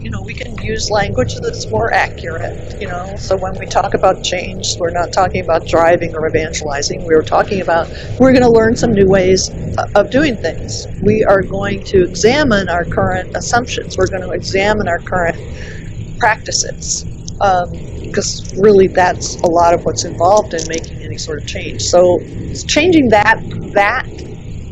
you 0.00 0.10
know, 0.10 0.22
we 0.22 0.34
can 0.34 0.56
use 0.58 0.90
language 0.90 1.34
that's 1.42 1.68
more 1.70 1.92
accurate, 1.92 2.80
you 2.80 2.86
know. 2.86 3.16
So 3.16 3.36
when 3.36 3.58
we 3.58 3.66
talk 3.66 3.94
about 3.94 4.22
change, 4.22 4.76
we're 4.78 4.92
not 4.92 5.12
talking 5.12 5.42
about 5.42 5.66
driving 5.66 6.14
or 6.14 6.28
evangelizing. 6.28 7.04
We're 7.04 7.22
talking 7.22 7.60
about 7.60 7.88
we're 8.20 8.32
going 8.32 8.44
to 8.44 8.50
learn 8.50 8.76
some 8.76 8.92
new 8.92 9.08
ways 9.08 9.50
of 9.96 10.10
doing 10.10 10.36
things. 10.36 10.86
We 11.02 11.24
are 11.24 11.42
going 11.42 11.82
to 11.84 12.04
examine 12.04 12.68
our 12.68 12.84
current 12.84 13.36
assumptions. 13.36 13.96
We're 13.98 14.06
going 14.08 14.22
to 14.22 14.30
examine 14.30 14.88
our 14.88 15.00
current 15.00 15.36
practices. 16.18 17.04
Um, 17.40 17.70
because 18.08 18.42
really 18.56 18.88
that's 18.88 19.36
a 19.42 19.46
lot 19.46 19.74
of 19.74 19.84
what's 19.84 20.04
involved 20.04 20.54
in 20.54 20.66
making 20.66 21.02
any 21.02 21.18
sort 21.18 21.40
of 21.40 21.46
change. 21.46 21.82
So 21.82 22.18
changing 22.66 23.10
that 23.10 23.38
that 23.74 24.06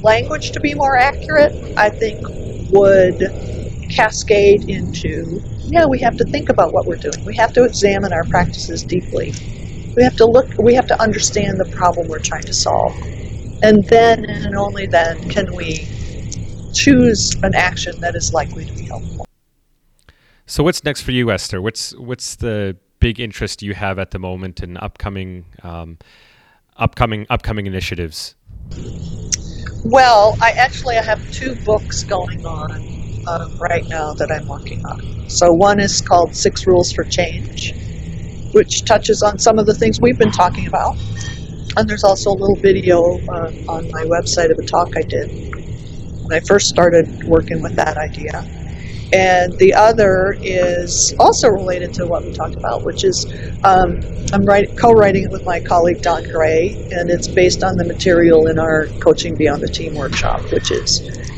language 0.03 0.53
to 0.53 0.61
be 0.61 0.75
more 0.75 0.97
accurate, 0.97 1.53
I 1.77 1.91
think 1.91 2.19
would 2.71 3.21
cascade 3.89 4.69
into 4.69 5.43
yeah, 5.69 5.85
we 5.85 5.99
have 5.99 6.17
to 6.19 6.25
think 6.25 6.49
about 6.49 6.73
what 6.73 6.87
we're 6.87 6.97
doing. 6.97 7.25
We 7.25 7.35
have 7.37 7.53
to 7.55 7.65
examine 7.65 8.13
our 8.13 8.25
practices 8.25 8.85
deeply. 8.85 9.35
We 9.97 10.03
have 10.03 10.17
to 10.17 10.27
look, 10.27 10.47
we 10.59 10.75
have 10.75 10.87
to 10.89 11.03
understand 11.03 11.59
the 11.59 11.65
problem 11.65 12.09
we're 12.09 12.19
trying 12.21 12.45
to 12.45 12.55
solve. 12.55 12.95
And 13.63 13.85
then 13.85 14.25
and 14.27 14.55
only 14.55 14.87
then 14.87 15.29
can 15.29 15.55
we 15.55 15.89
choose 16.73 17.35
an 17.43 17.55
action 17.55 17.99
that 18.01 18.15
is 18.15 18.33
likely 18.33 18.65
to 18.65 18.73
be 18.75 18.83
helpful. 18.83 19.27
So 20.47 20.63
what's 20.63 20.85
next 20.85 21.01
for 21.03 21.11
you, 21.11 21.31
Esther? 21.31 21.61
What's 21.61 21.95
what's 21.97 22.37
the 22.37 22.77
big 23.01 23.19
interest 23.19 23.63
you 23.63 23.75
have 23.75 23.99
at 23.99 24.13
the 24.13 24.19
moment 24.19 24.61
in 24.61 24.77
upcoming 24.77 25.47
um, 25.63 25.99
upcoming 26.77 27.27
upcoming 27.29 27.67
initiatives? 27.67 28.37
Well, 29.85 30.37
I 30.41 30.51
actually 30.53 30.97
I 30.97 31.03
have 31.03 31.33
two 31.33 31.57
books 31.65 32.05
going 32.05 32.47
on 32.47 32.96
uh, 33.27 33.47
right 33.59 33.85
now 33.89 34.13
that 34.15 34.31
I'm 34.31 34.47
working 34.47 34.81
on. 34.85 35.29
So 35.29 35.53
one 35.53 35.81
is 35.81 36.01
called 36.01 36.35
Six 36.35 36.67
Rules 36.67 36.93
for 36.93 37.05
Change, 37.05 37.75
which 38.53 38.85
touches 38.85 39.23
on 39.23 39.39
some 39.39 39.59
of 39.59 39.67
the 39.67 39.75
things 39.75 39.99
we've 40.01 40.19
been 40.19 40.31
talking 40.31 40.67
about. 40.67 40.97
And 41.77 41.89
there's 41.89 42.05
also 42.05 42.31
a 42.31 42.39
little 42.39 42.57
video 42.63 42.99
uh, 43.29 43.51
on 43.69 43.91
my 43.93 44.05
website 44.05 44.51
of 44.51 44.59
a 44.59 44.65
talk 44.65 44.89
I 44.97 45.03
did 45.03 45.29
when 46.23 46.37
I 46.37 46.41
first 46.47 46.67
started 46.67 47.07
working 47.27 47.63
with 47.63 47.77
that 47.77 47.97
idea. 47.97 48.33
And 49.13 49.53
the 49.59 49.75
other 49.75 50.37
is 50.43 51.15
also 51.19 51.49
related 51.49 51.93
to 51.95 52.07
what 52.07 52.25
we 52.25 52.33
talked 52.33 52.57
about, 52.57 52.85
which 52.85 53.05
is 53.05 53.27
um, 53.63 54.01
I'm 54.33 54.45
write, 54.45 54.67
co-writing 54.81 55.23
it 55.25 55.31
with 55.31 55.45
my 55.47 55.61
colleague 55.61 56.03
Don 56.03 56.25
Gray, 56.25 56.77
and 56.91 57.11
it's 57.11 57.29
based 57.29 57.63
on 57.63 57.77
the 57.77 57.85
material 57.87 58.47
in 58.49 58.59
our 58.59 58.89
Coaching 59.05 59.37
Beyond 59.37 59.63
the 59.63 59.69
Team 59.69 59.95
workshop, 59.95 60.41
which 60.51 60.73
is 60.73 61.36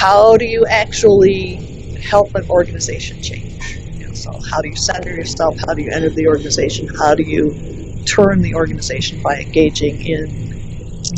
how 0.00 0.34
do 0.38 0.46
you 0.46 0.64
actually 0.70 1.60
help 2.00 2.34
an 2.34 2.44
organization 2.48 3.20
change? 3.20 3.80
You 3.98 4.06
know, 4.06 4.12
so 4.14 4.30
how 4.50 4.62
do 4.62 4.68
you 4.68 4.76
center 4.76 5.10
yourself? 5.10 5.58
How 5.68 5.74
do 5.74 5.82
you 5.82 5.90
enter 5.92 6.08
the 6.08 6.26
organization? 6.26 6.88
How 6.98 7.14
do 7.14 7.22
you 7.22 8.02
turn 8.06 8.40
the 8.40 8.54
organization 8.54 9.20
by 9.22 9.36
engaging 9.36 10.00
in 10.00 10.48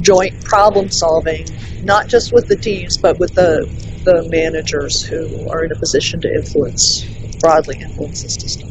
joint 0.03 0.35
problem 0.43 0.91
solving, 0.91 1.47
not 1.85 2.09
just 2.09 2.33
with 2.33 2.49
the 2.49 2.57
teams, 2.57 2.99
but 2.99 3.20
with 3.20 3.33
the 3.35 3.68
the 4.05 4.24
managers 4.30 5.01
who 5.03 5.49
are 5.49 5.64
in 5.64 5.70
a 5.70 5.76
position 5.76 6.20
to 6.20 6.28
influence 6.28 7.07
broadly 7.41 7.76
influence 7.80 8.22
the 8.24 8.30
system. 8.30 8.68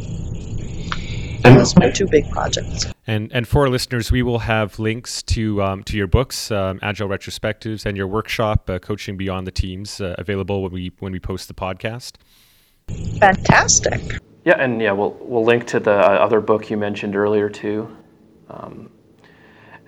And 1.45 1.57
those 1.57 1.73
are 1.77 1.85
my 1.85 1.89
two 1.89 2.07
big 2.11 2.29
projects. 2.29 2.85
And 3.11 3.29
and 3.33 3.45
for 3.45 3.63
our 3.63 3.69
listeners, 3.69 4.09
we 4.09 4.23
will 4.23 4.39
have 4.39 4.79
links 4.79 5.21
to 5.23 5.61
um, 5.61 5.83
to 5.83 5.97
your 5.97 6.07
books, 6.07 6.49
um, 6.49 6.79
Agile 6.81 7.09
Retrospectives, 7.09 7.85
and 7.85 7.97
your 7.97 8.07
workshop, 8.07 8.69
uh, 8.69 8.79
Coaching 8.79 9.17
Beyond 9.17 9.45
the 9.45 9.51
Teams, 9.51 9.99
uh, 9.99 10.15
available 10.17 10.63
when 10.63 10.71
we 10.71 10.93
when 10.99 11.11
we 11.11 11.19
post 11.19 11.49
the 11.49 11.53
podcast. 11.53 12.13
Fantastic. 13.19 14.17
Yeah, 14.45 14.55
and 14.57 14.81
yeah, 14.81 14.93
we'll 14.93 15.17
we'll 15.19 15.43
link 15.43 15.67
to 15.67 15.81
the 15.81 15.91
uh, 15.91 16.23
other 16.23 16.39
book 16.39 16.69
you 16.69 16.77
mentioned 16.77 17.17
earlier 17.17 17.49
too. 17.49 17.93
Um, 18.49 18.89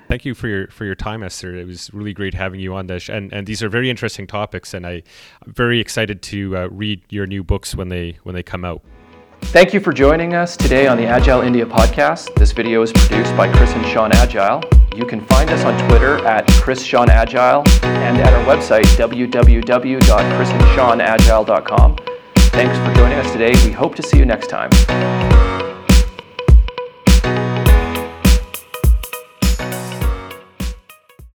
Thank 0.09 0.26
you 0.26 0.36
for 0.36 0.49
your 0.49 0.67
for 0.67 0.84
your 0.84 0.95
time, 0.95 1.24
Esther. 1.24 1.55
It 1.55 1.65
was 1.65 1.93
really 1.93 2.13
great 2.13 2.34
having 2.34 2.59
you 2.59 2.76
on 2.76 2.88
this, 2.88 3.07
and 3.07 3.32
and 3.32 3.47
these 3.47 3.63
are 3.63 3.69
very 3.69 3.89
interesting 3.89 4.28
topics, 4.28 4.74
and 4.74 4.86
I, 4.86 5.01
I'm 5.45 5.53
very 5.53 5.80
excited 5.80 6.21
to 6.24 6.57
uh, 6.57 6.67
read 6.67 7.01
your 7.09 7.26
new 7.26 7.41
books 7.41 7.74
when 7.74 7.88
they 7.88 8.17
when 8.24 8.36
they 8.36 8.43
come 8.43 8.65
out. 8.65 8.84
Thank 9.52 9.74
you 9.74 9.80
for 9.80 9.94
joining 9.94 10.34
us 10.34 10.58
today 10.58 10.88
on 10.88 10.98
the 10.98 11.06
Agile 11.06 11.39
India 11.41 11.66
podcast. 11.66 12.36
This 12.36 12.52
video 12.52 12.82
is 12.82 12.91
produced 12.91 13.38
by 13.38 13.50
Chris 13.56 13.72
and 13.74 13.86
Sean 13.86 14.12
Agile. 14.12 14.62
You 14.96 15.06
can 15.06 15.22
find 15.22 15.50
us 15.50 15.64
on 15.64 15.78
Twitter 15.88 16.18
at 16.26 16.46
Chris 16.62 16.84
Sean 16.84 17.10
Agile 17.10 17.64
and 17.84 18.18
at 18.18 18.34
our 18.34 18.44
website 18.46 18.84
www.chrisandseanagile.com. 18.98 21.96
Thanks 22.36 22.78
for 22.78 22.94
joining 22.96 23.20
us 23.20 23.32
today. 23.32 23.54
We 23.66 23.72
hope 23.72 23.96
to 23.96 24.04
see 24.04 24.18
you 24.18 24.26
next 24.26 24.48
time. 24.48 24.70